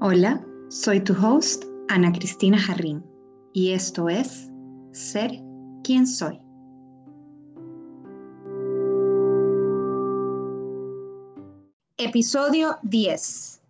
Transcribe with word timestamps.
Hola, 0.00 0.40
soy 0.68 1.00
tu 1.00 1.12
host, 1.12 1.64
Ana 1.88 2.12
Cristina 2.12 2.56
Jarrín, 2.56 3.04
y 3.52 3.72
esto 3.72 4.08
es 4.08 4.48
Ser 4.92 5.32
quien 5.82 6.06
soy. 6.06 6.40
Episodio 11.96 12.78
10. 12.84 13.60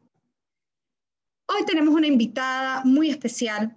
Hoy 1.46 1.64
tenemos 1.64 1.94
una 1.94 2.08
invitada 2.08 2.82
muy 2.84 3.08
especial. 3.08 3.74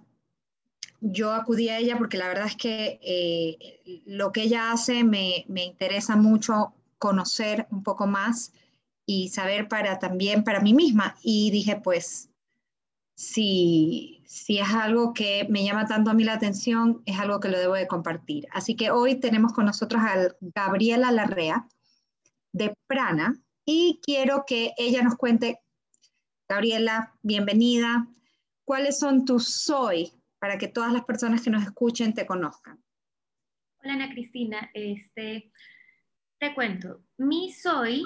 Yo 1.00 1.32
acudí 1.32 1.70
a 1.70 1.78
ella 1.78 1.96
porque 1.96 2.18
la 2.18 2.28
verdad 2.28 2.48
es 2.48 2.56
que 2.56 3.00
eh, 3.02 4.02
lo 4.04 4.30
que 4.30 4.42
ella 4.42 4.72
hace 4.72 5.04
me, 5.04 5.46
me 5.48 5.64
interesa 5.64 6.16
mucho 6.16 6.74
conocer 6.98 7.66
un 7.70 7.82
poco 7.82 8.06
más 8.06 8.52
y 9.06 9.30
saber 9.30 9.68
para 9.68 9.98
también 9.98 10.44
para 10.44 10.60
mí 10.60 10.74
misma. 10.74 11.16
Y 11.22 11.50
dije, 11.50 11.80
pues 11.82 12.28
si, 13.14 14.22
si 14.26 14.58
es 14.58 14.68
algo 14.68 15.12
que 15.12 15.46
me 15.48 15.64
llama 15.64 15.86
tanto 15.86 16.10
a 16.10 16.14
mí 16.14 16.24
la 16.24 16.34
atención, 16.34 17.02
es 17.06 17.18
algo 17.18 17.40
que 17.40 17.48
lo 17.48 17.58
debo 17.58 17.74
de 17.74 17.86
compartir. 17.86 18.48
Así 18.52 18.74
que 18.76 18.90
hoy 18.90 19.20
tenemos 19.20 19.52
con 19.52 19.66
nosotros 19.66 20.02
a 20.02 20.34
Gabriela 20.40 21.12
Larrea 21.12 21.68
de 22.52 22.74
Prana 22.86 23.40
y 23.64 24.00
quiero 24.02 24.44
que 24.46 24.72
ella 24.76 25.02
nos 25.02 25.16
cuente, 25.16 25.60
Gabriela, 26.48 27.14
bienvenida, 27.22 28.08
cuáles 28.64 28.98
son 28.98 29.24
tus 29.24 29.48
soy 29.48 30.12
para 30.38 30.58
que 30.58 30.68
todas 30.68 30.92
las 30.92 31.04
personas 31.04 31.42
que 31.42 31.50
nos 31.50 31.62
escuchen 31.62 32.14
te 32.14 32.26
conozcan. 32.26 32.82
Hola 33.82 33.94
Ana 33.94 34.10
Cristina, 34.10 34.70
este, 34.74 35.52
te 36.38 36.54
cuento, 36.54 37.02
mi 37.18 37.52
soy 37.52 38.04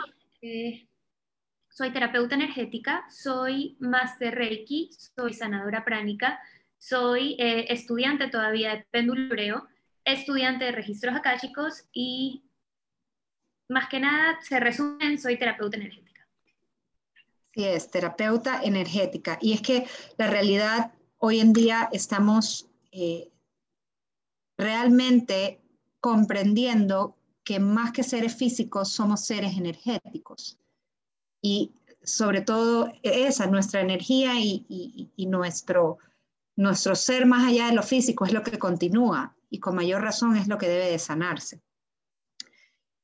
soy 1.77 1.93
terapeuta 1.93 2.37
energética, 2.37 3.05
soy 3.11 3.77
master 3.81 4.35
Reiki, 4.35 4.89
soy 5.15 5.35
sanadora 5.35 5.85
pránica, 5.85 6.41
soy 6.79 7.37
eh, 7.39 7.67
estudiante 7.69 8.29
todavía 8.29 8.77
de 8.77 8.87
pendulureo, 8.91 9.69
estudiante 10.03 10.65
de 10.65 10.73
registros 10.73 11.15
akáshicos 11.15 11.85
y 11.93 12.43
más 13.69 13.91
que 13.91 14.01
nada 14.01 14.39
se 14.41 14.59
resumen, 14.59 15.21
soy 15.21 15.39
terapeuta 15.39 15.77
energética. 15.77 16.27
Sí, 17.53 17.65
es 17.65 17.91
terapeuta 17.91 18.63
energética. 18.63 19.37
Y 19.43 19.53
es 19.53 19.61
que 19.61 19.87
la 20.17 20.29
realidad 20.29 20.95
hoy 21.19 21.41
en 21.41 21.53
día 21.53 21.91
estamos 21.93 22.71
eh, 22.91 23.31
realmente 24.57 25.61
comprendiendo 26.01 27.19
que 27.45 27.61
más 27.61 27.93
que 27.93 28.03
seres 28.03 28.35
físicos 28.35 28.93
somos 28.93 29.27
seres 29.27 29.59
energéticos 29.59 30.59
y 31.47 31.73
sobre 32.03 32.41
todo 32.41 32.93
esa, 33.05 33.47
nuestra 33.47 33.81
energía 33.81 34.33
y, 34.37 35.09
nuestro, 35.29 35.99
nuestro 36.57 36.97
ser 36.97 37.25
más 37.25 37.47
allá 37.47 37.67
de 37.67 37.75
lo 37.75 37.85
físico 37.85 38.25
es 38.25 38.33
lo 38.33 38.43
que 38.43 38.59
continúa 38.59 39.37
y 39.49 39.61
con 39.61 39.77
mayor 39.77 40.03
razón 40.03 40.37
es 40.37 40.49
lo 40.49 40.59
que 40.59 40.69
debe 40.69 40.91
de 40.91 40.99
sanarse. 40.99 41.63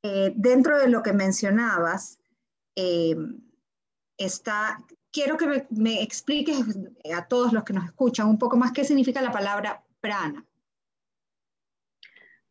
Eh, 0.03 0.33
dentro 0.35 0.77
de 0.77 0.89
lo 0.89 1.05
que 1.05 1.13
mencionabas, 1.13 2.19
eh, 2.75 3.15
está, 4.19 4.85
quiero 5.13 5.37
que 5.37 5.47
me, 5.47 5.67
me, 5.71 6.03
expliques 6.03 6.59
a 7.15 7.29
todos 7.29 7.53
los 7.53 7.63
que 7.63 7.75
nos 7.75 7.85
escuchan 7.85 8.27
un 8.27 8.41
poco 8.41 8.57
más 8.57 8.73
qué 8.73 8.85
significa 8.85 9.23
la 9.23 9.31
palabra 9.31 9.85
prana. 10.01 10.45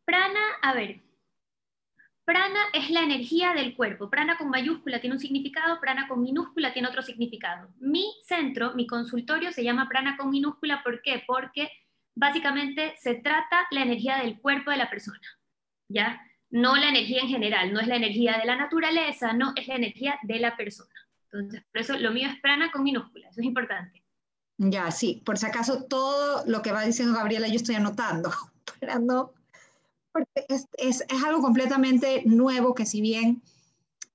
Prana, 0.06 0.40
a 0.62 0.72
ver, 0.72 1.01
Prana 2.32 2.60
es 2.72 2.88
la 2.88 3.02
energía 3.02 3.52
del 3.52 3.76
cuerpo. 3.76 4.08
Prana 4.08 4.38
con 4.38 4.48
mayúscula 4.48 5.02
tiene 5.02 5.16
un 5.16 5.20
significado, 5.20 5.78
prana 5.82 6.08
con 6.08 6.22
minúscula 6.22 6.72
tiene 6.72 6.88
otro 6.88 7.02
significado. 7.02 7.68
Mi 7.78 8.06
centro, 8.24 8.72
mi 8.74 8.86
consultorio 8.86 9.52
se 9.52 9.62
llama 9.62 9.86
prana 9.86 10.16
con 10.16 10.30
minúscula. 10.30 10.82
¿Por 10.82 11.02
qué? 11.02 11.22
Porque 11.26 11.70
básicamente 12.14 12.94
se 12.98 13.16
trata 13.16 13.66
la 13.70 13.82
energía 13.82 14.16
del 14.16 14.40
cuerpo 14.40 14.70
de 14.70 14.78
la 14.78 14.88
persona, 14.88 15.20
¿ya? 15.88 16.22
No 16.48 16.74
la 16.76 16.88
energía 16.88 17.20
en 17.20 17.28
general, 17.28 17.70
no 17.70 17.80
es 17.80 17.86
la 17.86 17.96
energía 17.96 18.38
de 18.38 18.46
la 18.46 18.56
naturaleza, 18.56 19.34
no, 19.34 19.52
es 19.54 19.68
la 19.68 19.74
energía 19.74 20.18
de 20.22 20.38
la 20.38 20.56
persona. 20.56 20.88
Entonces, 21.30 21.62
por 21.70 21.82
eso 21.82 21.98
lo 21.98 22.12
mío 22.12 22.30
es 22.30 22.40
prana 22.40 22.72
con 22.72 22.82
minúscula, 22.82 23.28
eso 23.28 23.42
es 23.42 23.46
importante. 23.46 24.02
Ya, 24.56 24.90
sí, 24.90 25.20
por 25.22 25.36
si 25.36 25.44
acaso 25.44 25.84
todo 25.84 26.44
lo 26.46 26.62
que 26.62 26.72
va 26.72 26.82
diciendo 26.82 27.12
Gabriela 27.14 27.48
yo 27.48 27.56
estoy 27.56 27.74
anotando, 27.74 28.30
para 28.80 28.98
no 28.98 29.34
porque 30.12 30.46
es, 30.48 30.66
es, 30.78 31.04
es, 31.08 31.24
algo 31.24 31.40
completamente 31.40 32.22
nuevo 32.24 32.74
que 32.74 32.86
si 32.86 33.00
bien 33.00 33.42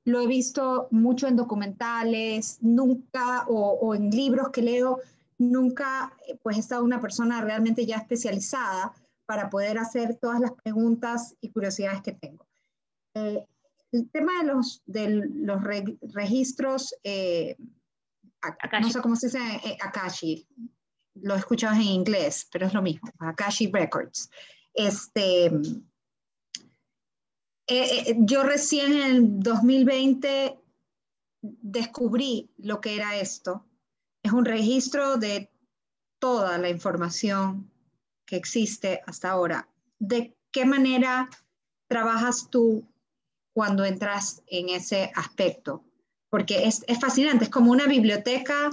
lo 0.05 0.21
he 0.21 0.27
visto 0.27 0.87
mucho 0.91 1.27
en 1.27 1.35
documentales, 1.35 2.59
nunca, 2.61 3.45
o, 3.47 3.71
o 3.81 3.95
en 3.95 4.09
libros 4.09 4.49
que 4.49 4.61
leo, 4.61 4.99
nunca 5.37 6.13
pues 6.41 6.57
he 6.57 6.59
estado 6.59 6.83
una 6.83 7.01
persona 7.01 7.41
realmente 7.41 7.85
ya 7.85 7.97
especializada 7.97 8.93
para 9.25 9.49
poder 9.49 9.77
hacer 9.77 10.15
todas 10.15 10.39
las 10.39 10.53
preguntas 10.53 11.35
y 11.41 11.49
curiosidades 11.49 12.01
que 12.01 12.13
tengo. 12.13 12.47
Eh, 13.13 13.45
el 13.91 14.09
tema 14.09 14.31
de 14.41 14.47
los, 14.47 14.81
de 14.85 15.09
los 15.09 15.63
re, 15.63 15.83
registros, 16.13 16.95
eh, 17.03 17.55
no 18.81 18.89
sé 18.89 19.01
cómo 19.01 19.15
se 19.15 19.27
dice, 19.27 19.39
eh, 19.65 19.77
Akashi, 19.81 20.47
lo 21.15 21.35
he 21.35 21.39
escuchado 21.39 21.75
en 21.75 21.81
inglés, 21.81 22.47
pero 22.51 22.67
es 22.67 22.73
lo 22.73 22.81
mismo, 22.81 23.09
Akashi 23.19 23.71
Records. 23.71 24.29
Este, 24.73 25.51
eh, 27.67 28.11
eh, 28.11 28.15
yo 28.19 28.43
recién 28.43 28.93
en 28.93 29.01
el 29.01 29.39
2020 29.39 30.57
descubrí 31.41 32.49
lo 32.57 32.79
que 32.79 32.95
era 32.95 33.17
esto. 33.17 33.65
Es 34.23 34.31
un 34.31 34.45
registro 34.45 35.17
de 35.17 35.51
toda 36.19 36.57
la 36.57 36.69
información 36.69 37.69
que 38.25 38.37
existe 38.37 39.01
hasta 39.05 39.31
ahora. 39.31 39.69
¿De 39.99 40.35
qué 40.51 40.65
manera 40.65 41.29
trabajas 41.87 42.49
tú 42.49 42.87
cuando 43.53 43.85
entras 43.85 44.43
en 44.47 44.69
ese 44.69 45.11
aspecto? 45.15 45.83
Porque 46.29 46.67
es, 46.67 46.83
es 46.87 46.99
fascinante, 46.99 47.45
es 47.45 47.49
como 47.49 47.71
una 47.71 47.85
biblioteca 47.85 48.69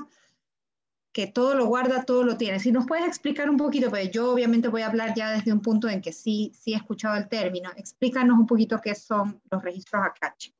que 1.14 1.28
todo 1.28 1.54
lo 1.54 1.66
guarda, 1.66 2.04
todo 2.04 2.24
lo 2.24 2.36
tiene. 2.36 2.58
Si 2.58 2.72
nos 2.72 2.86
puedes 2.86 3.06
explicar 3.06 3.48
un 3.48 3.56
poquito, 3.56 3.88
pues 3.88 4.10
yo 4.10 4.32
obviamente 4.32 4.66
voy 4.66 4.82
a 4.82 4.88
hablar 4.88 5.14
ya 5.14 5.30
desde 5.30 5.52
un 5.52 5.62
punto 5.62 5.88
en 5.88 6.02
que 6.02 6.12
sí, 6.12 6.50
sí 6.52 6.74
he 6.74 6.76
escuchado 6.76 7.16
el 7.16 7.28
término. 7.28 7.70
Explícanos 7.76 8.36
un 8.36 8.48
poquito 8.48 8.80
qué 8.82 8.96
son 8.96 9.40
los 9.48 9.62
registros 9.62 10.02
akáshicos. 10.04 10.58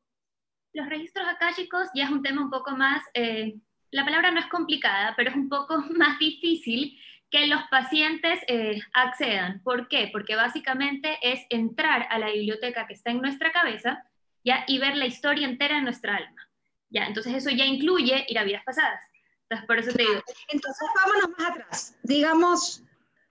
Los 0.72 0.88
registros 0.88 1.26
akáshicos 1.28 1.88
ya 1.92 2.04
es 2.04 2.10
un 2.10 2.22
tema 2.22 2.40
un 2.40 2.50
poco 2.50 2.70
más, 2.76 3.02
eh, 3.14 3.56
la 3.90 4.04
palabra 4.04 4.30
no 4.30 4.38
es 4.38 4.46
complicada, 4.46 5.14
pero 5.16 5.30
es 5.30 5.36
un 5.36 5.48
poco 5.48 5.76
más 5.96 6.20
difícil 6.20 7.00
que 7.30 7.48
los 7.48 7.62
pacientes 7.68 8.38
eh, 8.46 8.80
accedan. 8.92 9.60
¿Por 9.64 9.88
qué? 9.88 10.08
Porque 10.12 10.36
básicamente 10.36 11.18
es 11.20 11.40
entrar 11.50 12.06
a 12.10 12.18
la 12.20 12.30
biblioteca 12.30 12.86
que 12.86 12.94
está 12.94 13.10
en 13.10 13.20
nuestra 13.20 13.50
cabeza 13.50 14.04
¿ya? 14.44 14.64
y 14.68 14.78
ver 14.78 14.94
la 14.94 15.06
historia 15.06 15.48
entera 15.48 15.76
de 15.76 15.82
nuestra 15.82 16.14
alma. 16.14 16.48
¿ya? 16.90 17.06
Entonces 17.06 17.34
eso 17.34 17.50
ya 17.50 17.64
incluye 17.64 18.24
ir 18.28 18.38
a 18.38 18.44
vidas 18.44 18.62
pasadas 18.64 19.00
entonces, 19.48 19.66
por 19.66 19.78
eso 19.78 19.92
te 19.92 20.02
digo. 20.02 20.22
Entonces, 20.48 20.88
vámonos 20.94 21.38
más 21.38 21.50
atrás. 21.50 21.96
Digamos, 22.02 22.82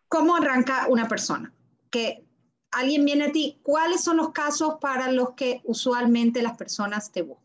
¿cómo 0.07 0.35
arranca 0.35 0.87
una 0.87 1.07
persona? 1.07 1.51
Que 1.89 2.23
alguien 2.71 3.05
viene 3.05 3.25
a 3.25 3.31
ti, 3.31 3.59
¿cuáles 3.63 4.03
son 4.03 4.17
los 4.17 4.31
casos 4.31 4.75
para 4.79 5.11
los 5.11 5.33
que 5.33 5.61
usualmente 5.63 6.41
las 6.41 6.57
personas 6.57 7.11
te 7.11 7.21
buscan? 7.21 7.43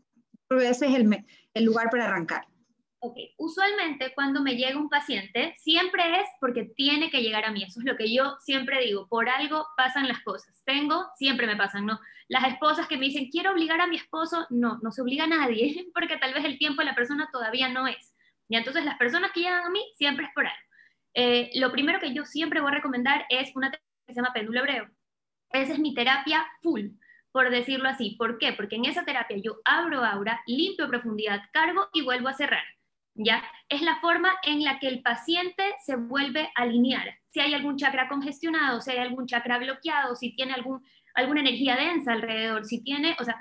ese 0.61 0.87
es 0.87 0.95
el, 0.95 1.25
el 1.53 1.63
lugar 1.63 1.89
para 1.91 2.05
arrancar. 2.05 2.47
Ok, 3.01 3.15
usualmente 3.37 4.11
cuando 4.13 4.41
me 4.41 4.55
llega 4.55 4.77
un 4.77 4.89
paciente, 4.89 5.55
siempre 5.57 6.19
es 6.19 6.27
porque 6.41 6.65
tiene 6.75 7.09
que 7.09 7.21
llegar 7.21 7.45
a 7.45 7.51
mí. 7.51 7.63
Eso 7.63 7.79
es 7.79 7.85
lo 7.85 7.95
que 7.95 8.13
yo 8.13 8.35
siempre 8.41 8.83
digo. 8.83 9.07
Por 9.07 9.29
algo 9.29 9.65
pasan 9.77 10.07
las 10.07 10.21
cosas. 10.23 10.61
Tengo, 10.65 11.05
siempre 11.15 11.47
me 11.47 11.55
pasan, 11.55 11.85
¿no? 11.85 11.99
Las 12.27 12.45
esposas 12.45 12.87
que 12.87 12.97
me 12.97 13.05
dicen, 13.05 13.29
quiero 13.29 13.51
obligar 13.51 13.79
a 13.79 13.87
mi 13.87 13.95
esposo, 13.95 14.45
no, 14.49 14.79
no 14.81 14.91
se 14.91 15.01
obliga 15.01 15.23
a 15.23 15.27
nadie, 15.27 15.87
porque 15.93 16.17
tal 16.17 16.33
vez 16.33 16.43
el 16.43 16.57
tiempo 16.57 16.81
de 16.81 16.87
la 16.87 16.95
persona 16.95 17.29
todavía 17.31 17.69
no 17.69 17.87
es. 17.87 18.08
Y 18.49 18.57
entonces 18.57 18.83
las 18.83 18.97
personas 18.97 19.31
que 19.31 19.41
llegan 19.41 19.63
a 19.63 19.69
mí 19.69 19.79
siempre 19.95 20.25
es 20.25 20.31
por 20.33 20.45
algo. 20.45 20.59
Eh, 21.13 21.51
lo 21.55 21.71
primero 21.71 21.99
que 21.99 22.13
yo 22.13 22.25
siempre 22.25 22.59
voy 22.59 22.71
a 22.71 22.75
recomendar 22.75 23.25
es 23.29 23.55
una 23.55 23.69
terapia 23.69 23.87
que 24.07 24.13
se 24.13 24.19
llama 24.19 24.33
péndulo 24.33 24.59
hebreo. 24.59 24.89
Esa 25.51 25.73
es 25.73 25.79
mi 25.79 25.93
terapia 25.93 26.45
full, 26.61 26.87
por 27.31 27.49
decirlo 27.49 27.87
así. 27.87 28.15
¿Por 28.17 28.39
qué? 28.39 28.53
Porque 28.53 28.75
en 28.75 28.85
esa 28.85 29.05
terapia 29.05 29.37
yo 29.37 29.57
abro 29.65 30.03
aura, 30.03 30.41
limpio 30.47 30.87
profundidad, 30.87 31.41
cargo 31.53 31.89
y 31.93 32.01
vuelvo 32.01 32.27
a 32.27 32.33
cerrar. 32.33 32.63
¿Ya? 33.15 33.43
Es 33.67 33.81
la 33.81 33.99
forma 33.99 34.33
en 34.43 34.63
la 34.63 34.79
que 34.79 34.87
el 34.87 35.01
paciente 35.01 35.75
se 35.85 35.95
vuelve 35.95 36.49
a 36.55 36.63
alinear. 36.63 37.17
Si 37.31 37.39
hay 37.39 37.53
algún 37.53 37.77
chakra 37.77 38.07
congestionado, 38.07 38.81
si 38.81 38.91
hay 38.91 38.99
algún 38.99 39.27
chakra 39.27 39.57
bloqueado, 39.57 40.15
si 40.15 40.35
tiene 40.35 40.53
algún, 40.53 40.81
alguna 41.13 41.41
energía 41.41 41.75
densa 41.75 42.13
alrededor, 42.13 42.65
si 42.65 42.81
tiene, 42.81 43.17
o 43.19 43.23
sea, 43.23 43.35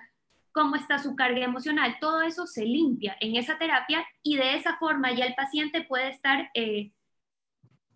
cómo 0.52 0.76
está 0.76 0.98
su 0.98 1.14
carga 1.16 1.44
emocional, 1.44 1.96
todo 2.00 2.22
eso 2.22 2.46
se 2.46 2.64
limpia 2.64 3.16
en 3.20 3.36
esa 3.36 3.58
terapia 3.58 4.04
y 4.22 4.36
de 4.36 4.54
esa 4.54 4.76
forma 4.78 5.12
ya 5.12 5.24
el 5.24 5.34
paciente 5.34 5.82
puede 5.82 6.08
estar 6.08 6.50
eh, 6.54 6.92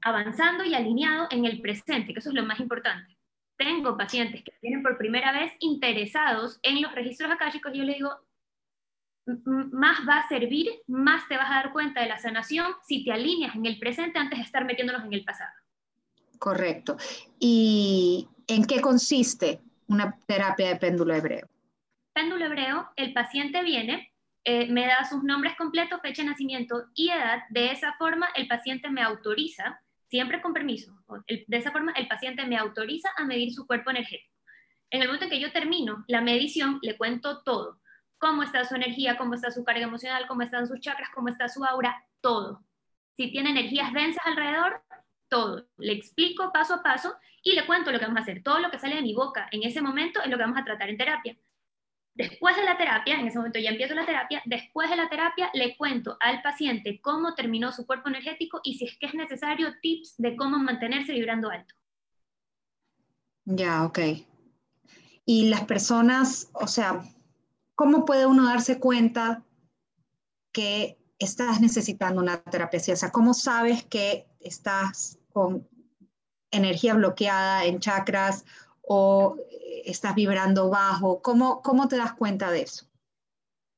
avanzando 0.02 0.64
y 0.64 0.74
alineado 0.74 1.28
en 1.30 1.44
el 1.44 1.60
presente, 1.60 2.12
que 2.12 2.18
eso 2.18 2.30
es 2.30 2.34
lo 2.34 2.44
más 2.44 2.60
importante. 2.60 3.16
Tengo 3.56 3.96
pacientes 3.96 4.42
que 4.42 4.52
vienen 4.60 4.82
por 4.82 4.98
primera 4.98 5.32
vez 5.32 5.52
interesados 5.60 6.58
en 6.62 6.82
los 6.82 6.94
registros 6.94 7.30
akáshicos 7.30 7.72
y 7.74 7.78
yo 7.78 7.84
les 7.84 7.96
digo, 7.96 8.10
más 9.26 10.00
va 10.08 10.18
a 10.18 10.28
servir, 10.28 10.68
más 10.88 11.28
te 11.28 11.36
vas 11.36 11.50
a 11.50 11.54
dar 11.54 11.72
cuenta 11.72 12.00
de 12.00 12.08
la 12.08 12.18
sanación 12.18 12.72
si 12.82 13.04
te 13.04 13.12
alineas 13.12 13.54
en 13.54 13.66
el 13.66 13.78
presente 13.78 14.18
antes 14.18 14.38
de 14.38 14.44
estar 14.44 14.64
metiéndonos 14.64 15.04
en 15.04 15.12
el 15.12 15.24
pasado. 15.24 15.52
Correcto. 16.38 16.96
¿Y 17.38 18.28
en 18.48 18.64
qué 18.64 18.80
consiste 18.80 19.60
una 19.86 20.18
terapia 20.26 20.68
de 20.68 20.76
péndulo 20.76 21.14
hebreo? 21.14 21.48
Péndulo 22.12 22.44
hebreo, 22.46 22.90
el 22.96 23.12
paciente 23.12 23.62
viene, 23.62 24.12
eh, 24.44 24.66
me 24.66 24.86
da 24.86 25.04
sus 25.04 25.22
nombres 25.22 25.56
completos, 25.56 26.00
fecha 26.00 26.22
de 26.22 26.28
nacimiento 26.28 26.84
y 26.94 27.10
edad. 27.10 27.42
De 27.50 27.70
esa 27.70 27.94
forma, 27.94 28.28
el 28.34 28.48
paciente 28.48 28.90
me 28.90 29.02
autoriza, 29.02 29.80
siempre 30.08 30.42
con 30.42 30.52
permiso, 30.52 30.92
de 31.26 31.56
esa 31.56 31.70
forma, 31.70 31.92
el 31.92 32.08
paciente 32.08 32.44
me 32.46 32.58
autoriza 32.58 33.10
a 33.16 33.24
medir 33.24 33.52
su 33.52 33.66
cuerpo 33.66 33.90
energético. 33.90 34.32
En 34.90 35.00
el 35.00 35.08
momento 35.08 35.24
en 35.24 35.30
que 35.30 35.40
yo 35.40 35.52
termino 35.52 36.04
la 36.06 36.20
medición, 36.20 36.78
le 36.82 36.98
cuento 36.98 37.42
todo 37.42 37.80
cómo 38.22 38.44
está 38.44 38.64
su 38.64 38.76
energía, 38.76 39.18
cómo 39.18 39.34
está 39.34 39.50
su 39.50 39.64
carga 39.64 39.82
emocional, 39.82 40.28
cómo 40.28 40.42
están 40.42 40.68
sus 40.68 40.78
chakras, 40.78 41.08
cómo 41.12 41.28
está 41.28 41.48
su 41.48 41.64
aura, 41.64 42.06
todo. 42.20 42.64
Si 43.16 43.32
tiene 43.32 43.50
energías 43.50 43.92
densas 43.92 44.24
alrededor, 44.24 44.80
todo. 45.28 45.66
Le 45.76 45.92
explico 45.92 46.52
paso 46.52 46.74
a 46.74 46.82
paso 46.84 47.16
y 47.42 47.56
le 47.56 47.66
cuento 47.66 47.90
lo 47.90 47.98
que 47.98 48.04
vamos 48.04 48.20
a 48.20 48.22
hacer. 48.22 48.44
Todo 48.44 48.60
lo 48.60 48.70
que 48.70 48.78
sale 48.78 48.94
de 48.94 49.02
mi 49.02 49.12
boca 49.12 49.48
en 49.50 49.64
ese 49.64 49.82
momento 49.82 50.22
es 50.22 50.30
lo 50.30 50.36
que 50.36 50.42
vamos 50.44 50.56
a 50.56 50.64
tratar 50.64 50.88
en 50.88 50.98
terapia. 50.98 51.36
Después 52.14 52.56
de 52.56 52.64
la 52.64 52.76
terapia, 52.76 53.18
en 53.18 53.26
ese 53.26 53.38
momento 53.38 53.58
ya 53.58 53.70
empiezo 53.70 53.94
la 53.94 54.04
terapia, 54.04 54.42
después 54.44 54.90
de 54.90 54.96
la 54.96 55.08
terapia 55.08 55.50
le 55.54 55.76
cuento 55.76 56.16
al 56.20 56.42
paciente 56.42 57.00
cómo 57.00 57.34
terminó 57.34 57.72
su 57.72 57.86
cuerpo 57.86 58.08
energético 58.08 58.60
y 58.62 58.74
si 58.74 58.84
es 58.84 58.98
que 58.98 59.06
es 59.06 59.14
necesario 59.14 59.72
tips 59.80 60.16
de 60.18 60.36
cómo 60.36 60.58
mantenerse 60.58 61.12
vibrando 61.12 61.48
alto. 61.50 61.74
Ya, 63.44 63.84
ok. 63.84 63.98
Y 65.24 65.48
las 65.48 65.64
personas, 65.64 66.50
o 66.52 66.66
sea, 66.66 67.02
¿cómo 67.74 68.04
puede 68.04 68.26
uno 68.26 68.44
darse 68.44 68.78
cuenta 68.78 69.42
que 70.52 70.98
estás 71.18 71.60
necesitando 71.60 72.20
una 72.20 72.42
terapia 72.42 72.80
O 72.92 72.96
sea, 72.96 73.10
¿cómo 73.10 73.32
sabes 73.32 73.84
que 73.84 74.26
estás 74.40 75.18
con 75.32 75.66
energía 76.50 76.94
bloqueada 76.94 77.64
en 77.64 77.80
chakras 77.80 78.44
o 78.82 79.36
estás 79.84 80.14
vibrando 80.14 80.70
bajo? 80.70 81.22
¿Cómo, 81.22 81.62
cómo 81.62 81.88
te 81.88 81.96
das 81.96 82.12
cuenta 82.14 82.50
de 82.50 82.62
eso? 82.62 82.86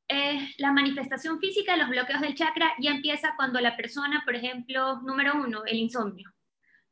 Eh, 0.08 0.48
la 0.58 0.72
manifestación 0.72 1.38
física 1.38 1.72
de 1.72 1.78
los 1.78 1.88
bloqueos 1.88 2.20
del 2.20 2.34
chakra 2.34 2.72
ya 2.78 2.90
empieza 2.90 3.34
cuando 3.36 3.60
la 3.60 3.76
persona, 3.76 4.22
por 4.24 4.34
ejemplo, 4.34 5.00
número 5.02 5.34
uno, 5.34 5.64
el 5.64 5.78
insomnio 5.78 6.34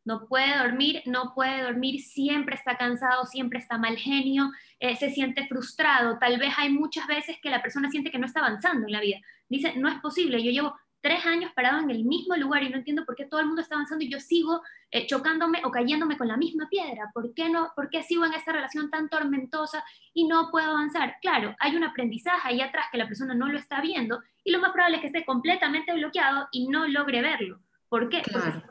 no 0.04 0.26
puede 0.26 0.56
dormir, 0.58 1.02
no 1.06 1.32
puede 1.34 1.62
dormir, 1.62 2.00
siempre 2.00 2.56
está 2.56 2.76
cansado, 2.76 3.24
siempre 3.24 3.58
está 3.58 3.78
mal 3.78 3.96
genio, 3.96 4.50
eh, 4.80 4.96
se 4.96 5.10
siente 5.10 5.46
frustrado. 5.46 6.18
Tal 6.18 6.38
vez 6.38 6.52
hay 6.56 6.70
muchas 6.70 7.06
veces 7.06 7.36
que 7.40 7.50
la 7.50 7.62
persona 7.62 7.90
siente 7.90 8.10
que 8.10 8.18
no 8.18 8.26
está 8.26 8.40
avanzando 8.40 8.86
en 8.86 8.92
la 8.92 9.00
vida. 9.00 9.18
Dice, 9.48 9.74
no 9.76 9.88
es 9.88 10.00
posible, 10.00 10.42
yo 10.42 10.50
llevo 10.50 10.76
tres 11.02 11.26
años 11.26 11.52
parado 11.54 11.80
en 11.80 11.90
el 11.90 12.04
mismo 12.04 12.36
lugar 12.36 12.62
y 12.62 12.70
no 12.70 12.78
entiendo 12.78 13.04
por 13.04 13.16
qué 13.16 13.26
todo 13.26 13.40
el 13.40 13.46
mundo 13.46 13.60
está 13.60 13.74
avanzando 13.74 14.04
y 14.04 14.08
yo 14.08 14.20
sigo 14.20 14.62
eh, 14.90 15.06
chocándome 15.06 15.60
o 15.64 15.70
cayéndome 15.70 16.16
con 16.16 16.28
la 16.28 16.36
misma 16.36 16.68
piedra. 16.70 17.10
¿Por 17.12 17.34
qué, 17.34 17.50
no, 17.50 17.72
¿Por 17.74 17.90
qué 17.90 18.02
sigo 18.02 18.24
en 18.24 18.34
esta 18.34 18.52
relación 18.52 18.88
tan 18.88 19.08
tormentosa 19.08 19.84
y 20.14 20.26
no 20.26 20.50
puedo 20.50 20.70
avanzar? 20.70 21.16
Claro, 21.20 21.54
hay 21.58 21.76
un 21.76 21.84
aprendizaje 21.84 22.48
ahí 22.48 22.60
atrás 22.60 22.86
que 22.90 22.98
la 22.98 23.08
persona 23.08 23.34
no 23.34 23.48
lo 23.48 23.58
está 23.58 23.80
viendo 23.80 24.20
y 24.44 24.52
lo 24.52 24.60
más 24.60 24.72
probable 24.72 24.96
es 24.96 25.00
que 25.00 25.08
esté 25.08 25.24
completamente 25.24 25.92
bloqueado 25.92 26.48
y 26.52 26.68
no 26.68 26.86
logre 26.86 27.20
verlo. 27.20 27.60
¿Por 27.88 28.08
qué? 28.08 28.22
Claro. 28.22 28.62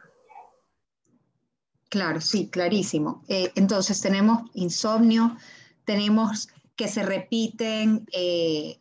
Claro, 1.90 2.22
sí, 2.22 2.50
clarísimo. 2.50 3.22
Eh, 3.28 3.52
entonces 3.56 4.00
tenemos 4.02 4.50
insomnio, 4.54 5.36
tenemos 5.84 6.48
que 6.78 6.88
se 6.88 7.04
repiten, 7.04 8.08
eh, 8.14 8.80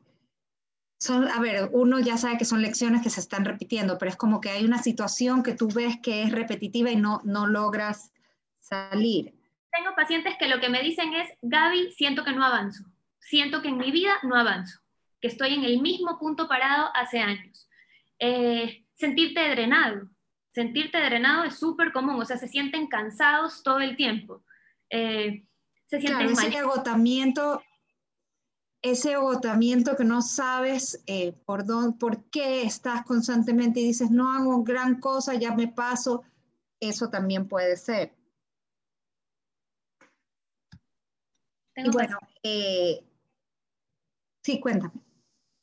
son, 1.01 1.29
a 1.29 1.41
ver, 1.41 1.71
uno 1.73 1.99
ya 1.99 2.19
sabe 2.19 2.37
que 2.37 2.45
son 2.45 2.61
lecciones 2.61 3.03
que 3.03 3.09
se 3.09 3.21
están 3.21 3.47
repitiendo, 3.47 3.97
pero 3.97 4.11
es 4.11 4.17
como 4.17 4.41
que 4.41 4.51
hay 4.51 4.65
una 4.67 4.83
situación 4.83 5.43
que 5.43 5.55
tú 5.55 5.69
ves 5.69 5.99
que 6.03 6.23
es 6.23 6.31
repetitiva 6.31 6.91
y 6.91 6.97
no, 6.97 7.23
no 7.25 7.47
logras 7.47 8.13
salir. 8.59 9.35
Tengo 9.73 9.97
pacientes 9.97 10.35
que 10.39 10.49
lo 10.49 10.61
que 10.61 10.69
me 10.69 10.83
dicen 10.83 11.15
es, 11.15 11.29
Gaby, 11.41 11.93
siento 11.93 12.23
que 12.23 12.33
no 12.33 12.45
avanzo, 12.45 12.85
siento 13.19 13.63
que 13.63 13.69
en 13.69 13.79
mi 13.79 13.91
vida 13.91 14.13
no 14.25 14.37
avanzo, 14.37 14.81
que 15.23 15.29
estoy 15.29 15.55
en 15.55 15.65
el 15.65 15.81
mismo 15.81 16.19
punto 16.19 16.47
parado 16.49 16.91
hace 16.95 17.21
años. 17.21 17.67
Eh, 18.19 18.85
sentirte 18.95 19.49
drenado, 19.49 20.11
sentirte 20.53 21.01
drenado 21.01 21.45
es 21.45 21.59
súper 21.59 21.93
común, 21.93 22.21
o 22.21 22.25
sea, 22.27 22.37
se 22.37 22.49
sienten 22.49 22.89
cansados 22.89 23.63
todo 23.63 23.81
el 23.81 23.97
tiempo. 23.97 24.45
Eh, 24.91 25.47
se 25.87 25.99
sienten 25.99 26.29
claro, 26.29 26.47
ese 26.47 26.59
agotamiento, 26.59 27.63
ese 28.83 29.15
agotamiento 29.15 29.97
que 29.97 30.05
no 30.05 30.23
sabes 30.23 31.03
eh, 31.07 31.33
por, 31.45 31.67
dónde, 31.67 31.99
por 31.99 32.25
qué 32.31 32.63
estás 32.63 33.05
constantemente 33.05 33.81
y 33.81 33.85
dices, 33.85 34.11
no 34.11 34.33
hago 34.33 34.63
gran 34.63 35.01
cosa, 35.01 35.35
ya 35.35 35.55
me 35.55 35.69
paso, 35.69 36.25
eso 36.81 37.11
también 37.11 37.47
puede 37.47 37.77
ser. 37.77 38.15
y 41.77 41.91
bueno, 41.91 42.19
eh, 42.43 43.03
sí, 44.43 44.61
cuéntame. 44.61 44.93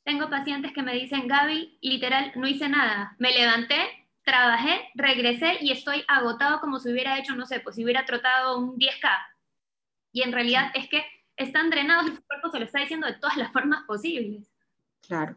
Tengo 0.04 0.30
pacientes 0.30 0.72
que 0.72 0.82
me 0.82 0.94
dicen, 0.94 1.28
Gaby, 1.28 1.78
literal, 1.82 2.32
no 2.34 2.48
hice 2.48 2.68
nada. 2.68 3.14
Me 3.18 3.32
levanté, 3.32 3.76
trabajé, 4.24 4.88
regresé 4.94 5.58
y 5.60 5.70
estoy 5.70 6.02
agotado 6.08 6.60
como 6.60 6.78
si 6.78 6.90
hubiera 6.90 7.18
hecho, 7.18 7.36
no 7.36 7.44
sé, 7.46 7.60
pues 7.60 7.76
si 7.76 7.84
hubiera 7.84 8.06
trotado 8.06 8.58
un 8.58 8.78
10K. 8.78 9.10
Y 10.12 10.22
en 10.22 10.32
realidad 10.32 10.70
es 10.74 10.88
que 10.88 11.04
están 11.38 11.70
drenados 11.70 12.10
y 12.10 12.16
su 12.16 12.22
cuerpo 12.22 12.50
se 12.50 12.58
lo 12.58 12.64
está 12.64 12.80
diciendo 12.80 13.06
de 13.06 13.14
todas 13.14 13.36
las 13.36 13.52
formas 13.52 13.84
posibles. 13.86 14.46
Claro. 15.06 15.36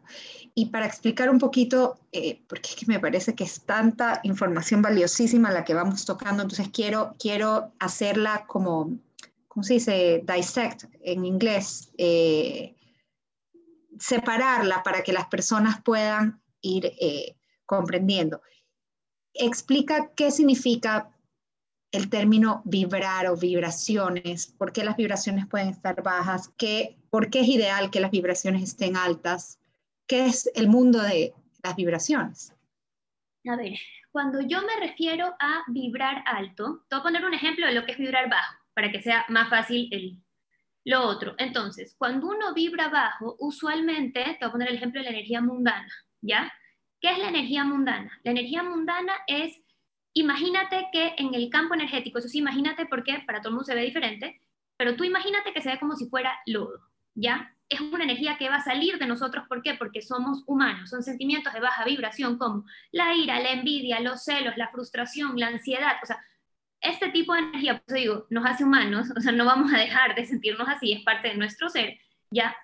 Y 0.54 0.66
para 0.66 0.86
explicar 0.86 1.30
un 1.30 1.38
poquito, 1.38 1.98
eh, 2.12 2.42
porque 2.46 2.70
es 2.70 2.76
que 2.76 2.86
me 2.86 3.00
parece 3.00 3.34
que 3.34 3.44
es 3.44 3.64
tanta 3.64 4.20
información 4.24 4.82
valiosísima 4.82 5.50
la 5.50 5.64
que 5.64 5.72
vamos 5.72 6.04
tocando, 6.04 6.42
entonces 6.42 6.68
quiero, 6.72 7.14
quiero 7.18 7.72
hacerla 7.78 8.44
como, 8.46 8.98
¿cómo 9.48 9.62
se 9.62 9.74
dice? 9.74 10.24
Dissect 10.26 10.84
en 11.00 11.24
inglés. 11.24 11.92
Eh, 11.96 12.76
separarla 13.98 14.82
para 14.82 15.02
que 15.02 15.12
las 15.12 15.26
personas 15.28 15.80
puedan 15.82 16.42
ir 16.60 16.86
eh, 17.00 17.36
comprendiendo 17.64 18.42
explica 19.34 20.12
qué 20.14 20.30
significa 20.30 21.10
el 21.92 22.08
término 22.08 22.62
vibrar 22.64 23.26
o 23.28 23.36
vibraciones, 23.36 24.46
por 24.46 24.72
qué 24.72 24.84
las 24.84 24.96
vibraciones 24.96 25.46
pueden 25.46 25.68
estar 25.68 26.02
bajas, 26.02 26.52
qué, 26.56 26.96
por 27.10 27.30
qué 27.30 27.40
es 27.40 27.48
ideal 27.48 27.90
que 27.90 28.00
las 28.00 28.10
vibraciones 28.10 28.62
estén 28.62 28.96
altas, 28.96 29.60
qué 30.06 30.26
es 30.26 30.50
el 30.54 30.68
mundo 30.68 31.00
de 31.00 31.34
las 31.62 31.76
vibraciones. 31.76 32.54
A 33.48 33.56
ver, 33.56 33.74
cuando 34.10 34.40
yo 34.40 34.60
me 34.62 34.86
refiero 34.86 35.34
a 35.38 35.62
vibrar 35.68 36.22
alto, 36.26 36.84
te 36.88 36.96
voy 36.96 37.00
a 37.00 37.02
poner 37.02 37.24
un 37.24 37.34
ejemplo 37.34 37.66
de 37.66 37.72
lo 37.72 37.84
que 37.84 37.92
es 37.92 37.98
vibrar 37.98 38.28
bajo, 38.28 38.54
para 38.74 38.90
que 38.90 39.00
sea 39.00 39.24
más 39.28 39.48
fácil 39.48 39.88
el, 39.90 40.18
lo 40.84 41.02
otro. 41.02 41.34
Entonces, 41.38 41.94
cuando 41.96 42.26
uno 42.28 42.54
vibra 42.54 42.88
bajo, 42.88 43.36
usualmente, 43.38 44.22
te 44.22 44.38
voy 44.40 44.48
a 44.48 44.52
poner 44.52 44.68
el 44.68 44.76
ejemplo 44.76 45.00
de 45.00 45.04
la 45.04 45.10
energía 45.10 45.40
mundana, 45.40 45.92
¿ya? 46.20 46.52
¿Qué 47.00 47.10
es 47.10 47.18
la 47.18 47.28
energía 47.28 47.64
mundana? 47.64 48.20
La 48.22 48.30
energía 48.30 48.62
mundana 48.62 49.12
es, 49.26 49.60
imagínate 50.14 50.88
que 50.92 51.14
en 51.18 51.34
el 51.34 51.48
campo 51.50 51.74
energético, 51.74 52.18
eso 52.18 52.28
sí, 52.28 52.38
imagínate 52.38 52.86
porque 52.86 53.22
para 53.26 53.40
todo 53.40 53.50
el 53.50 53.54
mundo 53.54 53.64
se 53.64 53.74
ve 53.74 53.82
diferente, 53.82 54.40
pero 54.76 54.96
tú 54.96 55.04
imagínate 55.04 55.52
que 55.52 55.60
se 55.60 55.70
ve 55.70 55.78
como 55.78 55.94
si 55.94 56.08
fuera 56.08 56.38
lodo, 56.46 56.80
¿ya? 57.14 57.54
Es 57.68 57.80
una 57.80 58.04
energía 58.04 58.36
que 58.36 58.48
va 58.48 58.56
a 58.56 58.64
salir 58.64 58.98
de 58.98 59.06
nosotros, 59.06 59.44
¿por 59.48 59.62
qué? 59.62 59.74
Porque 59.74 60.02
somos 60.02 60.42
humanos, 60.46 60.90
son 60.90 61.02
sentimientos 61.02 61.52
de 61.52 61.60
baja 61.60 61.84
vibración 61.84 62.36
como 62.36 62.64
la 62.90 63.14
ira, 63.14 63.40
la 63.40 63.52
envidia, 63.52 64.00
los 64.00 64.24
celos, 64.24 64.56
la 64.56 64.68
frustración, 64.68 65.38
la 65.38 65.48
ansiedad, 65.48 65.96
o 66.02 66.06
sea, 66.06 66.18
este 66.80 67.10
tipo 67.10 67.32
de 67.32 67.40
energía, 67.40 67.82
pues 67.86 68.00
digo, 68.00 68.26
nos 68.28 68.44
hace 68.44 68.64
humanos, 68.64 69.08
o 69.16 69.20
sea, 69.20 69.32
no 69.32 69.44
vamos 69.44 69.72
a 69.72 69.78
dejar 69.78 70.14
de 70.14 70.26
sentirnos 70.26 70.68
así, 70.68 70.92
es 70.92 71.02
parte 71.04 71.28
de 71.28 71.36
nuestro 71.36 71.68
ser, 71.68 71.98
¿ya? 72.30 72.54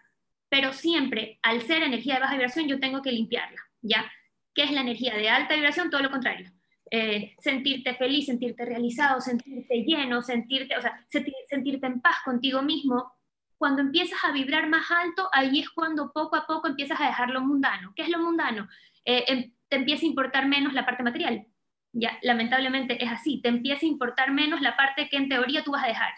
Pero 0.48 0.72
siempre, 0.72 1.38
al 1.42 1.62
ser 1.62 1.82
energía 1.82 2.14
de 2.14 2.20
baja 2.20 2.34
vibración, 2.34 2.66
yo 2.66 2.80
tengo 2.80 3.00
que 3.00 3.12
limpiarla, 3.12 3.60
¿ya? 3.80 4.10
¿Qué 4.54 4.64
es 4.64 4.72
la 4.72 4.80
energía 4.80 5.14
de 5.14 5.28
alta 5.28 5.54
vibración? 5.54 5.88
Todo 5.88 6.02
lo 6.02 6.10
contrario. 6.10 6.50
Eh, 6.90 7.34
sentirte 7.38 7.94
feliz, 7.94 8.26
sentirte 8.26 8.64
realizado, 8.64 9.20
sentirte 9.20 9.84
lleno, 9.84 10.22
sentirte, 10.22 10.76
o 10.76 10.80
sea, 10.80 11.04
sentirte 11.08 11.86
en 11.86 12.00
paz 12.00 12.16
contigo 12.24 12.62
mismo. 12.62 13.12
Cuando 13.56 13.82
empiezas 13.82 14.18
a 14.24 14.32
vibrar 14.32 14.68
más 14.68 14.90
alto, 14.90 15.28
ahí 15.32 15.60
es 15.60 15.70
cuando 15.70 16.12
poco 16.12 16.36
a 16.36 16.46
poco 16.46 16.68
empiezas 16.68 17.00
a 17.00 17.06
dejar 17.06 17.30
lo 17.30 17.40
mundano. 17.40 17.92
¿Qué 17.96 18.02
es 18.02 18.08
lo 18.08 18.18
mundano? 18.18 18.68
Eh, 19.04 19.24
em, 19.26 19.52
te 19.68 19.76
empieza 19.76 20.04
a 20.04 20.08
importar 20.08 20.46
menos 20.46 20.72
la 20.72 20.86
parte 20.86 21.02
material. 21.02 21.46
Ya, 21.92 22.18
lamentablemente 22.22 23.02
es 23.02 23.10
así. 23.10 23.40
Te 23.42 23.48
empieza 23.48 23.84
a 23.84 23.88
importar 23.88 24.30
menos 24.32 24.60
la 24.60 24.76
parte 24.76 25.08
que 25.08 25.16
en 25.16 25.28
teoría 25.28 25.64
tú 25.64 25.72
vas 25.72 25.84
a 25.84 25.88
dejar. 25.88 26.12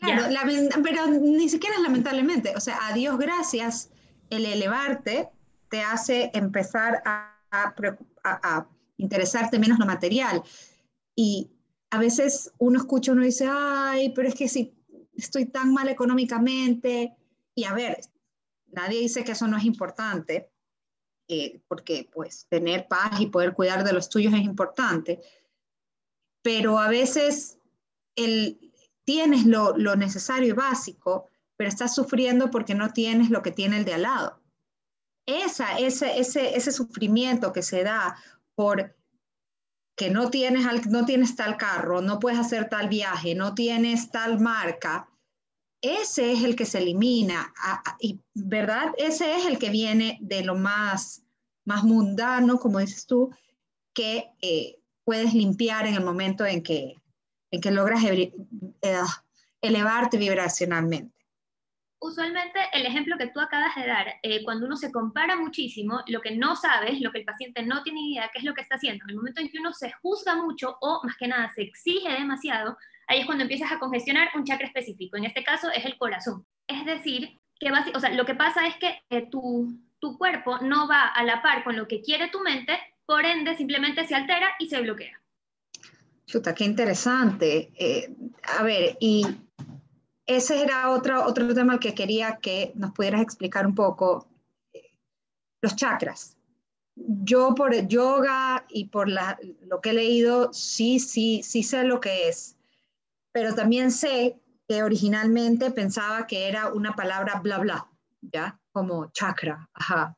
Claro, 0.00 0.24
pero 0.82 1.06
ni 1.06 1.48
siquiera 1.48 1.76
es 1.76 1.82
lamentablemente. 1.82 2.54
O 2.54 2.60
sea, 2.60 2.78
a 2.86 2.92
Dios 2.92 3.16
gracias, 3.18 3.90
el 4.28 4.44
elevarte 4.44 5.28
te 5.70 5.82
hace 5.82 6.30
empezar 6.34 7.02
a 7.06 7.36
a, 8.24 8.66
interesarte 8.96 9.58
menos 9.58 9.78
lo 9.78 9.86
material. 9.86 10.42
Y 11.14 11.50
a 11.90 11.98
veces 11.98 12.52
uno 12.58 12.78
escucha, 12.78 13.12
uno 13.12 13.22
dice, 13.22 13.46
ay, 13.50 14.12
pero 14.14 14.28
es 14.28 14.34
que 14.34 14.48
si 14.48 14.74
estoy 15.14 15.46
tan 15.46 15.72
mal 15.72 15.88
económicamente, 15.88 17.16
y 17.54 17.64
a 17.64 17.72
ver, 17.72 18.00
nadie 18.66 19.00
dice 19.00 19.24
que 19.24 19.32
eso 19.32 19.46
no 19.46 19.56
es 19.56 19.64
importante, 19.64 20.50
eh, 21.28 21.60
porque 21.68 22.08
pues 22.12 22.46
tener 22.48 22.86
paz 22.86 23.20
y 23.20 23.26
poder 23.26 23.54
cuidar 23.54 23.82
de 23.82 23.92
los 23.92 24.08
tuyos 24.08 24.32
es 24.34 24.42
importante, 24.42 25.20
pero 26.42 26.78
a 26.78 26.88
veces 26.88 27.58
el, 28.14 28.72
tienes 29.04 29.46
lo, 29.46 29.76
lo 29.76 29.96
necesario 29.96 30.50
y 30.50 30.52
básico, 30.52 31.28
pero 31.56 31.68
estás 31.68 31.94
sufriendo 31.94 32.50
porque 32.50 32.74
no 32.74 32.92
tienes 32.92 33.30
lo 33.30 33.42
que 33.42 33.50
tiene 33.50 33.78
el 33.78 33.84
de 33.84 33.94
al 33.94 34.02
lado. 34.02 34.40
Esa, 35.26 35.78
ese, 35.78 36.18
ese, 36.18 36.56
ese 36.56 36.70
sufrimiento 36.70 37.52
que 37.52 37.62
se 37.62 37.82
da 37.82 38.16
por 38.56 38.96
que 39.96 40.10
no 40.10 40.30
tienes, 40.30 40.86
no 40.88 41.06
tienes 41.06 41.36
tal 41.36 41.56
carro, 41.56 42.02
no 42.02 42.18
puedes 42.18 42.38
hacer 42.38 42.68
tal 42.68 42.88
viaje, 42.88 43.34
no 43.34 43.54
tienes 43.54 44.10
tal 44.10 44.40
marca, 44.40 45.08
ese 45.80 46.32
es 46.32 46.42
el 46.42 46.56
que 46.56 46.66
se 46.66 46.78
elimina, 46.78 47.52
y 48.00 48.18
¿verdad? 48.34 48.92
Ese 48.98 49.36
es 49.36 49.46
el 49.46 49.58
que 49.58 49.70
viene 49.70 50.18
de 50.20 50.42
lo 50.42 50.54
más, 50.54 51.22
más 51.64 51.84
mundano, 51.84 52.58
como 52.58 52.80
dices 52.80 53.06
tú, 53.06 53.30
que 53.94 54.30
eh, 54.42 54.80
puedes 55.04 55.32
limpiar 55.32 55.86
en 55.86 55.94
el 55.94 56.04
momento 56.04 56.44
en 56.44 56.62
que, 56.62 56.96
en 57.50 57.60
que 57.60 57.70
logras 57.70 58.02
eh, 58.04 58.32
elevarte 59.62 60.18
vibracionalmente 60.18 61.15
usualmente 62.06 62.58
el 62.72 62.86
ejemplo 62.86 63.16
que 63.18 63.28
tú 63.28 63.40
acabas 63.40 63.74
de 63.74 63.86
dar, 63.86 64.06
eh, 64.22 64.42
cuando 64.44 64.66
uno 64.66 64.76
se 64.76 64.92
compara 64.92 65.36
muchísimo, 65.36 66.00
lo 66.06 66.20
que 66.20 66.36
no 66.36 66.56
sabes, 66.56 67.00
lo 67.00 67.12
que 67.12 67.18
el 67.18 67.24
paciente 67.24 67.62
no 67.62 67.82
tiene 67.82 68.00
idea, 68.00 68.30
qué 68.32 68.38
es 68.38 68.44
lo 68.44 68.54
que 68.54 68.62
está 68.62 68.76
haciendo. 68.76 69.04
En 69.04 69.10
el 69.10 69.16
momento 69.16 69.40
en 69.40 69.50
que 69.50 69.58
uno 69.58 69.72
se 69.72 69.92
juzga 70.02 70.36
mucho 70.36 70.76
o 70.80 71.00
más 71.04 71.16
que 71.16 71.28
nada 71.28 71.50
se 71.54 71.62
exige 71.62 72.10
demasiado, 72.10 72.76
ahí 73.06 73.20
es 73.20 73.26
cuando 73.26 73.42
empiezas 73.42 73.70
a 73.72 73.78
congestionar 73.78 74.28
un 74.34 74.44
chakra 74.44 74.66
específico. 74.66 75.16
En 75.16 75.24
este 75.24 75.44
caso 75.44 75.70
es 75.70 75.84
el 75.84 75.98
corazón. 75.98 76.46
Es 76.66 76.84
decir, 76.84 77.40
que 77.58 77.70
o 77.70 78.00
sea, 78.00 78.10
lo 78.10 78.24
que 78.24 78.34
pasa 78.34 78.66
es 78.66 78.76
que 78.76 79.00
eh, 79.10 79.28
tu, 79.30 79.68
tu 79.98 80.18
cuerpo 80.18 80.58
no 80.58 80.88
va 80.88 81.06
a 81.08 81.24
la 81.24 81.42
par 81.42 81.64
con 81.64 81.76
lo 81.76 81.86
que 81.88 82.00
quiere 82.00 82.28
tu 82.28 82.40
mente, 82.40 82.78
por 83.06 83.24
ende 83.24 83.56
simplemente 83.56 84.06
se 84.06 84.14
altera 84.14 84.48
y 84.58 84.68
se 84.68 84.80
bloquea. 84.80 85.20
Chuta, 86.26 86.54
qué 86.54 86.64
interesante. 86.64 87.70
Eh, 87.78 88.12
a 88.58 88.62
ver, 88.64 88.96
y 89.00 89.24
ese 90.26 90.62
era 90.62 90.90
otro, 90.90 91.24
otro 91.24 91.54
tema 91.54 91.78
que 91.78 91.94
quería 91.94 92.36
que 92.36 92.72
nos 92.74 92.92
pudieras 92.92 93.22
explicar 93.22 93.66
un 93.66 93.74
poco. 93.74 94.28
Los 95.62 95.76
chakras. 95.76 96.36
Yo 96.96 97.54
por 97.54 97.74
el 97.74 97.88
yoga 97.88 98.64
y 98.68 98.86
por 98.86 99.08
lo 99.08 99.80
que 99.80 99.90
he 99.90 99.94
leído, 99.94 100.52
sí, 100.52 100.98
sí, 100.98 101.42
sí 101.42 101.62
sé 101.62 101.84
lo 101.84 102.00
que 102.00 102.28
es, 102.28 102.56
pero 103.32 103.54
también 103.54 103.90
sé 103.90 104.40
que 104.66 104.82
originalmente 104.82 105.70
pensaba 105.70 106.26
que 106.26 106.48
era 106.48 106.72
una 106.72 106.96
palabra 106.96 107.40
bla 107.40 107.58
bla, 107.58 107.90
¿ya? 108.22 108.58
Como 108.72 109.10
chakra, 109.12 109.68
ajá. 109.74 110.16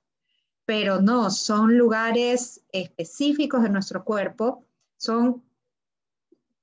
Pero 0.64 1.00
no, 1.00 1.30
son 1.30 1.76
lugares 1.76 2.64
específicos 2.70 3.62
de 3.62 3.70
nuestro 3.70 4.04
cuerpo, 4.04 4.64
son 4.96 5.42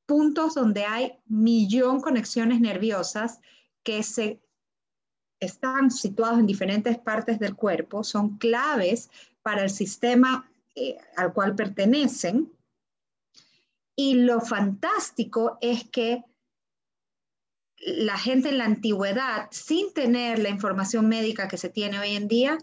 puntos 0.06 0.56
donde 0.56 0.86
hay 0.86 1.18
millón 1.26 2.02
conexiones 2.02 2.62
nerviosas 2.62 3.40
que 3.84 4.04
se 4.04 4.42
están 5.40 5.92
situados 5.92 6.40
en 6.40 6.48
diferentes 6.48 6.98
partes 6.98 7.40
del 7.40 7.56
cuerpo, 7.56 8.04
son 8.04 8.38
claves 8.38 9.10
para 9.42 9.64
el 9.64 9.70
sistema 9.70 10.50
eh, 10.76 10.98
al 11.16 11.34
cual 11.34 11.56
pertenecen. 11.56 12.52
Y 13.96 14.16
lo 14.16 14.42
fantástico 14.42 15.58
es 15.62 15.88
que 15.90 16.24
la 17.78 18.18
gente 18.18 18.50
en 18.50 18.58
la 18.58 18.66
antigüedad, 18.66 19.48
sin 19.52 19.94
tener 19.94 20.40
la 20.40 20.50
información 20.50 21.08
médica 21.08 21.48
que 21.48 21.58
se 21.58 21.70
tiene 21.70 22.00
hoy 22.00 22.16
en 22.16 22.28
día, 22.28 22.58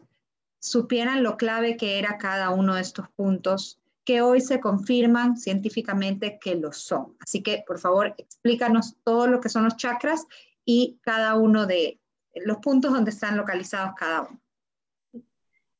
supieran 0.58 1.22
lo 1.22 1.36
clave 1.36 1.76
que 1.76 1.98
era 1.98 2.18
cada 2.18 2.50
uno 2.50 2.74
de 2.74 2.82
estos 2.82 3.08
puntos 3.10 3.81
que 4.04 4.20
hoy 4.20 4.40
se 4.40 4.60
confirman 4.60 5.36
científicamente 5.36 6.38
que 6.40 6.56
lo 6.56 6.72
son. 6.72 7.16
Así 7.20 7.42
que, 7.42 7.62
por 7.66 7.78
favor, 7.78 8.14
explícanos 8.18 8.96
todo 9.04 9.26
lo 9.26 9.40
que 9.40 9.48
son 9.48 9.64
los 9.64 9.76
chakras 9.76 10.26
y 10.64 10.98
cada 11.02 11.36
uno 11.36 11.66
de 11.66 12.00
los 12.34 12.58
puntos 12.58 12.92
donde 12.92 13.10
están 13.10 13.36
localizados 13.36 13.94
cada 13.96 14.22
uno. 14.22 14.40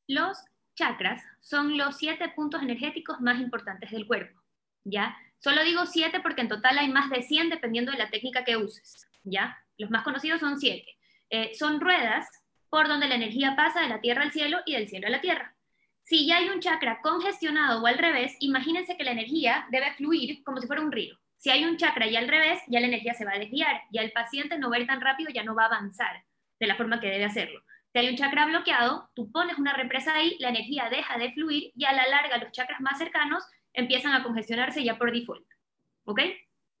Los 0.07 0.37
chakras 0.75 1.21
son 1.39 1.77
los 1.77 1.97
siete 1.97 2.29
puntos 2.35 2.61
energéticos 2.61 3.19
más 3.21 3.39
importantes 3.39 3.91
del 3.91 4.07
cuerpo, 4.07 4.41
¿ya? 4.83 5.15
Solo 5.39 5.63
digo 5.63 5.85
siete 5.85 6.19
porque 6.21 6.41
en 6.41 6.47
total 6.47 6.77
hay 6.77 6.89
más 6.89 7.09
de 7.09 7.21
100 7.21 7.49
dependiendo 7.49 7.91
de 7.91 7.97
la 7.97 8.09
técnica 8.09 8.43
que 8.43 8.57
uses, 8.57 9.07
¿ya? 9.23 9.57
Los 9.77 9.89
más 9.89 10.03
conocidos 10.03 10.39
son 10.39 10.59
siete. 10.59 10.97
Eh, 11.29 11.51
son 11.55 11.81
ruedas 11.81 12.27
por 12.69 12.87
donde 12.87 13.07
la 13.07 13.15
energía 13.15 13.55
pasa 13.55 13.81
de 13.81 13.89
la 13.89 14.01
tierra 14.01 14.23
al 14.23 14.31
cielo 14.31 14.59
y 14.65 14.73
del 14.73 14.87
cielo 14.87 15.07
a 15.07 15.11
la 15.11 15.21
tierra. 15.21 15.55
Si 16.03 16.27
ya 16.27 16.37
hay 16.37 16.49
un 16.49 16.59
chakra 16.59 16.99
congestionado 17.01 17.81
o 17.81 17.87
al 17.87 17.97
revés, 17.97 18.35
imagínense 18.39 18.97
que 18.97 19.03
la 19.03 19.11
energía 19.11 19.65
debe 19.71 19.93
fluir 19.95 20.43
como 20.43 20.59
si 20.59 20.67
fuera 20.67 20.81
un 20.81 20.91
río. 20.91 21.17
Si 21.37 21.49
hay 21.49 21.65
un 21.65 21.77
chakra 21.77 22.07
y 22.07 22.15
al 22.15 22.27
revés, 22.27 22.61
ya 22.67 22.79
la 22.79 22.87
energía 22.87 23.13
se 23.13 23.25
va 23.25 23.33
a 23.33 23.39
desviar, 23.39 23.81
ya 23.91 24.01
el 24.01 24.11
paciente 24.11 24.57
no 24.57 24.69
va 24.69 24.77
a 24.77 24.79
ir 24.79 24.87
tan 24.87 25.01
rápido, 25.01 25.29
ya 25.29 25.43
no 25.43 25.55
va 25.55 25.63
a 25.63 25.67
avanzar 25.67 26.23
de 26.59 26.67
la 26.67 26.75
forma 26.75 26.99
que 26.99 27.07
debe 27.07 27.25
hacerlo. 27.25 27.61
Si 27.91 27.99
hay 27.99 28.09
un 28.09 28.15
chakra 28.15 28.45
bloqueado, 28.45 29.09
tú 29.13 29.31
pones 29.31 29.57
una 29.57 29.73
represa 29.73 30.15
ahí, 30.15 30.35
la 30.39 30.49
energía 30.49 30.89
deja 30.89 31.17
de 31.17 31.31
fluir 31.33 31.71
y 31.75 31.85
a 31.85 31.93
la 31.93 32.07
larga 32.07 32.37
los 32.37 32.51
chakras 32.51 32.81
más 32.81 32.97
cercanos 32.97 33.43
empiezan 33.73 34.13
a 34.13 34.23
congestionarse 34.23 34.83
ya 34.83 34.97
por 34.97 35.11
default. 35.11 35.45
¿Ok? 36.05 36.21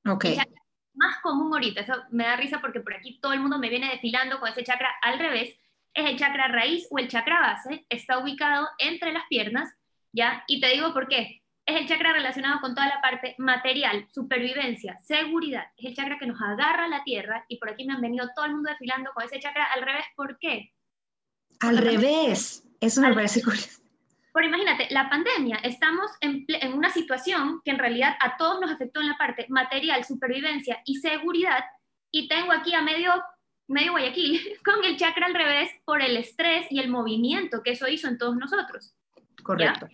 Ok. 0.05 0.25
El 0.25 0.35
chakra 0.35 0.61
más 0.93 1.17
común 1.21 1.53
ahorita, 1.53 1.81
eso 1.81 1.93
me 2.11 2.23
da 2.23 2.35
risa 2.35 2.61
porque 2.61 2.79
por 2.79 2.93
aquí 2.93 3.19
todo 3.19 3.33
el 3.33 3.39
mundo 3.39 3.57
me 3.57 3.69
viene 3.69 3.89
desfilando 3.89 4.39
con 4.39 4.49
ese 4.49 4.63
chakra 4.63 4.89
al 5.01 5.19
revés, 5.19 5.57
es 5.93 6.09
el 6.09 6.17
chakra 6.17 6.47
raíz 6.47 6.87
o 6.89 6.97
el 6.97 7.07
chakra 7.07 7.39
base, 7.39 7.85
está 7.89 8.17
ubicado 8.17 8.67
entre 8.79 9.13
las 9.13 9.23
piernas, 9.27 9.73
¿ya? 10.11 10.43
Y 10.47 10.59
te 10.59 10.69
digo 10.69 10.93
por 10.93 11.07
qué. 11.07 11.41
Es 11.65 11.79
el 11.79 11.87
chakra 11.87 12.11
relacionado 12.11 12.59
con 12.59 12.75
toda 12.75 12.87
la 12.87 12.99
parte 12.99 13.35
material, 13.37 14.05
supervivencia, 14.11 14.99
seguridad. 14.99 15.65
Es 15.77 15.85
el 15.85 15.95
chakra 15.95 16.17
que 16.19 16.25
nos 16.25 16.41
agarra 16.41 16.89
la 16.89 17.03
tierra 17.03 17.45
y 17.47 17.57
por 17.57 17.69
aquí 17.69 17.85
me 17.85 17.93
han 17.93 18.01
venido 18.01 18.27
todo 18.35 18.45
el 18.45 18.53
mundo 18.53 18.69
desfilando 18.69 19.11
con 19.13 19.23
ese 19.23 19.39
chakra 19.39 19.65
al 19.73 19.81
revés. 19.81 20.03
¿Por 20.15 20.37
qué? 20.39 20.73
Al 21.61 21.77
revés. 21.77 22.67
Eso 22.81 22.99
me 22.99 23.13
parece 23.13 23.41
curioso. 23.41 23.81
Pero 24.33 24.47
imagínate, 24.47 24.87
la 24.89 25.09
pandemia, 25.09 25.57
estamos 25.57 26.11
en, 26.19 26.43
en, 26.47 26.73
una 26.73 26.89
situación 26.89 27.61
que 27.63 27.71
en 27.71 27.77
realidad 27.77 28.17
a 28.19 28.35
todos 28.35 28.59
nos 28.59 28.71
afectó 28.71 28.99
en 28.99 29.09
la 29.09 29.17
parte 29.17 29.45
material, 29.47 30.03
supervivencia 30.03 30.81
y 30.85 30.95
seguridad, 30.95 31.63
y 32.11 32.27
tengo 32.27 32.51
aquí 32.51 32.73
a 32.73 32.81
medio 32.81 33.13
medio 33.67 33.91
Guayaquil, 33.91 34.57
con 34.65 34.83
el 34.83 34.97
chakra 34.97 35.27
al 35.27 35.33
revés 35.33 35.69
por 35.85 36.01
el 36.01 36.17
estrés 36.17 36.67
y 36.69 36.79
el 36.79 36.89
movimiento 36.89 37.63
que 37.63 37.71
eso 37.71 37.87
hizo 37.87 38.07
en 38.07 38.17
todos 38.17 38.35
nosotros. 38.35 38.95
Correcto. 39.43 39.87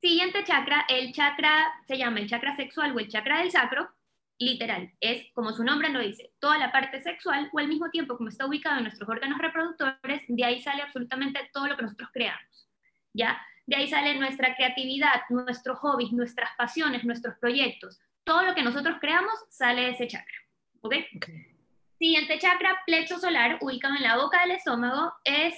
Siguiente 0.00 0.44
chakra, 0.44 0.84
el 0.88 1.12
chakra 1.12 1.72
se 1.86 1.98
llama 1.98 2.20
el 2.20 2.28
chakra 2.28 2.54
sexual 2.54 2.94
o 2.94 3.00
el 3.00 3.08
chakra 3.08 3.40
del 3.40 3.50
sacro, 3.50 3.90
literal, 4.38 4.92
es 5.00 5.26
como 5.34 5.52
su 5.52 5.64
nombre 5.64 5.88
lo 5.88 6.00
dice, 6.00 6.32
toda 6.38 6.58
la 6.58 6.70
parte 6.70 7.00
sexual 7.00 7.50
o 7.52 7.58
al 7.58 7.66
mismo 7.66 7.90
tiempo 7.90 8.16
como 8.16 8.28
está 8.28 8.46
ubicado 8.46 8.76
en 8.76 8.84
nuestros 8.84 9.08
órganos 9.08 9.38
reproductores, 9.38 10.22
de 10.28 10.44
ahí 10.44 10.62
sale 10.62 10.82
absolutamente 10.82 11.40
todo 11.52 11.66
lo 11.66 11.76
que 11.76 11.82
nosotros 11.82 12.10
creamos. 12.12 12.68
¿Ya? 13.12 13.40
De 13.66 13.76
ahí 13.76 13.88
sale 13.88 14.16
nuestra 14.16 14.54
creatividad, 14.54 15.22
nuestros 15.30 15.78
hobbies, 15.80 16.12
nuestras 16.12 16.50
pasiones, 16.56 17.04
nuestros 17.04 17.36
proyectos. 17.38 18.00
Todo 18.22 18.42
lo 18.42 18.54
que 18.54 18.62
nosotros 18.62 18.98
creamos 19.00 19.34
sale 19.50 19.82
de 19.82 19.90
ese 19.90 20.06
chakra. 20.06 20.36
¿Ok? 20.80 20.94
okay. 21.16 21.57
Siguiente 21.98 22.38
chakra, 22.38 22.80
plexo 22.86 23.18
solar, 23.18 23.58
ubicado 23.60 23.96
en 23.96 24.04
la 24.04 24.16
boca 24.16 24.40
del 24.40 24.52
estómago, 24.52 25.12
es 25.24 25.54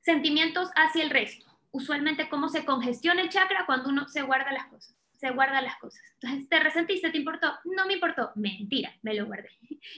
sentimientos 0.00 0.70
hacia 0.76 1.02
el 1.02 1.10
resto. 1.10 1.46
Usualmente 1.72 2.28
cómo 2.28 2.48
se 2.48 2.64
congestiona 2.64 3.22
el 3.22 3.28
chakra 3.28 3.66
cuando 3.66 3.88
uno 3.88 4.06
se 4.06 4.22
guarda 4.22 4.52
las 4.52 4.66
cosas. 4.66 4.94
Se 5.16 5.30
guarda 5.30 5.60
las 5.62 5.76
cosas. 5.78 6.00
Entonces, 6.20 6.48
¿te 6.48 6.60
resentiste? 6.60 7.10
¿Te 7.10 7.18
importó? 7.18 7.52
No 7.64 7.86
me 7.86 7.94
importó. 7.94 8.30
Mentira, 8.36 8.94
me 9.02 9.14
lo 9.14 9.26
guardé. 9.26 9.50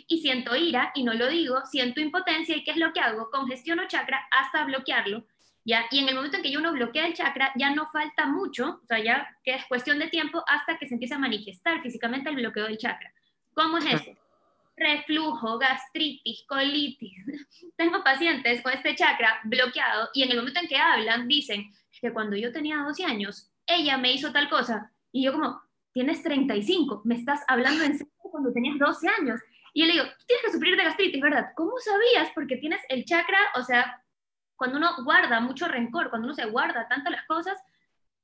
Y 0.07 0.23
siento 0.23 0.57
ira 0.57 0.93
y 0.95 1.03
no 1.03 1.13
lo 1.13 1.29
digo, 1.29 1.61
siento 1.67 2.01
impotencia 2.01 2.57
y 2.57 2.65
¿qué 2.65 2.71
es 2.71 2.79
lo 2.79 2.95
que 2.95 3.01
hago? 3.01 3.31
Congestiono 3.31 3.87
chakra 3.87 4.27
hasta 4.31 4.65
bloquearlo. 4.65 5.27
¿ya? 5.63 5.85
Y 5.91 5.99
en 5.99 6.09
el 6.09 6.15
momento 6.15 6.39
en 6.39 6.43
que 6.43 6.51
yo 6.51 6.61
uno 6.61 6.73
bloquea 6.73 7.07
el 7.07 7.13
chakra, 7.13 7.53
ya 7.55 7.75
no 7.75 7.87
falta 7.89 8.27
mucho, 8.27 8.81
o 8.83 8.87
sea, 8.87 8.99
ya 9.05 9.37
que 9.45 9.51
es 9.51 9.67
cuestión 9.67 9.99
de 9.99 10.09
tiempo 10.09 10.43
hasta 10.47 10.79
que 10.79 10.87
se 10.87 10.95
empiece 10.95 11.15
a 11.15 11.19
manifestar 11.19 11.83
físicamente 11.83 12.31
el 12.31 12.37
bloqueo 12.37 12.65
del 12.65 12.79
chakra. 12.79 13.13
¿Cómo 13.53 13.77
es 13.77 13.85
eso? 13.85 14.17
Reflujo, 14.79 15.59
gastritis, 15.59 16.45
colitis. 16.47 17.25
Tengo 17.77 18.03
pacientes 18.03 18.63
con 18.63 18.73
este 18.73 18.95
chakra 18.95 19.41
bloqueado 19.45 20.09
y 20.15 20.23
en 20.23 20.31
el 20.31 20.39
momento 20.39 20.61
en 20.61 20.69
que 20.69 20.77
hablan 20.77 21.29
dicen 21.29 21.73
que 22.01 22.13
cuando 22.13 22.37
yo 22.37 22.53
tenía 22.53 22.79
12 22.79 23.05
años, 23.05 23.51
ella 23.67 23.99
me 23.99 24.13
hizo 24.13 24.33
tal 24.33 24.49
cosa 24.49 24.93
y 25.13 25.25
yo 25.25 25.33
como, 25.33 25.61
tienes 25.93 26.23
35, 26.23 27.03
me 27.05 27.17
estás 27.17 27.43
hablando 27.49 27.85
en 27.85 27.99
serio 27.99 28.13
cuando 28.19 28.53
tenías 28.53 28.79
12 28.79 29.09
años. 29.09 29.41
Y 29.73 29.81
yo 29.81 29.87
le 29.87 29.93
digo, 29.95 30.05
tienes 30.27 30.45
que 30.45 30.53
sufrir 30.53 30.77
de 30.77 30.85
gastritis, 30.85 31.21
¿verdad? 31.21 31.51
¿Cómo 31.55 31.73
sabías? 31.79 32.31
Porque 32.35 32.57
tienes 32.57 32.81
el 32.89 33.05
chakra, 33.05 33.39
o 33.57 33.63
sea, 33.63 34.03
cuando 34.57 34.79
uno 34.79 34.91
guarda 35.05 35.41
mucho 35.41 35.69
rencor, 35.69 36.11
cuando 36.11 36.27
uno 36.27 36.35
se 36.35 36.47
guarda 36.47 36.89
tanto 36.89 37.11
las 37.11 37.25
cosas, 37.27 37.59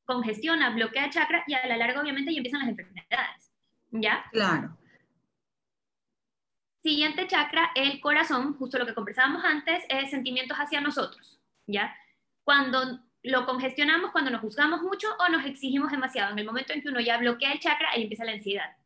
congestiona, 0.04 0.70
bloquea 0.70 1.10
chakra 1.10 1.44
y 1.46 1.54
a 1.54 1.66
la 1.66 1.76
larga 1.76 2.00
obviamente 2.00 2.32
ya 2.32 2.38
empiezan 2.38 2.60
las 2.60 2.70
enfermedades. 2.70 3.52
¿Ya? 3.90 4.24
Claro. 4.32 4.76
Siguiente 6.84 7.26
chakra, 7.26 7.70
el 7.74 7.98
corazón, 7.98 8.58
justo 8.58 8.78
lo 8.78 8.84
que 8.84 8.92
conversábamos 8.92 9.42
antes, 9.42 9.82
es 9.88 10.10
sentimientos 10.10 10.58
hacia 10.58 10.82
nosotros, 10.82 11.40
¿ya? 11.66 11.96
Cuando 12.42 13.00
lo 13.22 13.46
congestionamos, 13.46 14.10
cuando 14.10 14.30
nos 14.30 14.42
juzgamos 14.42 14.82
mucho 14.82 15.08
o 15.18 15.30
nos 15.30 15.46
exigimos 15.46 15.90
demasiado. 15.90 16.32
En 16.32 16.40
el 16.40 16.44
momento 16.44 16.74
en 16.74 16.82
que 16.82 16.90
uno 16.90 17.00
ya 17.00 17.16
bloquea 17.16 17.52
el 17.52 17.58
chakra, 17.58 17.88
ahí 17.90 18.02
empieza 18.02 18.26
la 18.26 18.32
ansiedad. 18.32 18.76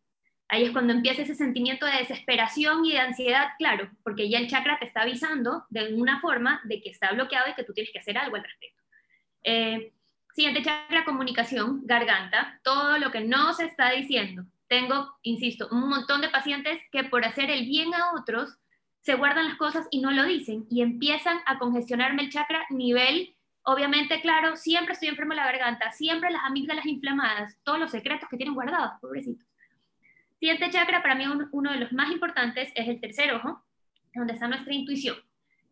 Ahí 0.46 0.62
es 0.62 0.70
cuando 0.70 0.92
empieza 0.92 1.22
ese 1.22 1.34
sentimiento 1.34 1.86
de 1.86 1.98
desesperación 1.98 2.84
y 2.84 2.92
de 2.92 3.00
ansiedad, 3.00 3.48
claro, 3.58 3.90
porque 4.04 4.30
ya 4.30 4.38
el 4.38 4.46
chakra 4.46 4.78
te 4.78 4.86
está 4.86 5.02
avisando 5.02 5.66
de 5.68 5.92
una 5.92 6.20
forma 6.20 6.60
de 6.66 6.80
que 6.80 6.90
está 6.90 7.10
bloqueado 7.10 7.50
y 7.50 7.54
que 7.54 7.64
tú 7.64 7.72
tienes 7.72 7.92
que 7.92 7.98
hacer 7.98 8.16
algo 8.16 8.36
al 8.36 8.44
respecto. 8.44 8.80
Eh, 9.42 9.92
siguiente 10.34 10.62
chakra, 10.62 11.04
comunicación, 11.04 11.80
garganta, 11.84 12.60
todo 12.62 12.96
lo 12.98 13.10
que 13.10 13.22
no 13.22 13.54
se 13.54 13.64
está 13.64 13.90
diciendo, 13.90 14.44
tengo, 14.68 15.16
insisto, 15.22 15.68
un 15.70 15.88
montón 15.88 16.20
de 16.20 16.28
pacientes 16.28 16.80
que 16.92 17.04
por 17.04 17.24
hacer 17.24 17.50
el 17.50 17.66
bien 17.66 17.92
a 17.94 18.12
otros 18.12 18.58
se 19.00 19.14
guardan 19.14 19.46
las 19.46 19.56
cosas 19.56 19.86
y 19.90 20.00
no 20.00 20.10
lo 20.10 20.24
dicen 20.24 20.66
y 20.70 20.82
empiezan 20.82 21.38
a 21.46 21.58
congestionarme 21.58 22.22
el 22.22 22.30
chakra 22.30 22.66
nivel, 22.70 23.34
obviamente, 23.62 24.20
claro, 24.20 24.56
siempre 24.56 24.92
estoy 24.92 25.08
enfermo 25.08 25.32
de 25.32 25.36
la 25.36 25.46
garganta, 25.46 25.90
siempre 25.92 26.30
las 26.30 26.44
amígdalas 26.44 26.86
inflamadas, 26.86 27.56
todos 27.62 27.78
los 27.78 27.90
secretos 27.90 28.28
que 28.28 28.36
tienen 28.36 28.54
guardados, 28.54 29.00
pobrecitos. 29.00 29.46
Siguiente 30.38 30.70
chakra, 30.70 31.02
para 31.02 31.14
mí 31.14 31.24
uno 31.50 31.72
de 31.72 31.78
los 31.78 31.92
más 31.92 32.12
importantes 32.12 32.70
es 32.74 32.88
el 32.88 33.00
tercer 33.00 33.32
ojo, 33.34 33.64
donde 34.14 34.34
está 34.34 34.46
nuestra 34.46 34.72
intuición, 34.74 35.16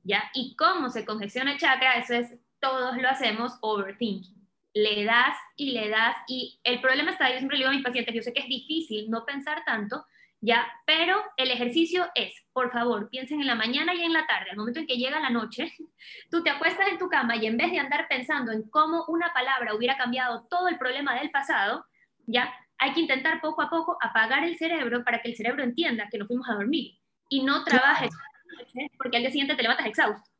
¿ya? 0.03 0.31
Y 0.35 0.57
cómo 0.57 0.89
se 0.89 1.05
congestiona 1.05 1.53
el 1.53 1.59
chakra, 1.59 1.99
eso 1.99 2.15
es, 2.15 2.35
todos 2.59 2.97
lo 2.97 3.09
hacemos 3.09 3.59
overthinking 3.61 4.36
le 4.77 5.05
das 5.05 5.35
y 5.57 5.71
le 5.71 5.89
das, 5.89 6.15
y 6.29 6.61
el 6.63 6.83
problema 6.83 7.11
está, 7.11 7.31
yo 7.31 7.39
siempre 7.39 7.57
le 7.57 7.65
digo 7.65 7.71
a 7.71 7.75
mis 7.75 7.85
pacientes, 7.85 8.15
yo 8.15 8.21
sé 8.21 8.35
que 8.35 8.41
es 8.41 8.49
difícil 8.49 9.09
no 9.09 9.25
pensar 9.25 9.65
tanto, 9.65 10.05
ya, 10.43 10.67
pero 10.85 11.17
el 11.39 11.51
ejercicio 11.51 12.07
es, 12.15 12.35
por 12.53 12.71
favor, 12.71 13.09
piensen 13.09 13.41
en 13.41 13.47
la 13.47 13.55
mañana 13.55 13.95
y 13.95 14.03
en 14.03 14.13
la 14.13 14.27
tarde, 14.27 14.51
al 14.51 14.59
momento 14.59 14.81
en 14.81 14.87
que 14.87 14.99
llega 14.99 15.19
la 15.19 15.31
noche, 15.31 15.73
tú 16.31 16.43
te 16.43 16.51
acuestas 16.51 16.89
en 16.89 16.99
tu 16.99 17.09
cama 17.09 17.37
y 17.37 17.47
en 17.47 17.57
vez 17.57 17.71
de 17.71 17.79
andar 17.79 18.07
pensando 18.07 18.53
en 18.53 18.69
cómo 18.69 19.07
una 19.09 19.33
palabra 19.33 19.75
hubiera 19.75 19.97
cambiado 19.97 20.47
todo 20.51 20.69
el 20.69 20.77
problema 20.77 21.19
del 21.19 21.31
pasado, 21.31 21.87
ya, 22.27 22.53
hay 22.77 22.93
que 22.93 23.01
intentar 23.01 23.41
poco 23.41 23.63
a 23.63 23.71
poco 23.71 23.97
apagar 24.03 24.45
el 24.45 24.59
cerebro 24.59 25.03
para 25.05 25.23
que 25.23 25.31
el 25.31 25.37
cerebro 25.37 25.63
entienda 25.63 26.09
que 26.11 26.19
nos 26.19 26.29
fuimos 26.29 26.49
a 26.51 26.55
dormir 26.55 26.99
y 27.31 27.43
no 27.43 27.65
trabajes 27.65 28.11
porque 28.99 29.17
al 29.17 29.23
día 29.23 29.31
siguiente 29.31 29.55
te 29.55 29.63
levantas 29.63 29.87
exhausto. 29.87 30.31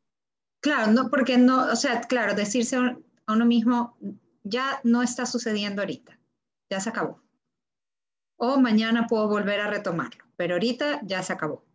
Claro, 0.61 0.91
no, 0.91 1.09
porque 1.09 1.37
no, 1.37 1.71
o 1.71 1.75
sea, 1.75 2.01
claro, 2.01 2.33
decirse 2.33 2.75
a 2.75 3.33
uno 3.33 3.45
mismo, 3.45 3.97
ya 4.49 4.79
no 4.83 5.01
está 5.03 5.25
sucediendo 5.25 5.81
ahorita, 5.81 6.17
ya 6.69 6.79
se 6.79 6.89
acabó. 6.89 7.21
O 8.37 8.59
mañana 8.59 9.07
puedo 9.07 9.27
volver 9.27 9.59
a 9.59 9.67
retomarlo, 9.67 10.23
pero 10.35 10.55
ahorita 10.55 11.01
ya 11.03 11.23
se 11.23 11.33
acabó. 11.33 11.65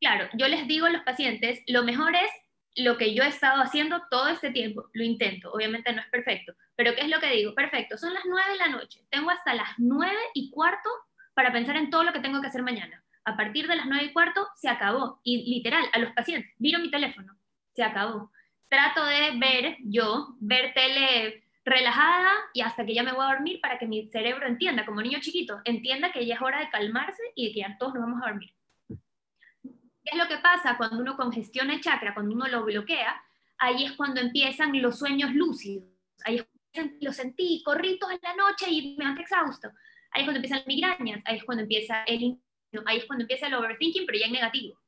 Claro, 0.00 0.28
yo 0.34 0.46
les 0.48 0.68
digo 0.68 0.86
a 0.86 0.90
los 0.90 1.02
pacientes, 1.02 1.60
lo 1.66 1.82
mejor 1.82 2.14
es 2.14 2.30
lo 2.76 2.98
que 2.98 3.14
yo 3.14 3.22
he 3.22 3.28
estado 3.28 3.62
haciendo 3.62 4.02
todo 4.10 4.28
este 4.28 4.50
tiempo, 4.50 4.90
lo 4.92 5.02
intento, 5.02 5.50
obviamente 5.52 5.92
no 5.92 6.02
es 6.02 6.08
perfecto, 6.08 6.52
pero 6.76 6.94
¿qué 6.94 7.02
es 7.02 7.08
lo 7.08 7.20
que 7.20 7.30
digo? 7.30 7.54
Perfecto, 7.54 7.96
son 7.96 8.12
las 8.12 8.24
nueve 8.26 8.52
de 8.52 8.58
la 8.58 8.68
noche, 8.68 9.06
tengo 9.10 9.30
hasta 9.30 9.54
las 9.54 9.70
nueve 9.78 10.20
y 10.34 10.50
cuarto 10.50 10.90
para 11.34 11.52
pensar 11.52 11.76
en 11.76 11.90
todo 11.90 12.04
lo 12.04 12.12
que 12.12 12.20
tengo 12.20 12.40
que 12.40 12.48
hacer 12.48 12.62
mañana. 12.62 13.02
A 13.24 13.36
partir 13.36 13.66
de 13.66 13.76
las 13.76 13.86
nueve 13.86 14.04
y 14.04 14.12
cuarto 14.12 14.46
se 14.56 14.68
acabó, 14.68 15.20
y 15.24 15.50
literal, 15.54 15.84
a 15.92 15.98
los 15.98 16.12
pacientes, 16.12 16.54
miro 16.58 16.78
mi 16.78 16.90
teléfono, 16.90 17.36
se 17.74 17.82
acabó. 17.82 18.30
Trato 18.68 19.04
de 19.04 19.32
ver 19.38 19.76
yo, 19.80 20.36
ver 20.40 20.72
tele 20.74 21.45
relajada 21.66 22.30
y 22.54 22.60
hasta 22.60 22.86
que 22.86 22.94
ya 22.94 23.02
me 23.02 23.12
voy 23.12 23.24
a 23.24 23.34
dormir 23.34 23.60
para 23.60 23.76
que 23.76 23.86
mi 23.86 24.08
cerebro 24.08 24.46
entienda, 24.46 24.86
como 24.86 25.02
niño 25.02 25.18
chiquito, 25.20 25.60
entienda 25.64 26.12
que 26.12 26.24
ya 26.24 26.36
es 26.36 26.40
hora 26.40 26.60
de 26.60 26.70
calmarse 26.70 27.22
y 27.34 27.48
de 27.48 27.52
que 27.52 27.60
ya 27.60 27.76
todos 27.76 27.94
nos 27.94 28.04
vamos 28.04 28.22
a 28.22 28.28
dormir. 28.28 28.52
¿Qué 28.88 30.12
es 30.12 30.16
lo 30.16 30.28
que 30.28 30.38
pasa 30.38 30.76
cuando 30.76 30.98
uno 30.98 31.16
congestiona 31.16 31.74
el 31.74 31.80
chakra, 31.80 32.14
cuando 32.14 32.34
uno 32.34 32.46
lo 32.46 32.64
bloquea? 32.64 33.20
Ahí 33.58 33.84
es 33.84 33.92
cuando 33.92 34.20
empiezan 34.20 34.80
los 34.80 34.96
sueños 34.98 35.34
lúcidos. 35.34 35.84
Ahí 36.24 36.36
es 36.36 36.46
cuando 36.72 36.94
lo 37.00 37.12
sentí, 37.12 37.62
corrí 37.64 37.98
toda 37.98 38.16
la 38.22 38.36
noche 38.36 38.66
y 38.70 38.96
me 38.96 39.04
ando 39.04 39.20
exhausto. 39.20 39.68
Ahí 40.12 40.22
es 40.22 40.26
cuando 40.26 40.36
empiezan 40.36 40.58
las 40.58 40.66
migrañas, 40.68 41.22
ahí 41.24 41.38
es 41.38 41.44
cuando 41.44 41.62
empieza 41.62 42.04
el 42.04 42.38
ahí 42.84 42.98
es 42.98 43.06
cuando 43.06 43.24
empieza 43.24 43.46
el 43.48 43.54
overthinking, 43.54 44.06
pero 44.06 44.18
ya 44.18 44.26
en 44.26 44.32
negativo. 44.32 44.78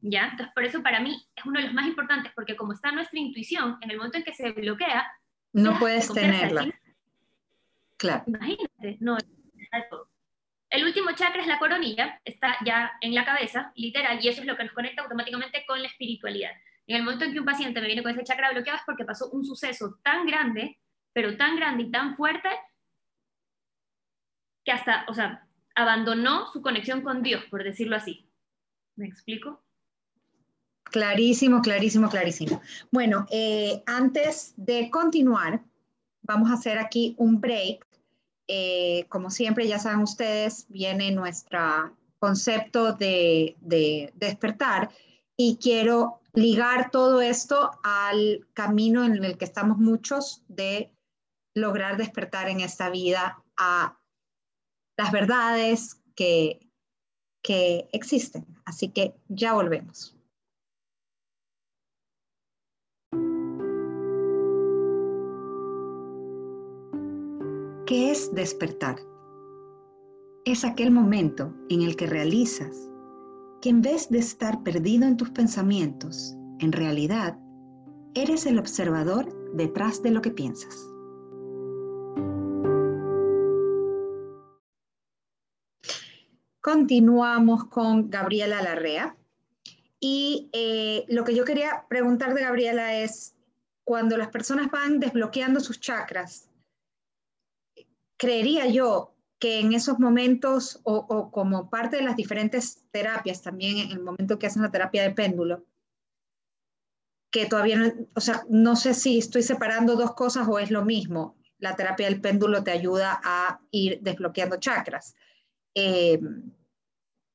¿Ya? 0.00 0.28
Entonces, 0.30 0.52
por 0.54 0.64
eso 0.64 0.82
para 0.82 1.00
mí 1.00 1.24
es 1.34 1.44
uno 1.44 1.60
de 1.60 1.66
los 1.66 1.74
más 1.74 1.86
importantes, 1.86 2.32
porque 2.34 2.56
como 2.56 2.72
está 2.72 2.90
nuestra 2.90 3.20
intuición, 3.20 3.78
en 3.80 3.90
el 3.90 3.96
momento 3.96 4.18
en 4.18 4.24
que 4.24 4.32
se 4.32 4.52
bloquea, 4.52 5.06
no 5.56 5.78
puedes 5.78 6.12
tenerla. 6.12 6.68
Claro. 7.96 8.24
Imagínate, 8.26 8.98
no. 9.00 9.16
El 10.68 10.84
último 10.84 11.12
chakra 11.14 11.40
es 11.40 11.46
la 11.46 11.58
coronilla, 11.58 12.20
está 12.24 12.56
ya 12.64 12.92
en 13.00 13.14
la 13.14 13.24
cabeza, 13.24 13.72
literal, 13.74 14.18
y 14.22 14.28
eso 14.28 14.42
es 14.42 14.46
lo 14.46 14.56
que 14.56 14.64
nos 14.64 14.72
conecta 14.72 15.02
automáticamente 15.02 15.64
con 15.66 15.80
la 15.80 15.88
espiritualidad. 15.88 16.50
En 16.86 16.96
el 16.96 17.02
momento 17.02 17.24
en 17.24 17.32
que 17.32 17.40
un 17.40 17.46
paciente 17.46 17.80
me 17.80 17.86
viene 17.86 18.02
con 18.02 18.12
ese 18.12 18.24
chakra 18.24 18.52
bloqueado 18.52 18.78
es 18.78 18.84
porque 18.84 19.04
pasó 19.04 19.30
un 19.30 19.44
suceso 19.44 19.98
tan 20.02 20.26
grande, 20.26 20.78
pero 21.12 21.36
tan 21.36 21.56
grande 21.56 21.84
y 21.84 21.90
tan 21.90 22.16
fuerte, 22.16 22.50
que 24.64 24.72
hasta, 24.72 25.06
o 25.08 25.14
sea, 25.14 25.48
abandonó 25.74 26.46
su 26.48 26.60
conexión 26.60 27.00
con 27.00 27.22
Dios, 27.22 27.44
por 27.46 27.64
decirlo 27.64 27.96
así. 27.96 28.28
¿Me 28.96 29.06
explico? 29.06 29.64
Clarísimo, 30.90 31.60
clarísimo, 31.62 32.08
clarísimo. 32.08 32.60
Bueno, 32.90 33.26
eh, 33.30 33.82
antes 33.86 34.54
de 34.56 34.88
continuar, 34.90 35.62
vamos 36.22 36.50
a 36.50 36.54
hacer 36.54 36.78
aquí 36.78 37.14
un 37.18 37.40
break. 37.40 37.86
Eh, 38.48 39.04
como 39.08 39.30
siempre, 39.30 39.66
ya 39.66 39.78
saben 39.78 40.00
ustedes, 40.00 40.66
viene 40.68 41.10
nuestro 41.10 41.96
concepto 42.18 42.92
de, 42.92 43.56
de 43.60 44.12
despertar 44.14 44.90
y 45.36 45.56
quiero 45.56 46.20
ligar 46.32 46.90
todo 46.90 47.20
esto 47.20 47.72
al 47.82 48.46
camino 48.54 49.04
en 49.04 49.24
el 49.24 49.36
que 49.36 49.44
estamos 49.44 49.78
muchos 49.78 50.42
de 50.48 50.92
lograr 51.54 51.96
despertar 51.96 52.48
en 52.48 52.60
esta 52.60 52.90
vida 52.90 53.42
a 53.56 53.98
las 54.96 55.12
verdades 55.12 56.00
que, 56.14 56.60
que 57.42 57.88
existen. 57.92 58.46
Así 58.64 58.88
que 58.88 59.14
ya 59.28 59.54
volvemos. 59.54 60.15
¿Qué 67.86 68.10
es 68.10 68.34
despertar? 68.34 68.96
Es 70.44 70.64
aquel 70.64 70.90
momento 70.90 71.54
en 71.68 71.82
el 71.82 71.94
que 71.94 72.08
realizas 72.08 72.90
que 73.62 73.68
en 73.68 73.80
vez 73.80 74.10
de 74.10 74.18
estar 74.18 74.64
perdido 74.64 75.06
en 75.06 75.16
tus 75.16 75.30
pensamientos, 75.30 76.34
en 76.58 76.72
realidad 76.72 77.38
eres 78.16 78.44
el 78.46 78.58
observador 78.58 79.32
detrás 79.54 80.02
de 80.02 80.10
lo 80.10 80.20
que 80.20 80.32
piensas. 80.32 80.74
Continuamos 86.60 87.66
con 87.66 88.10
Gabriela 88.10 88.62
Larrea. 88.62 89.16
Y 90.00 90.50
eh, 90.52 91.04
lo 91.06 91.22
que 91.22 91.36
yo 91.36 91.44
quería 91.44 91.84
preguntar 91.88 92.34
de 92.34 92.42
Gabriela 92.42 92.96
es, 92.98 93.36
cuando 93.84 94.16
las 94.16 94.30
personas 94.30 94.72
van 94.72 94.98
desbloqueando 94.98 95.60
sus 95.60 95.78
chakras, 95.78 96.50
creería 98.16 98.66
yo 98.66 99.14
que 99.38 99.60
en 99.60 99.72
esos 99.74 99.98
momentos 99.98 100.80
o, 100.84 101.30
como 101.30 101.68
parte 101.68 101.96
de 101.96 102.02
las 102.02 102.16
diferentes 102.16 102.86
terapias, 102.90 103.42
también 103.42 103.78
en 103.78 103.90
el 103.90 104.00
momento 104.00 104.38
que 104.38 104.46
hacen 104.46 104.62
la 104.62 104.70
terapia 104.70 105.02
de 105.02 105.10
péndulo, 105.10 105.64
que 107.30 107.46
todavía 107.46 107.76
no, 107.76 107.92
o 108.14 108.20
sea, 108.20 108.44
no 108.48 108.76
sé 108.76 108.94
si 108.94 109.18
estoy 109.18 109.42
separando 109.42 109.96
dos 109.96 110.14
cosas 110.14 110.48
o 110.48 110.58
es 110.58 110.70
lo 110.70 110.84
mismo. 110.84 111.36
La 111.58 111.76
terapia 111.76 112.06
del 112.06 112.20
péndulo 112.20 112.64
te 112.64 112.70
ayuda 112.70 113.20
a 113.22 113.60
ir 113.70 114.00
desbloqueando 114.00 114.56
chakras. 114.56 115.14
Eh, 115.74 116.18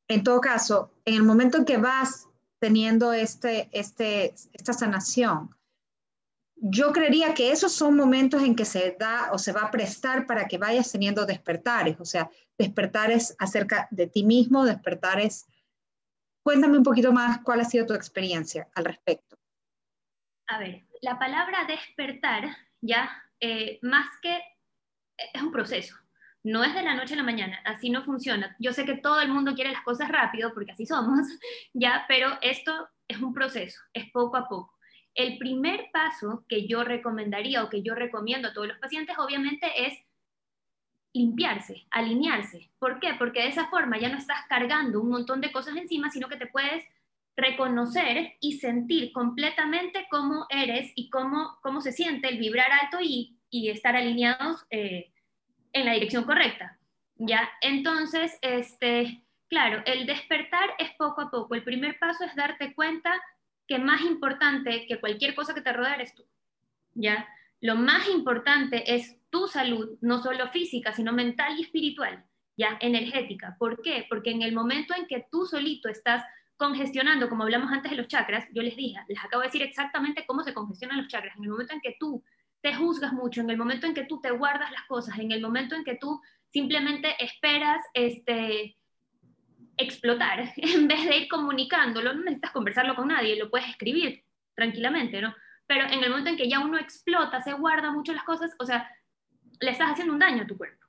en 0.07 0.23
todo 0.23 0.41
caso, 0.41 0.91
en 1.05 1.13
el 1.13 1.23
momento 1.23 1.57
en 1.57 1.65
que 1.65 1.77
vas 1.77 2.27
teniendo 2.59 3.13
este, 3.13 3.69
este, 3.71 4.33
esta 4.53 4.73
sanación, 4.73 5.55
yo 6.63 6.91
creería 6.91 7.33
que 7.33 7.51
esos 7.51 7.73
son 7.73 7.97
momentos 7.97 8.43
en 8.43 8.55
que 8.55 8.65
se 8.65 8.95
da 8.99 9.31
o 9.33 9.39
se 9.39 9.51
va 9.51 9.61
a 9.61 9.71
prestar 9.71 10.27
para 10.27 10.47
que 10.47 10.59
vayas 10.59 10.91
teniendo 10.91 11.25
despertares, 11.25 11.99
o 11.99 12.05
sea, 12.05 12.29
despertares 12.55 13.35
acerca 13.39 13.87
de 13.89 14.05
ti 14.05 14.23
mismo, 14.23 14.63
despertares. 14.63 15.47
Cuéntame 16.43 16.77
un 16.77 16.83
poquito 16.83 17.11
más 17.11 17.39
cuál 17.39 17.61
ha 17.61 17.65
sido 17.65 17.87
tu 17.87 17.95
experiencia 17.95 18.67
al 18.75 18.85
respecto. 18.85 19.39
A 20.47 20.59
ver, 20.59 20.85
la 21.01 21.17
palabra 21.17 21.65
despertar 21.67 22.55
ya, 22.79 23.09
eh, 23.39 23.79
más 23.81 24.05
que 24.21 24.39
es 25.33 25.41
un 25.41 25.51
proceso, 25.51 25.95
no 26.43 26.63
es 26.63 26.75
de 26.75 26.83
la 26.83 26.93
noche 26.93 27.15
a 27.15 27.17
la 27.17 27.23
mañana, 27.23 27.59
así 27.65 27.89
no 27.89 28.03
funciona. 28.03 28.55
Yo 28.59 28.71
sé 28.71 28.85
que 28.85 28.97
todo 28.97 29.19
el 29.21 29.29
mundo 29.29 29.55
quiere 29.55 29.71
las 29.71 29.81
cosas 29.81 30.09
rápido, 30.09 30.53
porque 30.53 30.73
así 30.73 30.85
somos, 30.85 31.27
ya, 31.73 32.05
pero 32.07 32.37
esto 32.41 32.87
es 33.07 33.19
un 33.19 33.33
proceso, 33.33 33.79
es 33.93 34.11
poco 34.11 34.37
a 34.37 34.47
poco. 34.47 34.80
El 35.13 35.37
primer 35.37 35.89
paso 35.91 36.45
que 36.47 36.67
yo 36.67 36.83
recomendaría 36.83 37.63
o 37.63 37.69
que 37.69 37.81
yo 37.83 37.95
recomiendo 37.95 38.47
a 38.47 38.53
todos 38.53 38.67
los 38.67 38.77
pacientes, 38.79 39.17
obviamente, 39.17 39.67
es 39.85 39.99
limpiarse, 41.13 41.85
alinearse. 41.91 42.71
¿Por 42.79 42.99
qué? 42.99 43.13
Porque 43.17 43.41
de 43.41 43.49
esa 43.49 43.67
forma 43.67 43.99
ya 43.99 44.09
no 44.09 44.17
estás 44.17 44.45
cargando 44.47 45.01
un 45.01 45.09
montón 45.09 45.41
de 45.41 45.51
cosas 45.51 45.75
encima, 45.75 46.09
sino 46.09 46.29
que 46.29 46.37
te 46.37 46.47
puedes 46.47 46.85
reconocer 47.35 48.33
y 48.39 48.59
sentir 48.59 49.11
completamente 49.13 50.07
cómo 50.09 50.45
eres 50.49 50.91
y 50.95 51.09
cómo, 51.09 51.57
cómo 51.61 51.81
se 51.81 51.91
siente 51.91 52.29
el 52.29 52.37
vibrar 52.37 52.71
alto 52.71 52.97
y, 53.01 53.37
estar 53.51 53.97
alineados 53.97 54.65
eh, 54.69 55.11
en 55.73 55.85
la 55.85 55.93
dirección 55.93 56.23
correcta. 56.23 56.79
¿Ya? 57.15 57.49
Entonces, 57.61 58.37
este, 58.41 59.23
claro, 59.49 59.83
el 59.85 60.05
despertar 60.05 60.71
es 60.79 60.91
poco 60.97 61.21
a 61.21 61.29
poco. 61.29 61.53
El 61.53 61.63
primer 61.63 61.99
paso 61.99 62.23
es 62.23 62.33
darte 62.35 62.73
cuenta 62.73 63.21
que 63.71 63.79
más 63.79 64.01
importante 64.01 64.85
que 64.85 64.99
cualquier 64.99 65.33
cosa 65.33 65.53
que 65.53 65.61
te 65.61 65.71
rodea 65.71 65.95
eres 65.95 66.13
tú. 66.13 66.25
¿Ya? 66.93 67.25
Lo 67.61 67.75
más 67.75 68.09
importante 68.09 68.95
es 68.95 69.17
tu 69.29 69.47
salud, 69.47 69.97
no 70.01 70.21
solo 70.21 70.49
física, 70.49 70.91
sino 70.91 71.13
mental 71.13 71.57
y 71.57 71.61
espiritual, 71.61 72.21
ya 72.57 72.77
energética. 72.81 73.55
¿Por 73.57 73.81
qué? 73.81 74.05
Porque 74.09 74.31
en 74.31 74.41
el 74.41 74.53
momento 74.53 74.93
en 74.93 75.07
que 75.07 75.25
tú 75.31 75.45
solito 75.45 75.87
estás 75.87 76.21
congestionando, 76.57 77.29
como 77.29 77.43
hablamos 77.43 77.71
antes 77.71 77.91
de 77.91 77.95
los 77.95 78.09
chakras, 78.09 78.45
yo 78.53 78.61
les 78.61 78.75
dije, 78.75 78.99
les 79.07 79.23
acabo 79.23 79.39
de 79.39 79.47
decir 79.47 79.61
exactamente 79.61 80.25
cómo 80.27 80.43
se 80.43 80.53
congestionan 80.53 80.97
los 80.97 81.07
chakras. 81.07 81.37
En 81.37 81.45
el 81.45 81.51
momento 81.51 81.73
en 81.73 81.79
que 81.79 81.95
tú 81.97 82.21
te 82.59 82.75
juzgas 82.75 83.13
mucho, 83.13 83.39
en 83.39 83.51
el 83.51 83.57
momento 83.57 83.87
en 83.87 83.93
que 83.93 84.03
tú 84.03 84.19
te 84.19 84.31
guardas 84.31 84.69
las 84.71 84.83
cosas, 84.83 85.17
en 85.17 85.31
el 85.31 85.39
momento 85.39 85.75
en 85.75 85.85
que 85.85 85.95
tú 85.95 86.19
simplemente 86.49 87.15
esperas 87.23 87.81
este, 87.93 88.75
explotar, 89.81 90.53
en 90.57 90.87
vez 90.87 91.05
de 91.05 91.17
ir 91.17 91.27
comunicándolo, 91.27 92.13
no 92.13 92.21
necesitas 92.21 92.51
conversarlo 92.51 92.95
con 92.95 93.07
nadie, 93.07 93.37
lo 93.37 93.49
puedes 93.49 93.67
escribir 93.69 94.23
tranquilamente, 94.55 95.21
¿no? 95.21 95.33
Pero 95.67 95.85
en 95.85 96.03
el 96.03 96.09
momento 96.09 96.29
en 96.29 96.37
que 96.37 96.49
ya 96.49 96.59
uno 96.59 96.77
explota, 96.77 97.41
se 97.41 97.53
guarda 97.53 97.91
mucho 97.91 98.13
las 98.13 98.23
cosas, 98.23 98.51
o 98.59 98.65
sea, 98.65 98.89
le 99.59 99.71
estás 99.71 99.91
haciendo 99.91 100.13
un 100.13 100.19
daño 100.19 100.43
a 100.43 100.47
tu 100.47 100.57
cuerpo. 100.57 100.85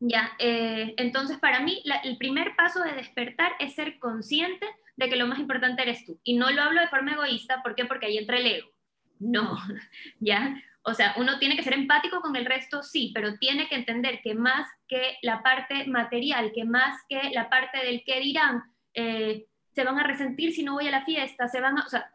Ya, 0.00 0.32
eh, 0.38 0.94
entonces 0.96 1.38
para 1.38 1.60
mí 1.60 1.82
el 2.04 2.16
primer 2.16 2.56
paso 2.56 2.82
de 2.82 2.94
despertar 2.94 3.52
es 3.58 3.74
ser 3.74 3.98
consciente 3.98 4.66
de 4.96 5.08
que 5.08 5.16
lo 5.16 5.26
más 5.26 5.38
importante 5.38 5.82
eres 5.82 6.04
tú. 6.04 6.18
Y 6.24 6.36
no 6.36 6.50
lo 6.50 6.62
hablo 6.62 6.80
de 6.80 6.88
forma 6.88 7.12
egoísta, 7.12 7.62
¿por 7.62 7.74
qué? 7.74 7.84
Porque 7.84 8.06
ahí 8.06 8.18
entra 8.18 8.38
el 8.38 8.46
ego. 8.46 8.70
No, 9.18 9.56
¿ya? 10.20 10.56
O 10.82 10.94
sea, 10.94 11.14
uno 11.18 11.38
tiene 11.38 11.56
que 11.56 11.62
ser 11.62 11.74
empático 11.74 12.20
con 12.20 12.34
el 12.36 12.46
resto, 12.46 12.82
sí, 12.82 13.10
pero 13.14 13.38
tiene 13.38 13.68
que 13.68 13.74
entender 13.74 14.20
que 14.22 14.34
más 14.34 14.66
que 14.88 15.18
la 15.22 15.42
parte 15.42 15.86
material, 15.86 16.52
que 16.54 16.64
más 16.64 16.98
que 17.08 17.30
la 17.30 17.50
parte 17.50 17.84
del 17.84 18.02
qué 18.04 18.20
dirán, 18.20 18.62
eh, 18.94 19.46
se 19.74 19.84
van 19.84 19.98
a 19.98 20.06
resentir 20.06 20.52
si 20.52 20.62
no 20.62 20.74
voy 20.74 20.88
a 20.88 20.90
la 20.90 21.04
fiesta, 21.04 21.48
se 21.48 21.60
van 21.60 21.78
a, 21.78 21.84
o 21.84 21.88
sea, 21.88 22.10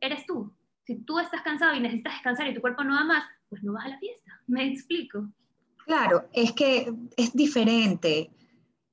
eres 0.00 0.24
tú. 0.24 0.54
Si 0.86 1.02
tú 1.02 1.18
estás 1.18 1.42
cansado 1.42 1.74
y 1.74 1.80
necesitas 1.80 2.14
descansar 2.14 2.46
y 2.46 2.54
tu 2.54 2.60
cuerpo 2.60 2.84
no 2.84 2.94
va 2.94 3.04
más, 3.04 3.24
pues 3.48 3.62
no 3.64 3.72
vas 3.72 3.86
a 3.86 3.88
la 3.88 3.98
fiesta. 3.98 4.40
¿Me 4.46 4.66
explico? 4.66 5.28
Claro, 5.84 6.28
es 6.32 6.52
que 6.52 6.92
es 7.16 7.32
diferente. 7.34 8.30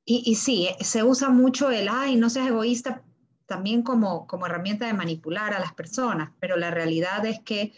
Y, 0.06 0.24
y 0.26 0.36
sí, 0.36 0.70
se 0.80 1.04
usa 1.04 1.30
mucho 1.30 1.72
el, 1.72 1.88
ay, 1.90 2.16
no 2.16 2.30
seas 2.30 2.48
egoísta, 2.48 3.04
también 3.46 3.84
como, 3.84 4.28
como 4.28 4.46
herramienta 4.46 4.88
de 4.88 4.94
manipular 4.94 5.54
a 5.54 5.60
las 5.60 5.74
personas, 5.74 6.32
pero 6.40 6.58
la 6.58 6.72
realidad 6.72 7.26
es 7.26 7.40
que 7.42 7.74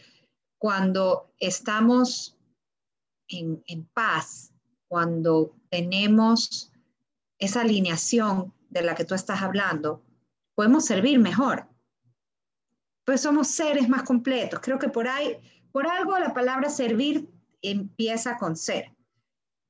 cuando 0.66 1.32
estamos 1.38 2.36
en, 3.28 3.64
en 3.68 3.86
paz, 3.86 4.52
cuando 4.88 5.56
tenemos 5.70 6.72
esa 7.38 7.62
alineación 7.62 8.52
de 8.72 8.82
la 8.82 8.96
que 8.96 9.06
tú 9.06 9.14
estás 9.14 9.44
hablando, 9.44 10.02
podemos 10.56 10.84
servir 10.84 11.20
mejor. 11.20 11.68
Pues 13.06 13.22
somos 13.22 13.50
seres 13.50 13.88
más 13.88 14.02
completos. 14.02 14.60
Creo 14.60 14.80
que 14.80 14.90
por 14.90 15.08
ahí, 15.08 15.38
por 15.72 15.86
algo 15.86 16.18
la 16.18 16.34
palabra 16.34 16.68
servir 16.72 17.30
empieza 17.62 18.36
con 18.40 18.56
ser. 18.56 18.92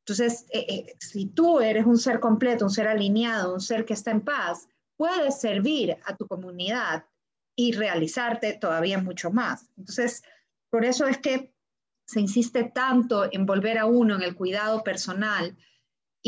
Entonces, 0.05 0.45
eh, 0.49 0.65
eh, 0.69 0.95
si 1.01 1.25
tú 1.25 1.59
eres 1.59 1.85
un 1.85 1.97
ser 1.97 2.21
completo, 2.21 2.63
un 2.63 2.71
ser 2.71 2.87
alineado, 2.87 3.53
un 3.53 3.59
ser 3.59 3.83
que 3.83 3.95
está 3.95 4.11
en 4.11 4.21
paz, 4.21 4.69
puedes 4.95 5.41
servir 5.41 5.97
a 6.05 6.15
tu 6.15 6.25
comunidad 6.25 7.03
y 7.53 7.73
realizarte 7.73 8.53
todavía 8.53 8.97
mucho 8.97 9.29
más. 9.29 9.69
Entonces, 9.75 10.23
por 10.69 10.85
eso 10.85 11.07
es 11.07 11.17
que 11.17 11.53
se 12.05 12.19
insiste 12.19 12.63
tanto 12.65 13.27
en 13.31 13.45
volver 13.45 13.77
a 13.77 13.85
uno 13.85 14.15
en 14.15 14.21
el 14.21 14.35
cuidado 14.35 14.83
personal 14.83 15.57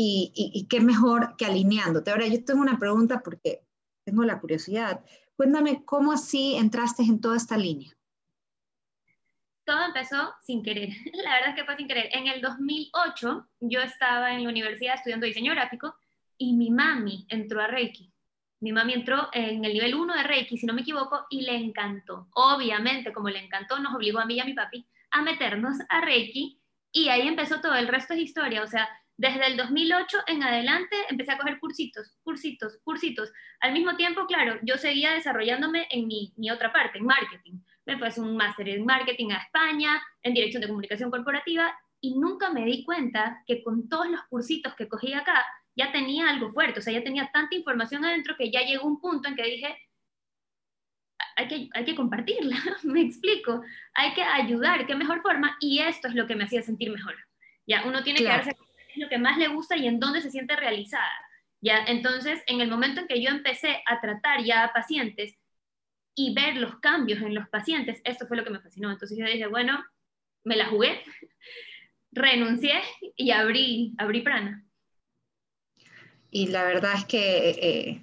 y, 0.00 0.66
qué 0.70 0.80
mejor 0.80 1.36
que 1.36 1.46
alineándote. 1.46 2.10
Ahora, 2.10 2.26
yo 2.26 2.44
tengo 2.44 2.60
una 2.60 2.78
pregunta 2.78 3.20
porque 3.22 3.64
tengo 4.04 4.22
la 4.22 4.40
curiosidad. 4.40 5.04
Cuéntame, 5.36 5.84
¿cómo 5.84 6.12
así 6.12 6.54
entraste 6.56 7.02
en 7.02 7.20
toda 7.20 7.36
esta 7.36 7.56
línea? 7.56 7.92
Todo 9.64 9.84
empezó 9.84 10.34
sin 10.42 10.62
querer. 10.62 10.88
La 11.12 11.34
verdad 11.34 11.50
es 11.50 11.54
que 11.56 11.64
fue 11.64 11.76
sin 11.76 11.88
querer. 11.88 12.08
En 12.12 12.26
el 12.28 12.40
2008 12.40 13.48
yo 13.60 13.80
estaba 13.80 14.34
en 14.34 14.44
la 14.44 14.50
universidad 14.50 14.94
estudiando 14.94 15.26
diseño 15.26 15.52
gráfico 15.52 15.94
y 16.38 16.54
mi 16.54 16.70
mami 16.70 17.26
entró 17.28 17.60
a 17.60 17.66
Reiki. 17.66 18.12
Mi 18.60 18.72
mami 18.72 18.94
entró 18.94 19.28
en 19.32 19.64
el 19.64 19.72
nivel 19.72 19.94
1 19.94 20.14
de 20.14 20.22
Reiki, 20.24 20.56
si 20.56 20.66
no 20.66 20.74
me 20.74 20.82
equivoco, 20.82 21.26
y 21.30 21.42
le 21.42 21.54
encantó. 21.54 22.28
Obviamente, 22.34 23.12
como 23.12 23.28
le 23.28 23.38
encantó, 23.38 23.78
nos 23.78 23.94
obligó 23.94 24.18
a 24.18 24.26
mí 24.26 24.34
y 24.34 24.40
a 24.40 24.44
mi 24.44 24.54
papi 24.54 24.86
a 25.10 25.22
meternos 25.22 25.78
a 25.88 26.00
Reiki 26.00 26.60
y 26.92 27.08
ahí 27.08 27.28
empezó 27.28 27.60
todo. 27.60 27.74
El 27.74 27.88
resto 27.88 28.14
es 28.14 28.20
historia. 28.20 28.62
O 28.62 28.66
sea, 28.66 28.88
desde 29.16 29.46
el 29.46 29.56
2008 29.56 30.18
en 30.26 30.42
adelante 30.42 30.96
empecé 31.08 31.32
a 31.32 31.38
coger 31.38 31.58
cursitos, 31.58 32.16
cursitos, 32.22 32.78
cursitos. 32.84 33.32
Al 33.60 33.72
mismo 33.72 33.96
tiempo, 33.96 34.26
claro, 34.26 34.58
yo 34.62 34.76
seguía 34.76 35.12
desarrollándome 35.12 35.88
en 35.90 36.06
mi, 36.06 36.50
otra 36.50 36.72
parte, 36.72 36.98
en 36.98 37.06
marketing. 37.06 37.60
Me 37.84 37.98
fue 37.98 38.10
un 38.22 38.36
máster 38.36 38.68
en 38.68 38.84
marketing 38.84 39.30
a 39.32 39.38
España, 39.38 40.00
en 40.22 40.34
dirección 40.34 40.60
de 40.60 40.68
comunicación 40.68 41.10
corporativa, 41.10 41.74
y 42.00 42.16
nunca 42.16 42.50
me 42.50 42.64
di 42.64 42.84
cuenta 42.84 43.42
que 43.46 43.62
con 43.62 43.88
todos 43.88 44.08
los 44.08 44.22
cursitos 44.28 44.74
que 44.76 44.88
cogí 44.88 45.12
acá, 45.12 45.44
ya 45.78 45.92
tenía 45.92 46.28
algo 46.28 46.52
fuerte, 46.52 46.80
o 46.80 46.82
sea, 46.82 46.92
ya 46.92 47.04
tenía 47.04 47.30
tanta 47.32 47.54
información 47.54 48.04
adentro 48.04 48.34
que 48.36 48.50
ya 48.50 48.62
llegó 48.62 48.86
un 48.86 49.00
punto 49.00 49.28
en 49.28 49.36
que 49.36 49.44
dije, 49.44 49.78
hay 51.36 51.46
que, 51.46 51.68
hay 51.72 51.84
que 51.84 51.94
compartirla, 51.94 52.56
me 52.82 53.00
explico, 53.00 53.62
hay 53.94 54.12
que 54.12 54.22
ayudar, 54.22 54.86
qué 54.86 54.96
mejor 54.96 55.22
forma, 55.22 55.56
y 55.60 55.78
esto 55.78 56.08
es 56.08 56.14
lo 56.14 56.26
que 56.26 56.34
me 56.34 56.44
hacía 56.44 56.62
sentir 56.62 56.90
mejor. 56.90 57.14
Ya, 57.66 57.84
uno 57.86 58.02
tiene 58.02 58.18
que 58.18 58.24
darse 58.24 58.56
lo 58.96 59.08
que 59.08 59.18
más 59.18 59.38
le 59.38 59.48
gusta 59.48 59.76
y 59.76 59.86
en 59.86 60.00
dónde 60.00 60.20
se 60.20 60.30
siente 60.30 60.56
realizada. 60.56 61.12
Ya, 61.60 61.84
entonces, 61.86 62.42
en 62.46 62.60
el 62.60 62.68
momento 62.68 63.00
en 63.00 63.06
que 63.06 63.22
yo 63.22 63.30
empecé 63.30 63.82
a 63.86 64.00
tratar 64.00 64.42
ya 64.42 64.64
a 64.64 64.72
pacientes 64.72 65.36
y 66.16 66.34
ver 66.34 66.56
los 66.56 66.80
cambios 66.80 67.20
en 67.20 67.34
los 67.34 67.48
pacientes, 67.48 68.00
esto 68.04 68.26
fue 68.26 68.36
lo 68.36 68.44
que 68.44 68.50
me 68.50 68.60
fascinó. 68.60 68.90
Entonces 68.90 69.16
yo 69.16 69.26
dije, 69.26 69.46
bueno, 69.46 69.84
me 70.42 70.56
la 70.56 70.66
jugué, 70.66 71.02
renuncié 72.12 72.80
y 73.16 73.30
abrí, 73.30 73.94
abrí 73.98 74.22
Prana. 74.22 74.64
Y 76.30 76.48
la 76.48 76.64
verdad 76.64 76.92
es 76.96 77.04
que 77.04 77.50
eh, 77.50 78.02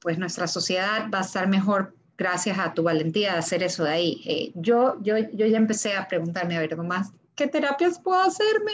pues 0.00 0.18
nuestra 0.18 0.46
sociedad 0.46 1.08
va 1.12 1.18
a 1.18 1.22
estar 1.22 1.48
mejor 1.48 1.94
gracias 2.18 2.58
a 2.58 2.74
tu 2.74 2.82
valentía 2.82 3.32
de 3.32 3.38
hacer 3.38 3.62
eso 3.62 3.84
de 3.84 3.90
ahí. 3.90 4.22
Eh, 4.26 4.52
yo, 4.54 4.96
yo, 5.02 5.18
yo 5.18 5.46
ya 5.46 5.56
empecé 5.56 5.94
a 5.94 6.06
preguntarme, 6.06 6.56
a 6.56 6.60
ver, 6.60 6.76
más 6.76 7.12
¿qué 7.34 7.46
terapias 7.46 7.98
puedo 7.98 8.20
hacerme? 8.20 8.72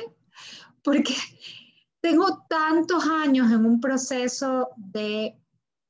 Porque 0.82 1.14
tengo 2.00 2.44
tantos 2.48 3.04
años 3.06 3.50
en 3.50 3.64
un 3.64 3.80
proceso 3.80 4.70
de, 4.76 5.36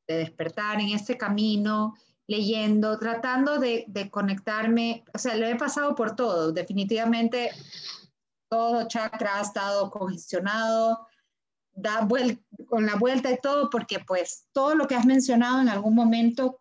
de 0.07 0.16
despertar 0.16 0.81
en 0.81 0.90
este 0.90 1.16
camino, 1.16 1.94
leyendo, 2.27 2.99
tratando 2.99 3.59
de, 3.59 3.85
de, 3.88 4.11
conectarme, 4.11 5.05
o 5.14 5.18
sea, 5.18 5.37
lo 5.37 5.47
he 5.47 5.57
pasado 5.57 5.94
por 5.94 6.14
todo, 6.14 6.53
definitivamente 6.53 7.51
todo 8.51 8.87
chakra 8.87 9.38
ha 9.38 9.42
estado 9.42 9.90
congestionado, 9.90 11.07
da 11.73 12.03
vuelta, 12.03 12.42
con 12.68 12.87
la 12.87 12.96
vuelta 12.96 13.31
y 13.31 13.38
todo, 13.38 13.70
porque 13.70 13.98
pues 14.00 14.46
todo 14.52 14.74
lo 14.74 14.87
que 14.87 14.94
has 14.94 15.07
mencionado 15.07 15.61
en 15.61 15.68
algún 15.68 15.94
momento 15.94 16.61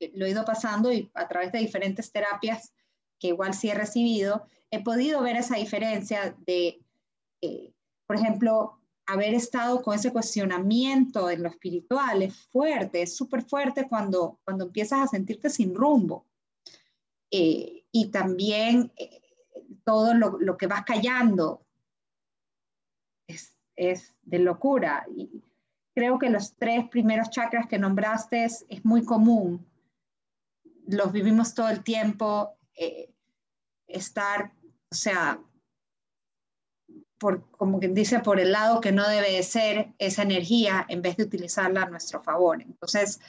eh, 0.00 0.12
lo 0.14 0.26
he 0.26 0.30
ido 0.30 0.44
pasando 0.44 0.92
y 0.92 1.10
a 1.14 1.28
través 1.28 1.52
de 1.52 1.58
diferentes 1.58 2.10
terapias 2.12 2.72
que 3.18 3.28
igual 3.28 3.54
sí 3.54 3.68
he 3.68 3.74
recibido, 3.74 4.46
he 4.70 4.82
podido 4.82 5.22
ver 5.22 5.36
esa 5.36 5.56
diferencia 5.56 6.36
de, 6.46 6.80
eh, 7.40 7.72
por 8.06 8.16
ejemplo, 8.16 8.80
haber 9.06 9.34
estado 9.34 9.82
con 9.82 9.94
ese 9.94 10.12
cuestionamiento 10.12 11.28
en 11.28 11.42
lo 11.42 11.48
espiritual 11.48 12.22
es 12.22 12.34
fuerte, 12.34 13.02
es 13.02 13.16
súper 13.16 13.42
fuerte 13.42 13.86
cuando, 13.88 14.40
cuando 14.44 14.64
empiezas 14.64 15.00
a 15.00 15.06
sentirte 15.06 15.50
sin 15.50 15.74
rumbo. 15.74 16.26
Eh, 17.30 17.84
y 17.92 18.10
también 18.10 18.92
todo 19.84 20.14
lo, 20.14 20.38
lo, 20.38 20.56
que 20.56 20.66
vas 20.66 20.84
callando 20.84 21.63
es, 23.76 24.14
de 24.22 24.38
locura. 24.38 25.06
Y 25.14 25.42
creo 25.94 26.18
que 26.18 26.30
los 26.30 26.54
tres 26.56 26.88
primeros 26.88 27.30
chakras 27.30 27.66
que 27.66 27.78
nombraste 27.78 28.44
es, 28.44 28.64
muy 28.82 29.04
común. 29.04 29.66
Los 30.86 31.12
vivimos 31.12 31.54
todo 31.54 31.68
el 31.68 31.82
tiempo. 31.82 32.56
Eh, 32.76 33.10
estar, 33.86 34.52
o 34.90 34.94
sea, 34.94 35.40
por, 37.18 37.48
como 37.52 37.78
quien 37.78 37.94
dice, 37.94 38.20
por 38.20 38.40
el 38.40 38.52
lado 38.52 38.80
que 38.80 38.92
no 38.92 39.08
debe 39.08 39.32
de 39.32 39.42
ser 39.42 39.94
esa 39.98 40.22
energía 40.22 40.84
en 40.88 41.00
vez 41.02 41.16
de 41.16 41.24
utilizarla 41.24 41.82
a 41.82 41.88
nuestro 41.88 42.22
favor. 42.22 42.60
Entonces, 42.60 43.20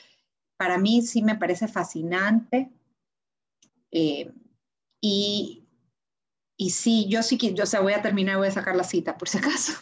para 0.58 0.78
mí 0.78 1.02
sí 1.02 1.22
me 1.22 1.36
parece 1.36 1.68
fascinante. 1.68 2.72
Eh, 3.92 4.32
y, 5.02 5.64
y 6.58 6.70
sí, 6.72 7.08
yo 7.10 7.22
sí, 7.24 7.38
yo, 7.38 7.64
o 7.64 7.68
sea, 7.68 7.82
voy 7.82 7.94
a 7.94 8.02
terminar, 8.02 8.38
voy 8.38 8.48
a 8.48 8.52
sacar 8.52 8.76
la 8.76 8.84
cita, 8.84 9.18
por 9.18 9.30
si 9.30 9.38
acaso. 9.38 9.74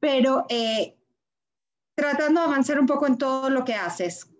Pero 0.00 0.46
eh, 0.48 0.96
tratando 1.94 2.40
de 2.40 2.46
avanzar 2.46 2.80
un 2.80 2.86
poco 2.86 3.06
en 3.06 3.18
todo 3.18 3.50
lo 3.50 3.64
que 3.64 3.74
haces, 3.74 4.30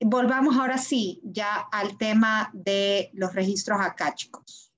volvamos 0.00 0.56
ahora 0.56 0.78
sí 0.78 1.20
ya 1.22 1.56
al 1.70 1.96
tema 1.98 2.50
de 2.52 3.10
los 3.12 3.34
registros 3.34 3.80
akáshicos. 3.80 4.72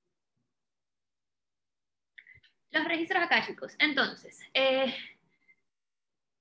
Los 2.73 2.85
registros 2.85 3.23
akáshicos. 3.23 3.75
Entonces, 3.79 4.41
eh, 4.53 4.95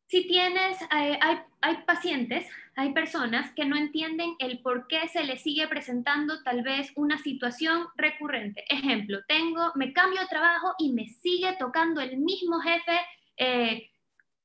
si 0.07 0.27
tienes, 0.27 0.81
eh, 0.81 1.19
hay, 1.21 1.39
hay, 1.61 1.77
pacientes, 1.85 2.47
hay 2.75 2.93
personas 2.93 3.51
que 3.51 3.65
no 3.65 3.75
entienden 3.75 4.35
el 4.39 4.59
por 4.61 4.87
qué 4.87 5.07
se 5.07 5.23
les 5.23 5.41
sigue 5.41 5.67
presentando 5.67 6.43
tal 6.43 6.61
vez 6.61 6.91
una 6.95 7.17
situación 7.17 7.87
recurrente. 7.95 8.65
Ejemplo, 8.69 9.19
tengo, 9.27 9.71
me 9.75 9.93
cambio 9.93 10.21
de 10.21 10.27
trabajo 10.27 10.73
y 10.77 10.93
me 10.93 11.07
sigue 11.07 11.55
tocando 11.57 12.01
el 12.01 12.17
mismo 12.17 12.59
jefe 12.59 12.99
eh, 13.37 13.89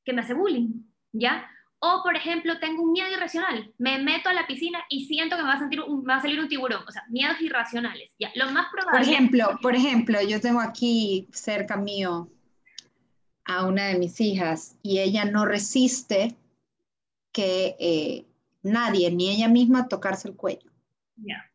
que 0.05 0.13
me 0.13 0.23
hace 0.23 0.35
bullying, 0.35 0.83
¿ya? 1.13 1.49
O, 1.83 2.03
por 2.03 2.15
ejemplo, 2.15 2.59
tengo 2.59 2.83
un 2.83 2.93
miedo 2.93 3.11
irracional, 3.11 3.73
me 3.79 3.99
meto 3.99 4.29
a 4.29 4.35
la 4.35 4.47
piscina 4.47 4.81
y 4.91 5.07
siento 5.07 5.37
que 5.37 5.43
me 5.43 5.49
va 5.49 5.55
a, 5.55 5.59
sentir 5.59 5.81
un, 5.81 6.07
va 6.07 6.17
a 6.17 6.21
salir 6.21 6.39
un 6.39 6.49
tiburón, 6.49 6.85
o 6.87 6.91
sea, 6.91 7.05
miedos 7.09 7.41
irracionales, 7.41 8.13
¿ya? 8.19 8.31
Lo 8.35 8.51
más 8.51 8.67
probable... 8.71 8.99
Por 8.99 9.09
ejemplo, 9.09 9.59
por 9.63 9.75
ejemplo, 9.75 10.21
yo 10.21 10.41
tengo 10.41 10.61
aquí 10.61 11.27
cerca 11.33 11.77
mío 11.77 12.29
a 13.45 13.65
una 13.65 13.87
de 13.87 13.99
mis 13.99 14.21
hijas 14.21 14.77
y 14.83 14.99
ella 14.99 15.25
no 15.25 15.47
resiste 15.47 16.37
que 17.33 17.77
eh, 17.81 18.27
nadie, 18.63 19.11
ni 19.11 19.31
ella 19.31 19.49
misma, 19.49 19.89
tocarse 19.89 20.29
el 20.29 20.37
cuello. 20.37 20.71
Ya. 21.17 21.51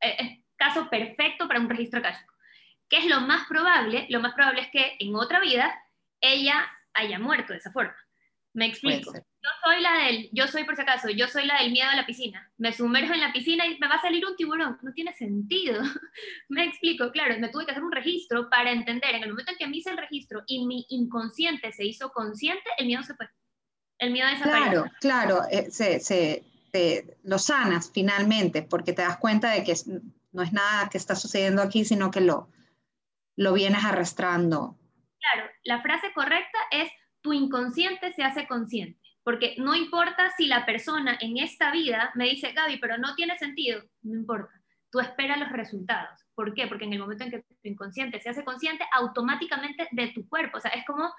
Eh, 0.00 0.42
caso 0.56 0.88
perfecto 0.90 1.48
para 1.48 1.60
un 1.60 1.68
registro 1.68 2.00
akáshico. 2.00 2.34
¿Qué 2.88 2.98
es 2.98 3.06
lo 3.06 3.20
más 3.22 3.46
probable? 3.48 4.06
Lo 4.10 4.20
más 4.20 4.34
probable 4.34 4.60
es 4.60 4.70
que 4.70 4.96
en 4.98 5.14
otra 5.16 5.40
vida 5.40 5.74
ella 6.32 6.66
haya 6.94 7.18
muerto 7.18 7.52
de 7.52 7.58
esa 7.58 7.72
forma. 7.72 7.96
Me 8.54 8.66
explico. 8.66 9.12
Yo 9.12 9.50
soy 9.64 9.82
la 9.82 10.04
del, 10.04 10.30
yo 10.32 10.46
soy 10.46 10.64
por 10.64 10.76
si 10.76 10.82
acaso, 10.82 11.10
yo 11.10 11.26
soy 11.26 11.44
la 11.44 11.60
del 11.60 11.72
miedo 11.72 11.90
a 11.90 11.96
la 11.96 12.06
piscina. 12.06 12.50
Me 12.56 12.72
sumerjo 12.72 13.12
en 13.12 13.20
la 13.20 13.32
piscina 13.32 13.66
y 13.66 13.78
me 13.78 13.88
va 13.88 13.96
a 13.96 14.00
salir 14.00 14.24
un 14.24 14.36
tiburón. 14.36 14.78
No 14.82 14.92
tiene 14.92 15.12
sentido. 15.12 15.82
me 16.48 16.64
explico, 16.64 17.10
claro, 17.10 17.38
me 17.40 17.48
tuve 17.48 17.66
que 17.66 17.72
hacer 17.72 17.82
un 17.82 17.92
registro 17.92 18.48
para 18.48 18.70
entender. 18.70 19.16
En 19.16 19.24
el 19.24 19.30
momento 19.30 19.50
en 19.50 19.58
que 19.58 19.66
me 19.66 19.76
hice 19.76 19.90
el 19.90 19.98
registro 19.98 20.44
y 20.46 20.64
mi 20.66 20.86
inconsciente 20.88 21.72
se 21.72 21.84
hizo 21.84 22.10
consciente, 22.10 22.70
el 22.78 22.86
miedo 22.86 23.02
se 23.02 23.14
fue. 23.14 23.28
El 23.98 24.12
miedo 24.12 24.28
desapareció. 24.28 24.84
Claro, 25.00 25.38
claro, 25.38 25.42
eh, 25.50 25.70
se, 25.70 25.98
se 26.00 26.44
lo 27.22 27.38
sanas 27.38 27.90
finalmente 27.92 28.62
porque 28.62 28.92
te 28.92 29.02
das 29.02 29.18
cuenta 29.18 29.50
de 29.50 29.64
que 29.64 29.74
no 30.32 30.42
es 30.42 30.52
nada 30.52 30.88
que 30.88 30.98
está 30.98 31.14
sucediendo 31.14 31.62
aquí, 31.62 31.84
sino 31.84 32.10
que 32.10 32.20
lo, 32.20 32.48
lo 33.36 33.52
vienes 33.52 33.84
arrastrando. 33.84 34.76
Claro, 35.32 35.50
la 35.64 35.80
frase 35.80 36.12
correcta 36.12 36.58
es 36.70 36.90
tu 37.22 37.32
inconsciente 37.32 38.12
se 38.12 38.22
hace 38.22 38.46
consciente, 38.46 39.00
porque 39.22 39.54
no 39.58 39.74
importa 39.74 40.30
si 40.36 40.46
la 40.46 40.66
persona 40.66 41.16
en 41.20 41.38
esta 41.38 41.70
vida 41.70 42.12
me 42.14 42.26
dice, 42.26 42.52
Gaby, 42.52 42.76
pero 42.76 42.98
no 42.98 43.14
tiene 43.14 43.38
sentido, 43.38 43.82
no 44.02 44.18
importa, 44.18 44.52
tú 44.90 45.00
esperas 45.00 45.38
los 45.40 45.50
resultados. 45.50 46.20
¿Por 46.34 46.52
qué? 46.52 46.66
Porque 46.66 46.84
en 46.84 46.92
el 46.92 46.98
momento 46.98 47.24
en 47.24 47.30
que 47.30 47.38
tu 47.38 47.56
inconsciente 47.62 48.20
se 48.20 48.28
hace 48.28 48.44
consciente, 48.44 48.84
automáticamente 48.92 49.88
de 49.92 50.08
tu 50.08 50.28
cuerpo, 50.28 50.58
o 50.58 50.60
sea, 50.60 50.72
es 50.72 50.84
como, 50.84 51.10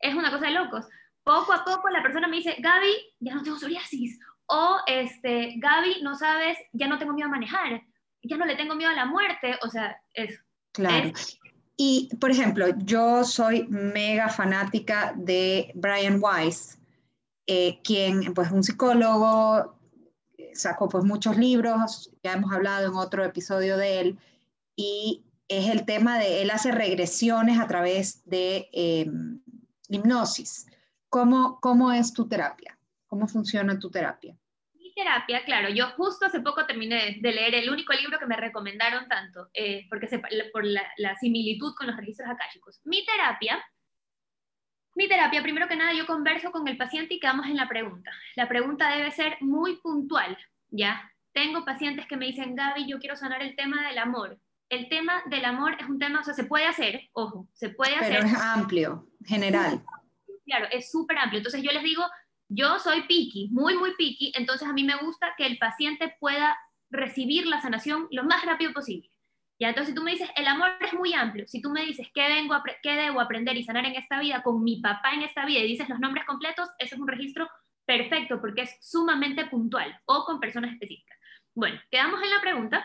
es 0.00 0.14
una 0.14 0.32
cosa 0.32 0.46
de 0.46 0.52
locos. 0.52 0.86
Poco 1.22 1.52
a 1.52 1.64
poco 1.64 1.88
la 1.90 2.02
persona 2.02 2.26
me 2.26 2.38
dice, 2.38 2.56
Gaby, 2.58 3.14
ya 3.20 3.34
no 3.34 3.42
tengo 3.44 3.56
psoriasis, 3.56 4.18
o 4.46 4.80
este, 4.88 5.54
Gaby, 5.58 6.02
no 6.02 6.16
sabes, 6.16 6.58
ya 6.72 6.88
no 6.88 6.98
tengo 6.98 7.12
miedo 7.12 7.28
a 7.28 7.32
manejar, 7.32 7.80
ya 8.22 8.36
no 8.36 8.44
le 8.44 8.56
tengo 8.56 8.74
miedo 8.74 8.90
a 8.90 8.94
la 8.94 9.06
muerte, 9.06 9.56
o 9.62 9.68
sea, 9.68 9.96
eso. 10.12 10.42
Claro. 10.72 11.12
Y, 11.76 12.08
por 12.20 12.30
ejemplo, 12.30 12.66
yo 12.78 13.24
soy 13.24 13.66
mega 13.68 14.28
fanática 14.28 15.12
de 15.16 15.72
Brian 15.74 16.20
Weiss, 16.22 16.78
eh, 17.46 17.80
quien, 17.82 18.32
pues, 18.32 18.50
un 18.52 18.62
psicólogo, 18.62 19.74
sacó 20.54 20.88
pues 20.88 21.04
muchos 21.04 21.36
libros, 21.36 22.10
ya 22.22 22.34
hemos 22.34 22.52
hablado 22.52 22.86
en 22.86 22.94
otro 22.94 23.24
episodio 23.24 23.76
de 23.76 24.00
él, 24.00 24.18
y 24.76 25.24
es 25.48 25.68
el 25.68 25.84
tema 25.84 26.18
de, 26.18 26.42
él 26.42 26.50
hace 26.50 26.72
regresiones 26.72 27.58
a 27.58 27.66
través 27.66 28.22
de 28.24 28.68
em, 28.72 29.40
hipnosis. 29.88 30.66
¿Cómo, 31.08 31.60
¿Cómo 31.60 31.92
es 31.92 32.12
tu 32.12 32.26
terapia? 32.26 32.78
¿Cómo 33.06 33.28
funciona 33.28 33.78
tu 33.78 33.90
terapia? 33.90 34.36
Terapia, 34.94 35.44
claro, 35.44 35.68
yo 35.68 35.88
justo 35.96 36.26
hace 36.26 36.40
poco 36.40 36.66
terminé 36.66 37.18
de 37.20 37.32
leer 37.32 37.54
el 37.56 37.70
único 37.70 37.92
libro 37.92 38.18
que 38.18 38.26
me 38.26 38.36
recomendaron 38.36 39.08
tanto, 39.08 39.48
eh, 39.52 39.86
porque 39.88 40.06
se, 40.06 40.20
por 40.52 40.64
la, 40.64 40.84
la, 40.96 41.16
similitud 41.16 41.74
con 41.74 41.86
los 41.86 41.96
registros 41.96 42.28
akáshicos. 42.30 42.80
Mi 42.84 43.04
terapia, 43.04 43.64
mi 44.94 45.08
terapia, 45.08 45.42
primero 45.42 45.66
que 45.66 45.76
nada, 45.76 45.92
yo 45.92 46.06
converso 46.06 46.52
con 46.52 46.66
el 46.68 46.76
paciente 46.76 47.14
y 47.14 47.20
quedamos 47.20 47.46
en 47.46 47.56
la 47.56 47.68
pregunta. 47.68 48.10
La 48.36 48.48
pregunta 48.48 48.94
debe 48.94 49.10
ser 49.10 49.36
muy 49.40 49.76
puntual, 49.80 50.38
¿ya? 50.70 51.10
Tengo 51.32 51.64
pacientes 51.64 52.06
que 52.06 52.16
me 52.16 52.26
dicen, 52.26 52.54
Gaby, 52.54 52.88
yo 52.88 53.00
quiero 53.00 53.16
sanar 53.16 53.42
el 53.42 53.56
tema 53.56 53.86
del 53.88 53.98
amor. 53.98 54.38
El 54.68 54.88
tema 54.88 55.22
del 55.26 55.44
amor 55.44 55.76
es 55.80 55.88
un 55.88 55.98
tema, 55.98 56.20
o 56.20 56.24
sea, 56.24 56.32
se 56.32 56.44
puede 56.44 56.66
hacer, 56.66 57.08
ojo, 57.12 57.48
se 57.52 57.70
puede 57.70 57.96
hacer. 57.96 58.20
Pero 58.20 58.26
es 58.26 58.40
amplio, 58.40 59.08
general. 59.24 59.82
Claro, 60.46 60.66
es 60.70 60.90
súper 60.90 61.18
amplio. 61.18 61.38
Entonces 61.38 61.62
yo 61.62 61.72
les 61.72 61.82
digo, 61.82 62.04
yo 62.48 62.78
soy 62.78 63.02
picky, 63.02 63.48
muy, 63.50 63.76
muy 63.76 63.94
picky, 63.96 64.32
entonces 64.36 64.68
a 64.68 64.72
mí 64.72 64.84
me 64.84 64.96
gusta 64.96 65.34
que 65.36 65.46
el 65.46 65.58
paciente 65.58 66.16
pueda 66.20 66.56
recibir 66.90 67.46
la 67.46 67.60
sanación 67.60 68.06
lo 68.10 68.24
más 68.24 68.44
rápido 68.44 68.72
posible. 68.72 69.10
Ya, 69.58 69.68
entonces 69.68 69.90
si 69.90 69.94
tú 69.94 70.02
me 70.02 70.10
dices, 70.10 70.28
el 70.36 70.46
amor 70.46 70.72
es 70.80 70.92
muy 70.94 71.14
amplio, 71.14 71.46
si 71.46 71.62
tú 71.62 71.70
me 71.70 71.84
dices, 71.84 72.08
¿qué, 72.12 72.22
vengo 72.28 72.56
qué 72.82 72.92
debo 72.96 73.20
aprender 73.20 73.56
y 73.56 73.64
sanar 73.64 73.86
en 73.86 73.94
esta 73.94 74.18
vida 74.20 74.42
con 74.42 74.62
mi 74.62 74.80
papá 74.80 75.14
en 75.14 75.22
esta 75.22 75.44
vida 75.46 75.60
y 75.60 75.68
dices 75.68 75.88
los 75.88 76.00
nombres 76.00 76.24
completos, 76.26 76.68
ese 76.78 76.96
es 76.96 77.00
un 77.00 77.08
registro 77.08 77.48
perfecto 77.86 78.40
porque 78.40 78.62
es 78.62 78.76
sumamente 78.80 79.46
puntual 79.46 79.96
o 80.06 80.24
con 80.24 80.40
personas 80.40 80.72
específicas. 80.72 81.16
Bueno, 81.54 81.80
quedamos 81.90 82.20
en 82.22 82.30
la 82.30 82.40
pregunta, 82.40 82.84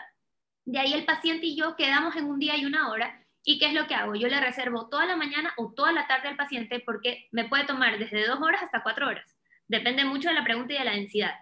de 0.64 0.78
ahí 0.78 0.92
el 0.92 1.04
paciente 1.04 1.46
y 1.46 1.56
yo 1.56 1.74
quedamos 1.74 2.14
en 2.14 2.26
un 2.26 2.38
día 2.38 2.56
y 2.56 2.64
una 2.64 2.90
hora 2.90 3.20
¿Y 3.42 3.58
qué 3.58 3.66
es 3.66 3.72
lo 3.72 3.86
que 3.86 3.94
hago? 3.94 4.14
Yo 4.14 4.28
le 4.28 4.40
reservo 4.40 4.88
toda 4.88 5.06
la 5.06 5.16
mañana 5.16 5.52
o 5.56 5.72
toda 5.72 5.92
la 5.92 6.06
tarde 6.06 6.28
al 6.28 6.36
paciente 6.36 6.82
porque 6.84 7.28
me 7.32 7.48
puede 7.48 7.64
tomar 7.64 7.98
desde 7.98 8.26
dos 8.26 8.40
horas 8.40 8.62
hasta 8.62 8.82
cuatro 8.82 9.08
horas. 9.08 9.36
Depende 9.70 10.04
mucho 10.04 10.28
de 10.28 10.34
la 10.34 10.42
pregunta 10.42 10.74
y 10.74 10.78
de 10.78 10.84
la 10.84 10.96
densidad. 10.96 11.32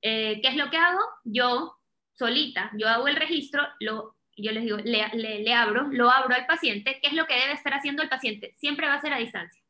Eh, 0.00 0.38
¿Qué 0.40 0.46
es 0.46 0.54
lo 0.54 0.70
que 0.70 0.76
hago? 0.76 1.00
Yo, 1.24 1.76
solita, 2.12 2.70
yo 2.78 2.88
hago 2.88 3.08
el 3.08 3.16
registro, 3.16 3.66
lo, 3.80 4.14
yo 4.36 4.52
les 4.52 4.62
digo, 4.62 4.76
le, 4.76 5.08
le, 5.12 5.54
abro, 5.54 5.88
lo 5.90 6.08
abro 6.08 6.36
al 6.36 6.46
paciente. 6.46 7.00
¿Qué 7.02 7.08
es 7.08 7.14
lo 7.14 7.26
que 7.26 7.34
debe 7.34 7.52
estar 7.52 7.74
haciendo 7.74 8.04
el 8.04 8.08
paciente? 8.08 8.54
Siempre 8.58 8.86
va 8.86 8.94
a 8.94 9.00
ser 9.00 9.12
a 9.12 9.18
distancia. 9.18 9.60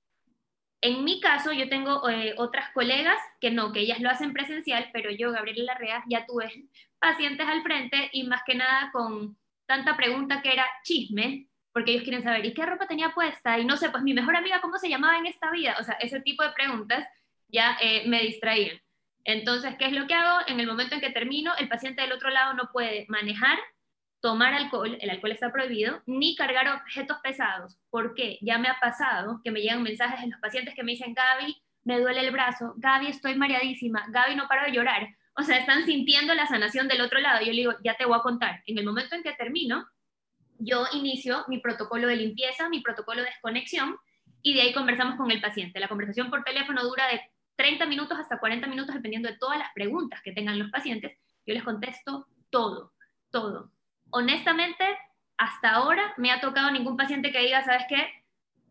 En 0.83 1.03
mi 1.03 1.19
caso, 1.19 1.51
yo 1.53 1.71
tengo 1.71 2.07
eh, 2.11 2.35
otras 2.37 2.71
colegas 2.75 3.17
que 3.41 3.51
no, 3.51 3.73
que 3.73 3.81
ellas 3.81 4.01
lo 4.01 4.11
hacen 4.11 4.35
presencial, 4.35 4.91
pero 4.93 5.11
yo, 5.11 5.33
Gabriela 5.33 5.73
Larrea, 5.73 6.05
ya 6.07 6.27
tuve 6.27 6.69
pacientes 6.99 7.47
al 7.49 7.63
frente 7.63 8.11
y 8.13 8.25
más 8.25 8.43
que 8.45 8.55
nada 8.55 8.91
con 8.93 9.39
tanta 9.65 9.97
pregunta 9.97 10.43
que 10.43 10.53
era 10.53 10.67
chisme, 10.83 11.49
porque 11.73 11.93
ellos 11.93 12.05
quieren 12.05 12.23
saber, 12.23 12.45
¿y 12.45 12.53
qué 12.53 12.67
ropa 12.67 12.87
tenía 12.87 13.15
puesta? 13.15 13.59
Y 13.59 13.65
no 13.65 13.79
sé, 13.79 13.89
pues 13.89 14.03
mi 14.03 14.13
mejor 14.13 14.37
amiga, 14.37 14.61
¿cómo 14.61 14.77
se 14.77 14.91
llamaba 14.91 15.17
en 15.17 15.25
esta 15.25 15.51
vida? 15.51 15.75
O 15.81 15.85
sea, 15.85 15.95
ese 15.95 16.21
tipo 16.21 16.43
de 16.43 16.53
preguntas 16.53 17.09
ya 17.55 17.79
eh, 17.81 18.03
me 18.07 18.21
distraían. 18.21 18.79
Entonces, 19.25 19.77
¿qué 19.79 19.87
es 19.87 19.93
lo 19.93 20.07
que 20.07 20.15
hago? 20.15 20.41
En 20.49 20.61
el 20.61 20.67
momento 20.67 20.95
en 20.95 21.01
que 21.01 21.11
termino, 21.11 21.53
el 21.59 21.69
paciente 21.69 22.03
del 22.03 22.13
otro 22.13 22.29
lado 22.29 22.53
no 22.53 22.71
puede 22.73 23.07
manejar, 23.09 23.59
tomar 24.21 24.53
alcohol, 24.55 24.99
el 25.01 25.11
alcohol 25.11 25.33
está 25.33 25.51
prohibido, 25.51 26.03
ni 26.07 26.35
cargar 26.35 26.69
objetos 26.69 27.19
pesados. 27.23 27.79
¿Por 27.91 28.15
qué? 28.15 28.39
Ya 28.43 28.59
me 28.59 28.69
ha 28.69 28.79
pasado 28.81 29.41
que 29.43 29.51
me 29.51 29.61
llegan 29.61 29.83
mensajes 29.83 30.21
de 30.21 30.29
los 30.29 30.41
pacientes 30.41 30.75
que 30.75 30.83
me 30.83 30.93
dicen, 30.93 31.15
Gaby, 31.15 31.57
me 31.85 32.01
duele 32.01 32.21
el 32.21 32.33
brazo, 32.33 32.75
Gaby, 32.77 33.09
estoy 33.09 33.35
mareadísima, 33.35 34.07
Gaby, 34.09 34.37
no 34.37 34.49
paro 34.49 34.67
de 34.67 34.73
llorar. 34.73 35.09
O 35.37 35.43
sea, 35.43 35.59
están 35.59 35.85
sintiendo 35.85 36.35
la 36.35 36.47
sanación 36.47 36.87
del 36.87 37.01
otro 37.01 37.19
lado. 37.19 37.41
Yo 37.41 37.53
le 37.53 37.59
digo, 37.59 37.73
ya 37.83 37.97
te 37.97 38.05
voy 38.05 38.17
a 38.19 38.23
contar. 38.23 38.63
En 38.67 38.79
el 38.79 38.85
momento 38.85 39.15
en 39.15 39.23
que 39.23 39.33
termino, 39.33 39.87
yo 40.59 40.87
inicio 40.93 41.45
mi 41.49 41.59
protocolo 41.59 42.07
de 42.07 42.17
limpieza, 42.17 42.69
mi 42.69 42.81
protocolo 42.81 43.21
de 43.21 43.27
desconexión, 43.27 43.97
y 44.43 44.55
de 44.55 44.63
ahí 44.63 44.73
conversamos 44.73 45.17
con 45.17 45.31
el 45.31 45.41
paciente. 45.41 45.81
La 45.81 45.89
conversación 45.89 46.31
por 46.31 46.45
teléfono 46.45 46.85
dura 46.85 47.09
de 47.09 47.21
30 47.57 47.87
minutos 47.87 48.19
hasta 48.19 48.39
40 48.39 48.67
minutos, 48.67 48.95
dependiendo 48.95 49.29
de 49.29 49.39
todas 49.39 49.59
las 49.59 49.69
preguntas 49.75 50.21
que 50.23 50.33
tengan 50.33 50.59
los 50.59 50.71
pacientes. 50.71 51.19
Yo 51.47 51.55
les 51.55 51.63
contesto 51.63 52.27
todo, 52.51 52.93
todo. 53.31 53.73
Honestamente, 54.11 54.85
hasta 55.37 55.73
ahora 55.73 56.15
me 56.17 56.31
ha 56.31 56.41
tocado 56.41 56.71
ningún 56.71 56.97
paciente 56.97 57.33
que 57.33 57.41
diga, 57.41 57.65
¿sabes 57.65 57.85
qué? 57.89 58.07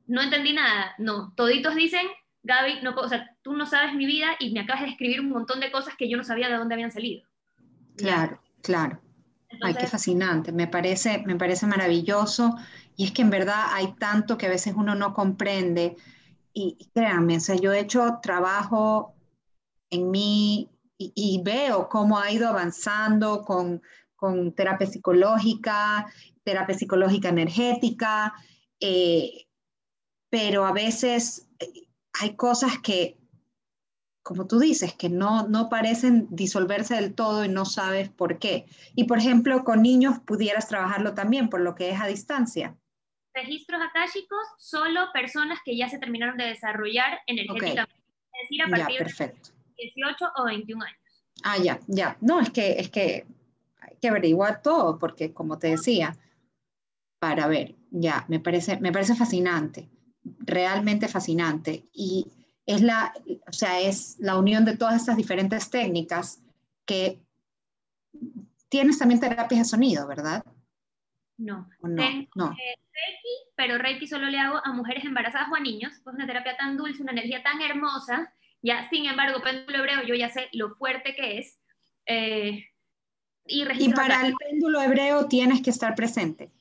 No 0.07 0.21
entendí 0.21 0.53
nada. 0.53 0.93
No, 0.97 1.33
toditos 1.35 1.75
dicen, 1.75 2.07
Gaby, 2.43 2.81
no, 2.81 2.91
o 2.91 3.07
sea, 3.07 3.35
tú 3.41 3.53
no 3.53 3.65
sabes 3.65 3.93
mi 3.93 4.05
vida 4.05 4.35
y 4.39 4.51
me 4.51 4.61
acabas 4.61 4.83
de 4.83 4.89
escribir 4.89 5.21
un 5.21 5.29
montón 5.29 5.59
de 5.59 5.71
cosas 5.71 5.95
que 5.95 6.09
yo 6.09 6.17
no 6.17 6.23
sabía 6.23 6.49
de 6.49 6.57
dónde 6.57 6.75
habían 6.75 6.91
salido. 6.91 7.27
Claro, 7.95 8.41
claro. 8.61 9.01
Ay, 9.61 9.75
qué 9.75 9.85
fascinante, 9.85 10.51
me 10.51 10.67
parece, 10.67 11.23
me 11.25 11.35
parece 11.35 11.67
maravilloso. 11.67 12.55
Y 12.95 13.05
es 13.05 13.11
que 13.11 13.21
en 13.21 13.29
verdad 13.29 13.67
hay 13.71 13.93
tanto 13.93 14.37
que 14.37 14.47
a 14.47 14.49
veces 14.49 14.73
uno 14.75 14.95
no 14.95 15.13
comprende 15.13 15.95
y, 16.53 16.89
créanme, 16.93 17.37
o 17.37 17.39
sea, 17.39 17.55
yo 17.55 17.73
he 17.73 17.79
hecho 17.79 18.19
trabajo 18.21 19.15
en 19.89 20.11
mí 20.11 20.69
y, 20.97 21.41
veo 21.43 21.89
cómo 21.89 22.19
ha 22.19 22.31
ido 22.31 22.47
avanzando 22.47 23.41
con, 23.43 23.81
con, 24.15 24.53
terapia 24.53 24.87
psicológica, 24.87 26.07
terapia 26.43 26.77
psicológica 26.77 27.29
energética, 27.29 28.33
eh, 28.79 29.47
pero 30.29 30.65
a 30.65 30.71
veces 30.71 31.47
eh, 31.59 31.87
hay 32.21 32.35
cosas 32.35 32.79
que, 32.79 33.17
como 34.21 34.47
tú 34.47 34.59
dices, 34.59 34.93
que 34.93 35.09
no, 35.09 35.47
no 35.47 35.69
parecen 35.69 36.27
disolverse 36.29 36.95
del 36.95 37.13
todo 37.15 37.43
y 37.43 37.49
no 37.49 37.65
sabes 37.65 38.09
por 38.09 38.39
qué. 38.39 38.67
Y 38.95 39.05
por 39.05 39.17
ejemplo, 39.17 39.63
con 39.63 39.81
niños 39.81 40.19
pudieras 40.19 40.67
trabajarlo 40.67 41.13
también, 41.13 41.49
por 41.49 41.61
lo 41.61 41.75
que 41.75 41.89
es 41.89 41.99
a 41.99 42.07
distancia. 42.07 42.77
Registros 43.33 43.81
akáshicos, 43.81 44.45
solo 44.57 45.11
personas 45.11 45.59
que 45.65 45.75
ya 45.75 45.89
se 45.89 45.97
terminaron 45.97 46.37
de 46.37 46.45
desarrollar 46.45 47.21
energéticamente. 47.25 47.95
Es 48.33 48.49
decir, 48.49 48.61
a 48.61 48.69
partir 48.69 48.99
de 48.99 49.35
18 49.77 50.25
o 50.37 50.45
21 50.45 50.83
años. 50.83 50.97
Ah, 51.43 51.57
ya, 51.57 51.79
ya. 51.87 52.17
No, 52.21 52.39
es 52.39 52.51
que, 52.51 52.79
es 52.79 52.89
que 52.89 53.25
hay 53.79 53.97
que 54.01 54.07
averiguar 54.07 54.61
todo, 54.61 54.99
porque 54.99 55.33
como 55.33 55.57
te 55.57 55.69
decía, 55.69 56.15
para 57.19 57.47
ver, 57.47 57.75
ya, 57.89 58.25
me 58.27 58.39
parece, 58.39 58.79
me 58.79 58.91
parece 58.91 59.15
fascinante, 59.15 59.89
realmente 60.39 61.07
fascinante. 61.07 61.85
Y 61.91 62.27
es 62.65 62.81
la, 62.81 63.13
o 63.47 63.53
sea, 63.53 63.79
es 63.79 64.17
la 64.19 64.37
unión 64.37 64.65
de 64.65 64.77
todas 64.77 64.95
estas 64.95 65.17
diferentes 65.17 65.69
técnicas 65.69 66.43
que 66.85 67.19
tienes 68.69 68.97
también 68.99 69.19
terapias 69.19 69.59
de 69.59 69.65
sonido, 69.65 70.07
¿verdad? 70.07 70.43
No, 71.37 71.69
no. 71.81 72.03
Eh, 72.51 72.75
pero 73.63 73.77
Reiki 73.77 74.07
solo 74.07 74.27
le 74.27 74.37
hago 74.39 74.59
a 74.61 74.73
mujeres 74.73 75.05
embarazadas 75.05 75.47
o 75.49 75.55
a 75.55 75.59
niños, 75.61 75.93
es 75.93 76.05
una 76.05 76.27
terapia 76.27 76.57
tan 76.57 76.75
dulce, 76.75 77.01
una 77.01 77.13
energía 77.13 77.41
tan 77.43 77.61
hermosa 77.61 78.33
ya, 78.61 78.89
sin 78.89 79.05
embargo, 79.05 79.41
péndulo 79.41 79.79
hebreo, 79.79 80.03
yo 80.03 80.15
ya 80.15 80.29
sé 80.29 80.49
lo 80.51 80.71
fuerte 80.75 81.15
que 81.15 81.37
es. 81.37 81.59
Eh, 82.05 82.65
y, 83.45 83.93
para 83.93 84.27
el 84.27 84.33
péndulo 84.35 84.81
hebreo 84.81 85.27
tienes 85.29 85.61
que 85.61 85.69
estar 85.69 85.95
presente. 85.95 86.51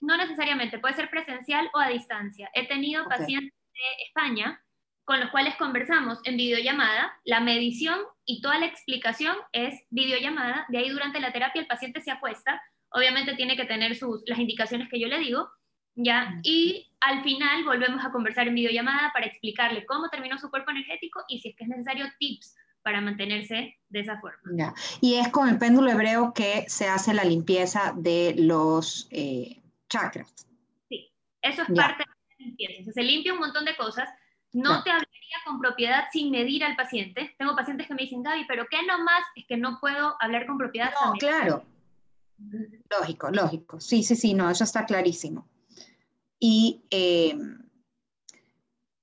No 0.00 0.18
necesariamente, 0.18 0.78
puede 0.78 0.94
ser 0.94 1.08
presencial 1.08 1.70
o 1.72 1.78
a 1.78 1.88
distancia. 1.88 2.50
He 2.52 2.68
tenido 2.68 3.06
pacientes 3.06 3.54
de 3.72 4.04
España 4.06 4.62
con 5.04 5.18
los 5.18 5.30
cuales 5.30 5.56
conversamos 5.56 6.18
en 6.24 6.36
videollamada, 6.36 7.18
la 7.24 7.40
medición 7.40 7.98
y 8.26 8.42
toda 8.42 8.58
la 8.58 8.66
explicación 8.66 9.34
es 9.52 9.82
videollamada, 9.88 10.66
de 10.68 10.78
ahí 10.78 10.90
durante 10.90 11.20
la 11.20 11.32
terapia 11.32 11.60
el 11.62 11.66
paciente 11.66 12.02
se 12.02 12.10
acuesta, 12.10 12.62
obviamente 12.90 13.34
tiene 13.34 13.56
que 13.56 13.64
tener 13.64 13.96
sus, 13.96 14.22
las 14.26 14.38
indicaciones 14.38 14.88
que 14.88 15.00
yo 15.00 15.08
le 15.08 15.18
digo, 15.18 15.50
¿ya? 16.04 16.40
Y 16.42 16.90
al 17.00 17.22
final 17.22 17.64
volvemos 17.64 18.04
a 18.04 18.10
conversar 18.10 18.48
en 18.48 18.54
videollamada 18.54 19.10
para 19.12 19.26
explicarle 19.26 19.86
cómo 19.86 20.08
terminó 20.08 20.38
su 20.38 20.50
cuerpo 20.50 20.70
energético 20.70 21.22
y 21.28 21.40
si 21.40 21.50
es 21.50 21.56
que 21.56 21.64
es 21.64 21.70
necesario 21.70 22.06
tips 22.18 22.56
para 22.82 23.00
mantenerse 23.00 23.78
de 23.88 24.00
esa 24.00 24.20
forma. 24.20 24.38
Ya. 24.54 24.74
Y 25.00 25.14
es 25.14 25.28
con 25.28 25.48
el 25.48 25.58
péndulo 25.58 25.90
hebreo 25.90 26.32
que 26.32 26.64
se 26.68 26.88
hace 26.88 27.14
la 27.14 27.24
limpieza 27.24 27.92
de 27.96 28.34
los 28.38 29.08
eh, 29.10 29.60
chakras. 29.88 30.34
Sí, 30.88 31.12
eso 31.42 31.62
es 31.62 31.68
parte 31.74 32.04
de 32.04 32.10
la 32.38 32.46
limpieza. 32.46 32.92
se 32.92 33.02
limpia 33.02 33.32
un 33.32 33.40
montón 33.40 33.64
de 33.64 33.76
cosas. 33.76 34.08
No 34.52 34.82
te 34.82 34.90
hablaría 34.90 35.36
con 35.44 35.60
propiedad 35.60 36.06
sin 36.12 36.30
medir 36.30 36.64
al 36.64 36.74
paciente. 36.74 37.34
Tengo 37.38 37.54
pacientes 37.54 37.86
que 37.86 37.94
me 37.94 38.02
dicen, 38.02 38.22
Gaby, 38.22 38.46
pero 38.48 38.66
¿qué 38.68 38.84
nomás? 38.84 39.22
Es 39.36 39.46
que 39.46 39.56
no 39.56 39.78
puedo 39.80 40.16
hablar 40.20 40.46
con 40.46 40.58
propiedad. 40.58 40.92
No, 41.04 41.12
claro. 41.12 41.64
Lógico, 42.98 43.30
lógico. 43.30 43.80
Sí, 43.80 44.02
sí, 44.02 44.16
sí, 44.16 44.34
no, 44.34 44.50
eso 44.50 44.64
está 44.64 44.86
clarísimo. 44.86 45.46
Y, 46.40 46.82
eh, 46.90 47.36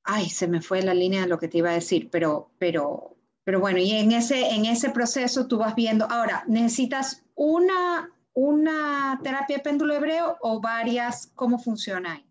ay, 0.03 0.29
se 0.29 0.47
me 0.47 0.61
fue 0.61 0.81
la 0.81 0.95
línea 0.95 1.21
de 1.21 1.27
lo 1.27 1.37
que 1.37 1.47
te 1.47 1.59
iba 1.59 1.69
a 1.69 1.73
decir, 1.73 2.09
pero, 2.09 2.51
pero, 2.57 3.15
pero 3.43 3.59
bueno, 3.59 3.77
y 3.77 3.91
en 3.91 4.11
ese, 4.11 4.49
en 4.55 4.65
ese 4.65 4.89
proceso 4.89 5.47
tú 5.47 5.59
vas 5.59 5.75
viendo, 5.75 6.05
ahora, 6.05 6.43
¿necesitas 6.47 7.23
una, 7.35 8.09
una 8.33 9.19
terapia 9.23 9.57
de 9.57 9.63
péndulo 9.63 9.93
hebreo 9.93 10.37
o 10.41 10.59
varias? 10.59 11.31
¿Cómo 11.35 11.59
funciona 11.59 12.13
ahí? 12.13 12.25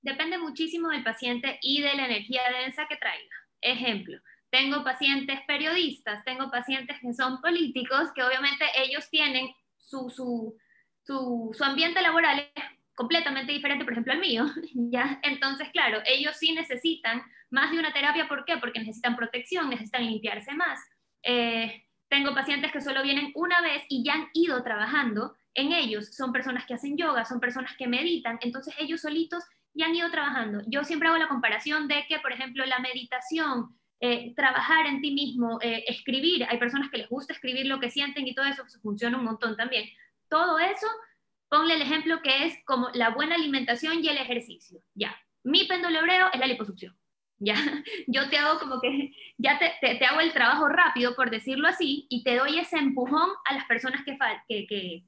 Depende 0.00 0.38
muchísimo 0.38 0.88
del 0.88 1.04
paciente 1.04 1.58
y 1.60 1.82
de 1.82 1.94
la 1.94 2.06
energía 2.06 2.40
densa 2.62 2.86
que 2.88 2.96
traiga. 2.96 3.36
Ejemplo, 3.60 4.18
tengo 4.48 4.82
pacientes 4.82 5.40
periodistas, 5.46 6.24
tengo 6.24 6.50
pacientes 6.50 6.96
que 7.02 7.12
son 7.12 7.42
políticos, 7.42 8.10
que 8.14 8.22
obviamente 8.22 8.64
ellos 8.76 9.08
tienen 9.10 9.50
su, 9.76 10.08
su, 10.08 10.56
su, 11.02 11.50
su 11.52 11.64
ambiente 11.64 12.00
laboral 12.00 12.50
completamente 13.00 13.52
diferente, 13.52 13.84
por 13.84 13.94
ejemplo, 13.94 14.12
al 14.12 14.20
mío, 14.20 14.44
¿ya? 14.74 15.18
Entonces, 15.22 15.70
claro, 15.72 16.02
ellos 16.04 16.36
sí 16.36 16.52
necesitan 16.52 17.22
más 17.48 17.70
de 17.70 17.78
una 17.78 17.94
terapia, 17.94 18.28
¿por 18.28 18.44
qué? 18.44 18.58
Porque 18.58 18.78
necesitan 18.78 19.16
protección, 19.16 19.70
necesitan 19.70 20.04
limpiarse 20.04 20.52
más. 20.52 20.78
Eh, 21.22 21.82
tengo 22.10 22.34
pacientes 22.34 22.70
que 22.70 22.82
solo 22.82 23.02
vienen 23.02 23.32
una 23.34 23.62
vez 23.62 23.84
y 23.88 24.04
ya 24.04 24.12
han 24.12 24.28
ido 24.34 24.62
trabajando 24.62 25.34
en 25.54 25.72
ellos, 25.72 26.14
son 26.14 26.30
personas 26.30 26.66
que 26.66 26.74
hacen 26.74 26.98
yoga, 26.98 27.24
son 27.24 27.40
personas 27.40 27.74
que 27.78 27.88
meditan, 27.88 28.38
entonces 28.42 28.74
ellos 28.78 29.00
solitos 29.00 29.44
ya 29.72 29.86
han 29.86 29.94
ido 29.94 30.10
trabajando. 30.10 30.60
Yo 30.66 30.84
siempre 30.84 31.08
hago 31.08 31.16
la 31.16 31.28
comparación 31.28 31.88
de 31.88 32.04
que, 32.06 32.18
por 32.18 32.32
ejemplo, 32.32 32.66
la 32.66 32.80
meditación, 32.80 33.78
eh, 34.00 34.34
trabajar 34.36 34.84
en 34.84 35.00
ti 35.00 35.12
mismo, 35.12 35.58
eh, 35.62 35.84
escribir, 35.88 36.46
hay 36.50 36.58
personas 36.58 36.90
que 36.90 36.98
les 36.98 37.08
gusta 37.08 37.32
escribir 37.32 37.64
lo 37.64 37.80
que 37.80 37.90
sienten 37.90 38.28
y 38.28 38.34
todo 38.34 38.44
eso, 38.44 38.62
eso 38.66 38.78
funciona 38.80 39.16
un 39.16 39.24
montón 39.24 39.56
también. 39.56 39.88
Todo 40.28 40.58
eso 40.58 40.86
Ponle 41.50 41.74
el 41.74 41.82
ejemplo 41.82 42.22
que 42.22 42.46
es 42.46 42.54
como 42.64 42.88
la 42.94 43.10
buena 43.10 43.34
alimentación 43.34 44.02
y 44.02 44.08
el 44.08 44.16
ejercicio. 44.16 44.80
Ya, 44.94 45.14
mi 45.42 45.64
péndulo 45.64 45.98
hebreo 45.98 46.28
es 46.32 46.40
la 46.40 46.46
liposucción. 46.46 46.96
Ya, 47.38 47.54
yo 48.06 48.30
te 48.30 48.38
hago 48.38 48.58
como 48.58 48.80
que, 48.80 49.12
ya 49.38 49.58
te, 49.58 50.04
hago 50.06 50.20
el 50.20 50.32
trabajo 50.32 50.68
rápido, 50.68 51.14
por 51.14 51.30
decirlo 51.30 51.68
así, 51.68 52.06
y 52.08 52.22
te 52.22 52.36
doy 52.36 52.58
ese 52.58 52.78
empujón 52.78 53.30
a 53.44 53.54
las 53.54 53.66
personas 53.66 54.02
que, 54.04 54.16
que, 54.48 54.66
que, 54.66 55.04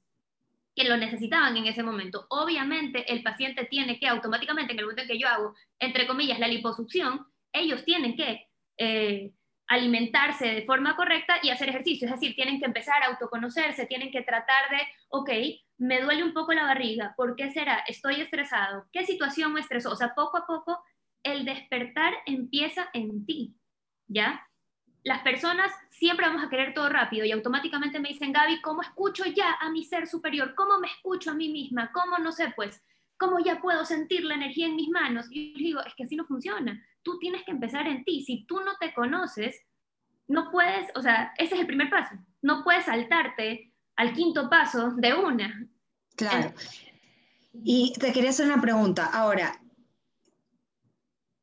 que 0.74 0.84
lo 0.84 0.96
necesitaban 0.96 1.56
en 1.56 1.66
ese 1.66 1.82
momento. 1.82 2.26
Obviamente, 2.28 3.10
el 3.12 3.22
paciente 3.22 3.64
tiene 3.66 3.98
que 3.98 4.08
automáticamente, 4.08 4.72
en 4.72 4.78
el 4.78 4.84
momento 4.84 5.02
en 5.02 5.08
que 5.08 5.18
yo 5.18 5.28
hago, 5.28 5.54
entre 5.78 6.06
comillas, 6.06 6.38
la 6.38 6.48
liposucción, 6.48 7.26
ellos 7.52 7.84
tienen 7.84 8.16
que 8.16 8.48
eh, 8.78 9.32
alimentarse 9.72 10.46
de 10.46 10.62
forma 10.62 10.96
correcta 10.96 11.36
y 11.42 11.48
hacer 11.48 11.70
ejercicio. 11.70 12.06
Es 12.06 12.12
decir, 12.12 12.34
tienen 12.34 12.60
que 12.60 12.66
empezar 12.66 13.02
a 13.02 13.06
autoconocerse, 13.06 13.86
tienen 13.86 14.10
que 14.10 14.22
tratar 14.22 14.68
de, 14.70 14.78
ok, 15.08 15.30
me 15.78 16.00
duele 16.00 16.22
un 16.22 16.34
poco 16.34 16.52
la 16.52 16.64
barriga, 16.64 17.14
¿por 17.16 17.36
qué 17.36 17.50
será? 17.50 17.82
Estoy 17.88 18.20
estresado, 18.20 18.86
¿qué 18.92 19.06
situación 19.06 19.52
me 19.52 19.60
estresó? 19.60 19.90
O 19.90 19.96
sea, 19.96 20.14
poco 20.14 20.36
a 20.36 20.46
poco 20.46 20.84
el 21.22 21.44
despertar 21.44 22.12
empieza 22.26 22.90
en 22.92 23.24
ti, 23.24 23.54
¿ya? 24.08 24.46
Las 25.04 25.22
personas 25.22 25.72
siempre 25.90 26.26
vamos 26.26 26.44
a 26.44 26.50
querer 26.50 26.74
todo 26.74 26.88
rápido 26.88 27.24
y 27.24 27.32
automáticamente 27.32 27.98
me 27.98 28.10
dicen, 28.10 28.32
Gaby, 28.32 28.60
¿cómo 28.60 28.82
escucho 28.82 29.24
ya 29.24 29.54
a 29.54 29.70
mi 29.70 29.84
ser 29.84 30.06
superior? 30.06 30.54
¿Cómo 30.54 30.78
me 30.78 30.88
escucho 30.88 31.30
a 31.30 31.34
mí 31.34 31.48
misma? 31.48 31.90
¿Cómo 31.92 32.18
no 32.18 32.30
sé? 32.30 32.52
Pues, 32.54 32.84
¿cómo 33.22 33.38
ya 33.38 33.60
puedo 33.60 33.84
sentir 33.84 34.24
la 34.24 34.34
energía 34.34 34.66
en 34.66 34.76
mis 34.76 34.90
manos? 34.90 35.26
Y 35.30 35.52
yo 35.52 35.58
digo, 35.58 35.80
es 35.86 35.94
que 35.94 36.04
así 36.04 36.16
no 36.16 36.26
funciona 36.26 36.82
tú 37.02 37.18
tienes 37.18 37.42
que 37.44 37.50
empezar 37.50 37.86
en 37.86 38.04
ti. 38.04 38.24
Si 38.24 38.44
tú 38.46 38.60
no 38.60 38.72
te 38.80 38.94
conoces, 38.94 39.60
no 40.28 40.50
puedes, 40.50 40.88
o 40.94 41.02
sea, 41.02 41.32
ese 41.36 41.54
es 41.54 41.60
el 41.60 41.66
primer 41.66 41.90
paso. 41.90 42.14
No 42.40 42.64
puedes 42.64 42.86
saltarte 42.86 43.72
al 43.96 44.12
quinto 44.12 44.48
paso 44.48 44.92
de 44.96 45.14
una. 45.14 45.68
Claro. 46.16 46.52
Y 47.52 47.92
te 47.98 48.12
quería 48.12 48.30
hacer 48.30 48.46
una 48.46 48.60
pregunta. 48.60 49.06
Ahora, 49.06 49.60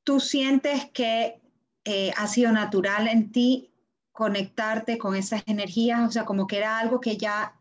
¿tú 0.04 0.20
sientes 0.20 0.90
que 0.92 1.42
eh, 1.86 2.12
ha 2.18 2.28
sido 2.28 2.52
natural 2.52 3.08
en 3.08 3.32
ti 3.32 3.72
conectarte 4.12 4.98
con 4.98 5.16
esas 5.16 5.44
energías? 5.46 6.08
O 6.08 6.12
sea, 6.12 6.26
como 6.26 6.48
que 6.48 6.58
era 6.58 6.80
algo 6.80 7.00
que 7.00 7.18
ya 7.18 7.56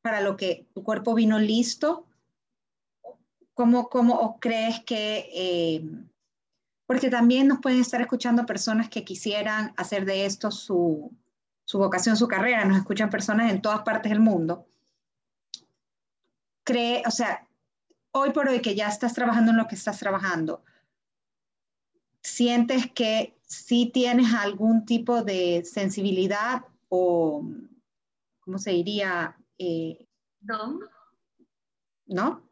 para 0.00 0.20
lo 0.20 0.36
que 0.36 0.68
tu 0.74 0.82
cuerpo 0.82 1.14
vino 1.14 1.38
listo. 1.38 2.06
¿Cómo, 3.54 3.88
cómo 3.88 4.38
crees 4.40 4.80
que... 4.84 5.28
Eh, 5.34 5.84
porque 6.86 7.08
también 7.08 7.48
nos 7.48 7.60
pueden 7.60 7.80
estar 7.80 8.00
escuchando 8.00 8.44
personas 8.44 8.88
que 8.90 9.04
quisieran 9.04 9.72
hacer 9.76 10.04
de 10.04 10.26
esto 10.26 10.50
su, 10.50 11.10
vocación, 11.72 12.18
su 12.18 12.28
carrera, 12.28 12.66
nos 12.66 12.76
escuchan 12.76 13.08
personas 13.08 13.50
en 13.50 13.62
todas 13.62 13.80
partes 13.80 14.10
del 14.10 14.20
mundo. 14.20 14.66
Cree, 16.64 17.02
o 17.06 17.10
sea, 17.10 17.48
hoy 18.10 18.30
por 18.32 18.48
hoy 18.48 18.60
que 18.60 18.74
ya 18.74 18.88
estás 18.88 19.14
trabajando 19.14 19.52
en 19.52 19.56
lo 19.56 19.68
que 19.68 19.74
estás 19.74 19.98
trabajando, 19.98 20.62
sientes 22.22 22.90
que 22.92 23.38
sí 23.42 23.90
tienes 23.92 24.34
algún 24.34 24.84
tipo 24.84 25.22
de 25.22 25.64
sensibilidad 25.64 26.64
o, 26.88 27.42
¿cómo 28.40 28.58
se 28.58 28.70
diría? 28.70 29.36
Eh. 29.56 30.06
No. 32.06 32.51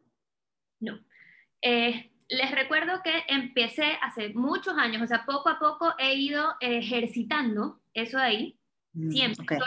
Eh, 1.61 2.11
les 2.29 2.51
recuerdo 2.51 3.01
que 3.03 3.23
empecé 3.27 3.97
hace 4.01 4.29
muchos 4.29 4.77
años, 4.77 5.01
o 5.01 5.07
sea, 5.07 5.25
poco 5.25 5.49
a 5.49 5.59
poco 5.59 5.93
he 5.99 6.15
ido 6.15 6.55
ejercitando 6.59 7.81
eso 7.93 8.17
ahí, 8.17 8.57
mm, 8.93 9.11
siempre. 9.11 9.43
Okay. 9.43 9.59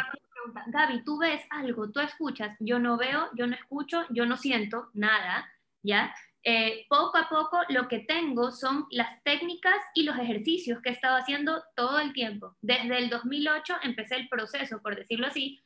Gaby, 0.66 1.04
tú 1.04 1.18
ves 1.18 1.42
algo, 1.50 1.90
tú 1.90 2.00
escuchas, 2.00 2.56
yo 2.60 2.78
no 2.78 2.96
veo, 2.96 3.28
yo 3.34 3.46
no 3.46 3.54
escucho, 3.54 4.04
yo 4.10 4.26
no 4.26 4.36
siento 4.36 4.90
nada, 4.92 5.50
¿ya? 5.82 6.14
Eh, 6.42 6.84
poco 6.90 7.16
a 7.16 7.28
poco 7.28 7.58
lo 7.70 7.88
que 7.88 8.00
tengo 8.00 8.50
son 8.50 8.86
las 8.90 9.22
técnicas 9.22 9.76
y 9.94 10.02
los 10.02 10.18
ejercicios 10.18 10.82
que 10.82 10.90
he 10.90 10.92
estado 10.92 11.16
haciendo 11.16 11.62
todo 11.74 11.98
el 12.00 12.12
tiempo. 12.12 12.56
Desde 12.60 12.98
el 12.98 13.08
2008 13.08 13.76
empecé 13.82 14.16
el 14.16 14.28
proceso, 14.28 14.82
por 14.82 14.94
decirlo 14.94 15.26
así, 15.26 15.62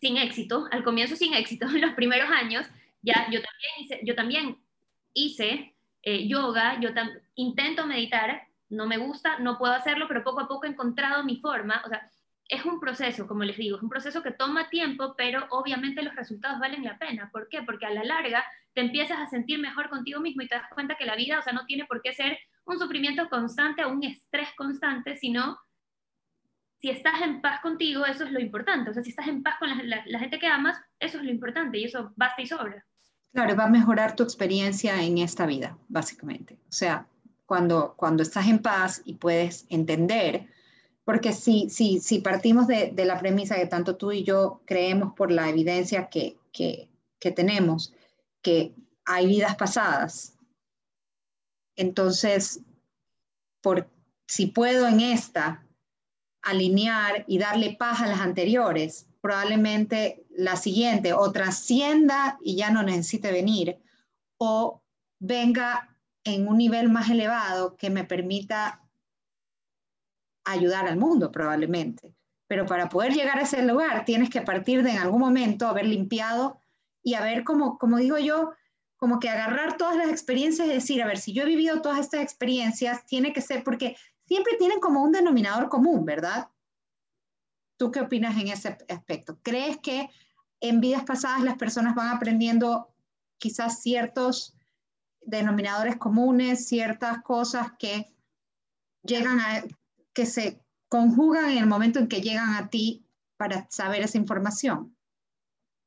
sin 0.00 0.16
éxito, 0.16 0.66
al 0.72 0.82
comienzo 0.82 1.14
sin 1.14 1.34
éxito, 1.34 1.66
en 1.68 1.80
los 1.80 1.94
primeros 1.94 2.30
años, 2.30 2.66
ya 3.02 3.28
yo 3.30 3.40
también 3.42 3.72
hice, 3.80 4.00
yo 4.04 4.14
también 4.14 4.63
hice 5.14 5.74
eh, 6.02 6.28
yoga, 6.28 6.78
yo 6.80 6.90
intento 7.34 7.86
meditar, 7.86 8.42
no 8.68 8.86
me 8.86 8.98
gusta, 8.98 9.38
no 9.38 9.56
puedo 9.56 9.72
hacerlo, 9.72 10.06
pero 10.08 10.22
poco 10.24 10.40
a 10.40 10.48
poco 10.48 10.66
he 10.66 10.70
encontrado 10.70 11.24
mi 11.24 11.36
forma, 11.36 11.82
o 11.84 11.88
sea, 11.88 12.10
es 12.48 12.64
un 12.64 12.78
proceso, 12.78 13.26
como 13.26 13.42
les 13.42 13.56
digo, 13.56 13.76
es 13.76 13.82
un 13.82 13.88
proceso 13.88 14.22
que 14.22 14.30
toma 14.30 14.68
tiempo, 14.68 15.14
pero 15.16 15.46
obviamente 15.50 16.02
los 16.02 16.14
resultados 16.14 16.58
valen 16.58 16.84
la 16.84 16.98
pena. 16.98 17.30
¿Por 17.32 17.48
qué? 17.48 17.62
Porque 17.62 17.86
a 17.86 17.90
la 17.90 18.04
larga 18.04 18.44
te 18.74 18.82
empiezas 18.82 19.18
a 19.18 19.26
sentir 19.26 19.58
mejor 19.58 19.88
contigo 19.88 20.20
mismo 20.20 20.42
y 20.42 20.48
te 20.48 20.56
das 20.56 20.68
cuenta 20.74 20.96
que 20.96 21.06
la 21.06 21.16
vida, 21.16 21.38
o 21.38 21.42
sea, 21.42 21.54
no 21.54 21.64
tiene 21.64 21.86
por 21.86 22.02
qué 22.02 22.12
ser 22.12 22.38
un 22.64 22.78
sufrimiento 22.78 23.28
constante 23.30 23.84
o 23.84 23.90
un 23.90 24.04
estrés 24.04 24.48
constante, 24.56 25.16
sino 25.16 25.58
si 26.80 26.90
estás 26.90 27.22
en 27.22 27.40
paz 27.40 27.60
contigo, 27.60 28.04
eso 28.04 28.24
es 28.24 28.32
lo 28.32 28.40
importante. 28.40 28.90
O 28.90 28.92
sea, 28.92 29.02
si 29.02 29.10
estás 29.10 29.28
en 29.28 29.42
paz 29.42 29.54
con 29.58 29.70
la, 29.88 30.18
gente 30.18 30.38
que 30.38 30.46
amas, 30.46 30.78
eso 30.98 31.18
es 31.18 31.24
lo 31.24 31.30
importante 31.30 31.78
y 31.78 31.84
eso 31.84 32.12
basta 32.14 32.42
y 32.42 32.46
sobra. 32.46 32.84
Claro, 33.34 33.56
va 33.56 33.64
a 33.64 33.68
mejorar 33.68 34.14
tu 34.14 34.22
experiencia 34.22 35.02
en 35.02 35.18
esta 35.18 35.44
vida, 35.44 35.76
básicamente. 35.88 36.56
O 36.68 36.72
sea, 36.72 37.08
cuando, 37.46 37.94
cuando 37.96 38.22
estás 38.22 38.46
en 38.46 38.60
paz 38.60 39.02
y 39.04 39.14
puedes 39.14 39.66
entender, 39.70 40.46
porque 41.04 41.32
si, 41.32 41.68
si, 41.68 41.98
si 41.98 42.20
partimos 42.20 42.68
de, 42.68 42.94
la 42.96 43.18
premisa 43.18 43.56
que 43.56 43.66
tanto 43.66 43.96
tú 43.96 44.12
y 44.12 44.22
yo 44.22 44.62
creemos 44.66 45.14
por 45.14 45.32
la 45.32 45.48
evidencia 45.48 46.08
que, 46.08 46.38
que, 46.52 46.88
que 47.18 47.32
tenemos, 47.32 47.92
que 48.40 48.72
hay 49.04 49.26
vidas 49.26 49.56
pasadas, 49.56 50.38
entonces, 51.74 52.60
por, 53.60 53.88
si 54.28 54.46
puedo 54.46 54.86
en 54.86 55.00
esta 55.00 55.66
alinear 56.40 57.24
y 57.26 57.38
darle 57.38 57.74
paz 57.76 58.00
a 58.00 58.06
las 58.06 58.20
anteriores, 58.20 59.08
probablemente 59.24 60.26
la 60.36 60.54
siguiente 60.54 61.14
o 61.14 61.32
trascienda 61.32 62.36
y 62.42 62.56
ya 62.56 62.68
no 62.68 62.82
necesite 62.82 63.32
venir, 63.32 63.78
o 64.36 64.82
venga 65.18 65.96
en 66.24 66.46
un 66.46 66.58
nivel 66.58 66.90
más 66.90 67.08
elevado 67.08 67.74
que 67.78 67.88
me 67.88 68.04
permita 68.04 68.82
ayudar 70.44 70.86
al 70.86 70.98
mundo, 70.98 71.32
probablemente. 71.32 72.14
Pero 72.48 72.66
para 72.66 72.90
poder 72.90 73.14
llegar 73.14 73.38
a 73.38 73.44
ese 73.44 73.62
lugar, 73.62 74.04
tienes 74.04 74.28
que 74.28 74.42
partir 74.42 74.82
de 74.82 74.90
en 74.90 74.98
algún 74.98 75.20
momento 75.20 75.68
haber 75.68 75.86
limpiado 75.86 76.58
y 77.02 77.14
haber, 77.14 77.44
como, 77.44 77.78
como 77.78 77.96
digo 77.96 78.18
yo, 78.18 78.52
como 78.96 79.20
que 79.20 79.30
agarrar 79.30 79.78
todas 79.78 79.96
las 79.96 80.10
experiencias 80.10 80.68
y 80.68 80.72
decir, 80.72 81.02
a 81.02 81.06
ver, 81.06 81.16
si 81.16 81.32
yo 81.32 81.44
he 81.44 81.46
vivido 81.46 81.80
todas 81.80 82.00
estas 82.00 82.20
experiencias, 82.20 83.06
tiene 83.06 83.32
que 83.32 83.40
ser, 83.40 83.64
porque 83.64 83.96
siempre 84.26 84.58
tienen 84.58 84.80
como 84.80 85.02
un 85.02 85.12
denominador 85.12 85.70
común, 85.70 86.04
¿verdad? 86.04 86.50
¿Tú 87.76 87.90
qué 87.90 88.00
opinas 88.00 88.36
en 88.38 88.48
ese 88.48 88.78
aspecto? 88.88 89.38
¿Crees 89.42 89.78
que 89.78 90.08
en 90.60 90.80
vidas 90.80 91.04
pasadas 91.04 91.42
las 91.42 91.56
personas 91.56 91.94
van 91.94 92.14
aprendiendo 92.14 92.94
quizás 93.38 93.82
ciertos 93.82 94.56
denominadores 95.20 95.96
comunes, 95.96 96.68
ciertas 96.68 97.22
cosas 97.22 97.72
que 97.78 98.06
llegan 99.02 99.40
a, 99.40 99.62
que 100.14 100.26
se 100.26 100.62
conjugan 100.88 101.50
en 101.50 101.58
el 101.58 101.66
momento 101.66 101.98
en 101.98 102.08
que 102.08 102.20
llegan 102.20 102.54
a 102.54 102.70
ti 102.70 103.04
para 103.36 103.66
saber 103.70 104.02
esa 104.02 104.18
información? 104.18 104.96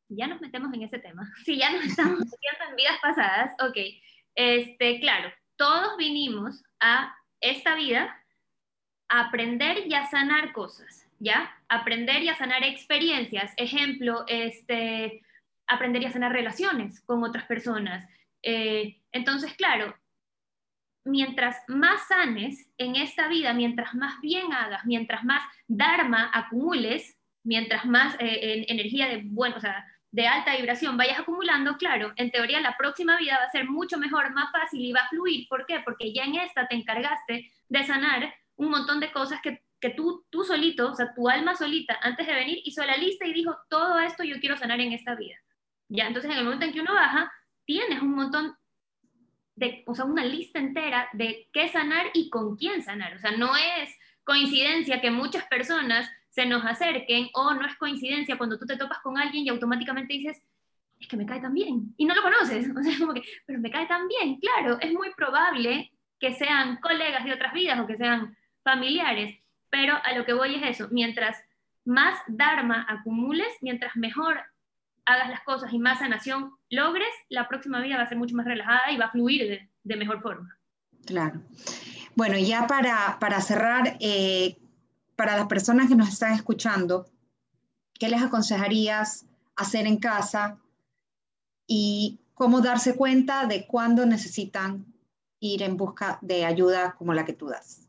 Ya 0.10 0.28
nos 0.28 0.42
metemos 0.42 0.74
en 0.74 0.84
ese 0.84 1.00
tema. 1.00 1.32
Si 1.46 1.58
ya 1.58 1.72
nos 1.72 1.86
estamos 1.86 2.20
metiendo 2.20 2.70
en 2.70 2.76
vidas 2.76 3.00
pasadas, 3.02 3.56
ok. 3.60 3.78
Este, 4.36 5.00
claro, 5.00 5.30
todos 5.56 5.98
vinimos 5.98 6.64
a 6.80 7.16
esta 7.42 7.76
vida 7.76 8.16
aprender 9.10 9.88
y 9.88 9.94
a 9.94 10.10
sanar 10.10 10.54
cosas, 10.54 11.08
¿ya? 11.20 11.57
Aprender 11.70 12.24
y 12.24 12.30
a 12.30 12.38
sanar 12.38 12.64
experiencias. 12.64 13.54
Ejemplo, 13.58 14.26
este, 14.28 15.22
aprender 15.68 16.02
y 16.02 16.06
a 16.06 16.12
sanar 16.12 16.32
relaciones 16.32 17.02
con 17.02 17.24
otras 17.24 17.46
personas. 17.46 18.08
Eh, 18.42 19.02
entonces, 19.12 19.54
claro, 19.56 19.96
mientras 21.04 21.58
más 21.68 22.08
sanes 22.08 22.70
en 22.78 22.96
esta 22.96 23.28
vida, 23.28 23.54
mientras 23.54 23.94
más 23.96 24.20
bien 24.22 24.54
hagas, 24.54 24.86
mientras 24.86 25.24
más 25.24 25.44
dharma 25.68 26.30
acumules, 26.34 27.18
mientras 27.44 27.86
más 27.86 28.16
eh, 28.20 28.66
energía 28.68 29.08
de, 29.08 29.22
bueno, 29.26 29.56
o 29.58 29.60
sea, 29.60 29.86
de 30.12 30.28
alta 30.28 30.56
vibración 30.56 30.98
vayas 30.98 31.20
acumulando, 31.20 31.78
claro, 31.78 32.14
en 32.16 32.32
teoría 32.32 32.62
la 32.62 32.78
próxima 32.78 33.18
vida 33.18 33.38
va 33.40 33.46
a 33.46 33.52
ser 33.52 33.66
mucho 33.70 33.98
mejor, 33.98 34.34
más 34.34 34.52
fácil 34.52 34.82
y 34.82 34.94
va 34.94 35.02
a 35.02 35.10
fluir. 35.10 35.48
¿Por 35.50 35.66
qué? 35.66 35.82
Porque 35.82 36.14
ya 36.14 36.24
en 36.24 36.36
esta 36.36 36.68
te 36.68 36.76
encargaste 36.76 37.52
de 37.68 37.84
sanar 37.84 38.34
un 38.56 38.70
montón 38.70 39.00
de 39.00 39.12
cosas 39.12 39.42
que, 39.42 39.62
que 39.80 39.92
tú, 39.92 40.26
tú 40.30 40.44
solito, 40.44 40.92
o 40.92 40.96
sea, 40.96 41.14
tu 41.14 41.30
alma 41.30 41.56
solita, 41.56 42.00
antes 42.02 42.26
de 42.26 42.34
venir, 42.34 42.62
hizo 42.64 42.84
la 42.84 42.98
lista 42.98 43.26
y 43.26 43.34
dijo, 43.34 43.56
todo 43.70 44.00
esto 44.00 44.24
yo 44.24 44.40
quiero 44.40 44.58
sanar 44.58 44.80
en 44.80 44.94
esta 44.94 45.16
vida. 45.16 45.36
Ya, 45.90 46.08
entonces 46.08 46.32
en 46.32 46.38
el 46.38 46.44
momento 46.44 46.66
en 46.66 46.74
que 46.74 46.82
uno 46.82 46.94
baja, 46.94 47.32
tienes 47.66 48.02
un 48.02 48.16
montón 48.16 48.56
de, 49.56 49.84
o 49.88 49.96
sea, 49.96 50.06
una 50.06 50.24
lista 50.24 50.60
entera 50.60 51.10
de 51.14 51.50
qué 51.54 51.68
sanar 51.68 52.08
y 52.14 52.30
con 52.30 52.56
quién 52.58 52.82
sanar. 52.82 53.16
O 53.16 53.20
sea, 53.20 53.32
no 53.32 53.56
es 53.56 53.96
coincidencia 54.24 55.02
que 55.02 55.12
muchas 55.12 55.46
personas 55.46 56.10
se 56.30 56.46
nos 56.46 56.64
acerquen 56.66 57.30
o 57.34 57.54
no 57.54 57.66
es 57.66 57.76
coincidencia 57.78 58.38
cuando 58.38 58.60
tú 58.60 58.66
te 58.66 58.78
topas 58.78 59.00
con 59.00 59.18
alguien 59.18 59.46
y 59.46 59.50
automáticamente 59.50 60.14
dices, 60.14 60.42
es 61.00 61.08
que 61.08 61.18
me 61.18 61.26
cae 61.26 61.40
tan 61.40 61.54
bien. 61.54 61.94
Y 61.98 62.06
no 62.06 62.16
lo 62.16 62.22
conoces. 62.22 62.68
O 62.76 62.84
sea, 62.84 62.98
como 63.00 63.14
que, 63.14 63.24
pero 63.46 63.60
me 63.60 63.72
cae 63.72 63.88
tan 63.88 64.08
bien. 64.08 64.40
Claro, 64.40 64.78
es 64.80 64.94
muy 64.94 65.12
probable 65.16 65.92
que 66.20 66.34
sean 66.34 66.78
colegas 66.78 67.24
de 67.24 67.34
otras 67.34 67.54
vidas 67.54 67.80
o 67.80 67.88
que 67.88 67.98
sean 67.98 68.36
familiares, 68.64 69.40
pero 69.70 69.96
a 70.04 70.14
lo 70.14 70.26
que 70.26 70.34
voy 70.34 70.56
es 70.56 70.80
eso, 70.80 70.88
mientras 70.92 71.38
más 71.86 72.20
Dharma 72.28 72.86
acumules, 72.90 73.48
mientras 73.62 73.96
mejor 73.96 74.42
hagas 75.06 75.30
las 75.30 75.42
cosas 75.44 75.72
y 75.72 75.80
más 75.80 76.00
sanación 76.00 76.52
logres, 76.70 77.08
la 77.30 77.48
próxima 77.48 77.80
vida 77.80 77.96
va 77.96 78.04
a 78.04 78.10
ser 78.10 78.18
mucho 78.18 78.36
más 78.36 78.46
relajada 78.46 78.92
y 78.92 78.98
va 78.98 79.06
a 79.06 79.12
fluir 79.12 79.70
de, 79.84 79.96
mejor 79.96 80.22
forma. 80.22 80.60
Claro. 81.06 81.42
Bueno, 82.16 82.38
ya 82.38 82.68
para, 82.68 83.18
para 83.20 83.40
cerrar, 83.40 83.98
eh, 84.02 84.58
para 85.16 85.38
las 85.38 85.48
personas 85.48 85.88
que 85.88 85.96
nos 85.96 86.10
están 86.10 86.34
escuchando, 86.34 87.08
¿qué 87.98 88.10
les 88.10 88.22
aconsejarías 88.22 89.26
hacer 89.56 89.88
en 89.88 89.98
casa 89.98 90.58
y 91.66 92.20
cómo 92.34 92.60
darse 92.60 92.96
cuenta 92.96 93.46
de 93.46 93.66
cuándo 93.66 94.06
necesitan 94.06 94.86
ir 95.40 95.64
en 95.64 95.78
busca 95.78 96.20
de 96.22 96.46
ayuda 96.46 96.96
como 96.98 97.14
la 97.14 97.24
que 97.24 97.34
tú 97.34 97.48
das? 97.48 97.87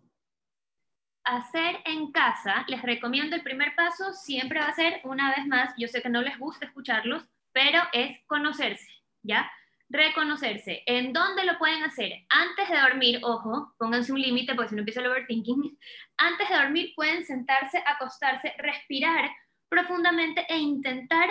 Hacer 1.36 1.80
en 1.84 2.10
casa, 2.10 2.64
les 2.68 2.82
recomiendo 2.82 3.36
el 3.36 3.42
primer 3.42 3.74
paso, 3.74 4.12
siempre 4.12 4.60
va 4.60 4.66
a 4.66 4.74
ser, 4.74 5.00
una 5.04 5.34
vez 5.36 5.46
más, 5.46 5.74
yo 5.76 5.86
sé 5.88 6.00
que 6.00 6.08
no 6.08 6.22
les 6.22 6.38
gusta 6.38 6.66
escucharlos, 6.66 7.28
pero 7.52 7.82
es 7.92 8.18
conocerse, 8.26 8.88
¿ya? 9.22 9.50
Reconocerse. 9.90 10.82
¿En 10.86 11.12
dónde 11.12 11.44
lo 11.44 11.58
pueden 11.58 11.82
hacer? 11.82 12.12
Antes 12.28 12.68
de 12.68 12.80
dormir, 12.80 13.20
ojo, 13.22 13.74
pónganse 13.78 14.12
un 14.12 14.20
límite 14.20 14.54
porque 14.54 14.70
si 14.70 14.74
no 14.74 14.80
empieza 14.80 15.00
el 15.00 15.06
overthinking. 15.08 15.78
Antes 16.16 16.48
de 16.48 16.56
dormir 16.56 16.92
pueden 16.94 17.24
sentarse, 17.24 17.82
acostarse, 17.86 18.54
respirar 18.58 19.30
profundamente 19.68 20.46
e 20.48 20.56
intentar 20.58 21.28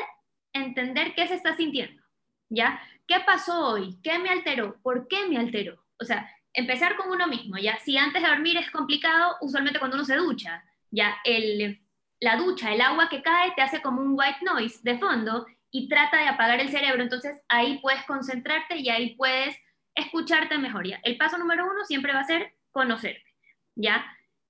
entender 0.53 1.13
qué 1.15 1.27
se 1.27 1.35
está 1.35 1.55
sintiendo, 1.55 2.01
¿ya? 2.49 2.81
¿Qué 3.07 3.19
pasó 3.25 3.69
hoy? 3.69 3.99
¿Qué 4.03 4.19
me 4.19 4.29
alteró? 4.29 4.79
¿Por 4.81 5.07
qué 5.07 5.27
me 5.27 5.37
alteró? 5.37 5.83
O 5.99 6.05
sea, 6.05 6.29
empezar 6.57 6.95
con 6.95 7.11
uno 7.11 7.27
mismo, 7.27 7.57
ya. 7.57 7.77
Si 7.77 7.95
antes 7.97 8.21
de 8.21 8.27
dormir 8.27 8.57
es 8.57 8.71
complicado, 8.71 9.37
usualmente 9.41 9.77
cuando 9.77 9.95
uno 9.95 10.05
se 10.05 10.15
ducha, 10.15 10.63
ya, 10.89 11.15
el, 11.23 11.79
la 12.19 12.35
ducha, 12.35 12.73
el 12.73 12.81
agua 12.81 13.09
que 13.09 13.21
cae 13.21 13.51
te 13.55 13.61
hace 13.61 13.81
como 13.81 14.01
un 14.01 14.15
white 14.17 14.39
noise 14.41 14.79
de 14.81 14.97
fondo 14.97 15.45
y 15.69 15.87
trata 15.87 16.17
de 16.17 16.27
apagar 16.27 16.59
el 16.59 16.69
cerebro, 16.69 17.03
entonces 17.03 17.39
ahí 17.47 17.77
puedes 17.79 18.03
concentrarte 18.05 18.77
y 18.77 18.89
ahí 18.89 19.15
puedes 19.15 19.55
escucharte 19.93 20.57
mejor, 20.57 20.87
ya. 20.87 20.99
El 21.03 21.17
paso 21.17 21.37
número 21.37 21.65
uno 21.65 21.85
siempre 21.85 22.11
va 22.11 22.21
a 22.21 22.27
ser 22.27 22.55
conocerte, 22.71 23.35
ya. 23.75 24.03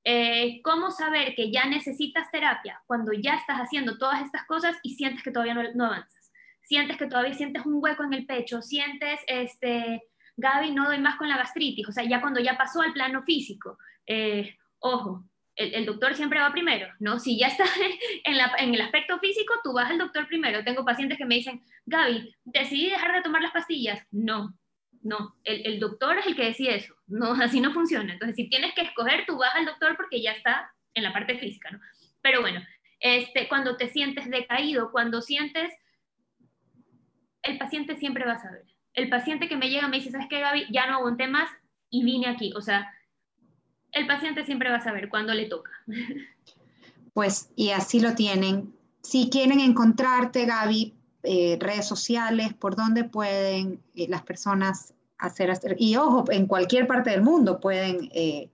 Eh, 0.05 0.61
¿Cómo 0.63 0.91
saber 0.91 1.35
que 1.35 1.51
ya 1.51 1.65
necesitas 1.65 2.31
terapia 2.31 2.81
cuando 2.87 3.11
ya 3.11 3.35
estás 3.35 3.57
haciendo 3.57 3.97
todas 3.97 4.21
estas 4.21 4.45
cosas 4.45 4.77
y 4.81 4.95
sientes 4.95 5.23
que 5.23 5.31
todavía 5.31 5.55
no, 5.55 5.63
no 5.75 5.85
avanzas? 5.87 6.31
Sientes 6.61 6.95
que 6.95 7.07
todavía 7.07 7.33
sientes 7.33 7.65
un 7.65 7.83
hueco 7.83 8.05
en 8.05 8.13
el 8.13 8.25
pecho, 8.25 8.61
sientes 8.61 9.19
este, 9.27 10.03
Gaby, 10.37 10.71
no 10.71 10.85
doy 10.85 10.99
más 10.99 11.15
con 11.15 11.27
la 11.27 11.37
gastritis, 11.37 11.87
o 11.87 11.91
sea, 11.91 12.03
ya 12.03 12.21
cuando 12.21 12.39
ya 12.39 12.57
pasó 12.57 12.81
al 12.81 12.93
plano 12.93 13.23
físico, 13.23 13.77
eh, 14.05 14.55
ojo, 14.79 15.25
el, 15.55 15.85
doctor 15.87 16.13
siempre 16.13 16.39
va 16.39 16.51
primero, 16.51 16.87
¿no? 16.99 17.17
Si 17.19 17.37
ya 17.37 17.47
está 17.47 17.65
en, 18.23 18.37
en, 18.59 18.73
el 18.75 18.81
aspecto 18.81 19.17
físico, 19.17 19.55
tú 19.63 19.73
vas 19.73 19.89
al 19.89 19.97
doctor 19.97 20.27
primero. 20.27 20.63
Tengo 20.63 20.85
pacientes 20.85 21.17
que 21.17 21.25
me 21.25 21.35
dicen, 21.35 21.63
Gaby, 21.87 22.35
decidí 22.45 22.91
dejar 22.91 23.11
de 23.13 23.23
tomar 23.23 23.41
las 23.41 23.51
pastillas. 23.51 23.99
No, 24.11 24.53
no, 25.01 25.35
el, 25.43 25.65
el, 25.65 25.79
doctor 25.79 26.19
es 26.19 26.27
el 26.27 26.35
que 26.35 26.45
decide 26.45 26.75
eso, 26.75 26.93
no, 27.07 27.31
así 27.41 27.59
no 27.59 27.73
funciona. 27.73 28.13
Entonces, 28.13 28.35
si 28.35 28.49
tienes 28.49 28.75
que 28.75 28.81
escoger, 28.81 29.25
tú 29.25 29.37
vas 29.37 29.55
al 29.55 29.65
doctor 29.65 29.97
porque 29.97 30.21
ya 30.21 30.33
está 30.33 30.71
en 30.93 31.03
la 31.03 31.11
parte 31.11 31.39
física, 31.39 31.71
¿no? 31.71 31.79
Pero 32.21 32.41
bueno, 32.41 32.61
este, 32.99 33.47
cuando 33.47 33.77
te 33.77 33.89
sientes 33.89 34.29
decaído, 34.29 34.91
cuando 34.91 35.21
sientes, 35.21 35.73
el 37.41 37.57
paciente 37.57 37.95
siempre 37.95 38.25
va 38.25 38.33
a 38.33 38.41
saber 38.41 38.76
el 38.97 39.09
paciente 39.09 39.47
que 39.47 39.55
me 39.55 39.69
llega 39.69 39.87
me 39.87 39.97
dice, 39.97 40.11
¿sabes 40.11 40.27
qué, 40.29 40.41
Gaby? 40.41 40.67
Ya 40.71 40.87
no 40.87 40.95
aguanté 40.95 41.27
más 41.27 41.49
y 41.89 42.03
vine 42.03 42.27
aquí. 42.27 42.51
O 42.55 42.61
sea, 42.61 42.91
el 43.91 44.07
paciente 44.07 44.43
siempre 44.43 44.69
va 44.69 44.77
a 44.77 44.83
saber 44.83 45.07
cuándo 45.07 45.33
le 45.33 45.45
toca. 45.45 45.71
Pues, 47.13 47.49
y 47.55 47.71
así 47.71 47.99
lo 47.99 48.13
tienen. 48.13 48.75
Si 49.01 49.31
quieren 49.31 49.59
encontrarte, 49.59 50.45
Gaby, 50.45 50.93
eh, 51.23 51.57
redes 51.59 51.87
sociales, 51.87 52.53
¿por 52.53 52.75
dónde 52.75 53.05
pueden 53.05 53.81
eh, 53.95 54.05
las 54.07 54.21
personas 54.21 54.93
hacer, 55.17 55.75
y 55.79 55.95
ojo, 55.95 56.25
en 56.29 56.45
cualquier 56.45 56.85
parte 56.85 57.09
del 57.09 57.23
mundo 57.23 57.59
pueden 57.59 58.11
eh, 58.13 58.51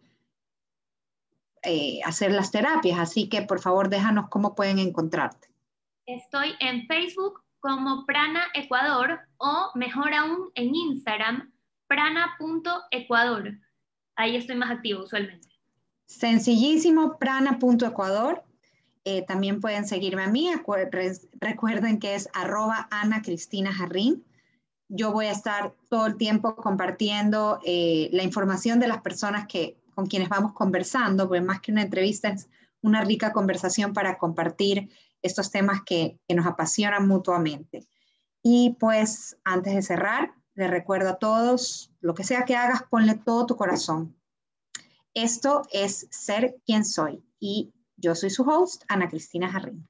eh, 1.64 2.00
hacer 2.06 2.32
las 2.32 2.52
terapias, 2.52 3.00
así 3.00 3.28
que 3.28 3.42
por 3.42 3.60
favor 3.60 3.90
déjanos 3.90 4.30
cómo 4.30 4.56
pueden 4.56 4.80
encontrarte. 4.80 5.50
Estoy 6.06 6.54
en 6.62 6.88
Facebook 6.88 7.43
como 7.64 8.06
Prana 8.06 8.42
Ecuador 8.54 9.22
o 9.38 9.72
mejor 9.76 10.14
aún 10.14 10.50
en 10.56 10.76
Instagram, 10.76 11.54
prana.ecuador. 11.88 13.58
Ahí 14.18 14.36
estoy 14.36 14.58
más 14.58 14.70
activo 14.70 15.04
usualmente. 15.04 15.48
Sencillísimo, 16.06 17.18
prana.ecuador. 17.18 18.44
Eh, 19.06 19.24
también 19.26 19.62
pueden 19.62 19.88
seguirme 19.88 20.24
a 20.24 20.28
mí. 20.28 20.52
Recuerden 21.40 22.00
que 22.00 22.16
es 22.16 22.28
arroba 22.34 22.90
Ana 22.92 23.22
Cristina 23.22 23.72
Jarrín. 23.72 24.26
Yo 24.90 25.14
voy 25.14 25.28
a 25.28 25.32
estar 25.32 25.74
todo 25.90 26.08
el 26.08 26.18
tiempo 26.18 26.58
compartiendo 26.58 27.62
eh, 27.66 28.10
la 28.12 28.24
información 28.24 28.82
de 28.82 28.90
las 28.90 29.02
personas 29.02 29.48
que, 29.48 29.78
con 29.96 30.08
quienes 30.08 30.28
vamos 30.28 30.52
conversando, 30.52 31.30
porque 31.30 31.40
más 31.40 31.62
que 31.62 31.72
una 31.72 31.84
entrevista 31.84 32.28
es 32.28 32.50
una 32.82 33.06
rica 33.06 33.32
conversación 33.32 33.94
para 33.94 34.18
compartir 34.18 34.90
estos 35.24 35.50
temas 35.50 35.82
que, 35.86 36.20
que 36.28 36.36
nos 36.36 36.46
apasionan 36.46 37.08
mutuamente. 37.08 37.88
Y 38.44 38.76
pues 38.80 39.38
antes 39.44 39.74
de 39.74 39.82
cerrar, 39.82 40.36
les 40.54 40.70
recuerdo 40.70 41.10
a 41.10 41.18
todos, 41.18 41.92
lo 42.00 42.14
que 42.14 42.24
sea 42.24 42.46
que 42.46 42.56
hagas, 42.56 42.84
ponle 42.84 43.16
todo 43.16 43.46
tu 43.46 43.56
corazón. 43.56 44.16
Esto 45.14 45.64
es 45.72 46.08
Ser 46.12 46.58
quien 46.66 46.86
soy 46.86 47.24
y 47.40 47.74
yo 47.96 48.16
soy 48.16 48.30
su 48.30 48.44
host, 48.44 48.84
Ana 48.88 49.08
Cristina 49.08 49.50
Jarrín. 49.50 49.88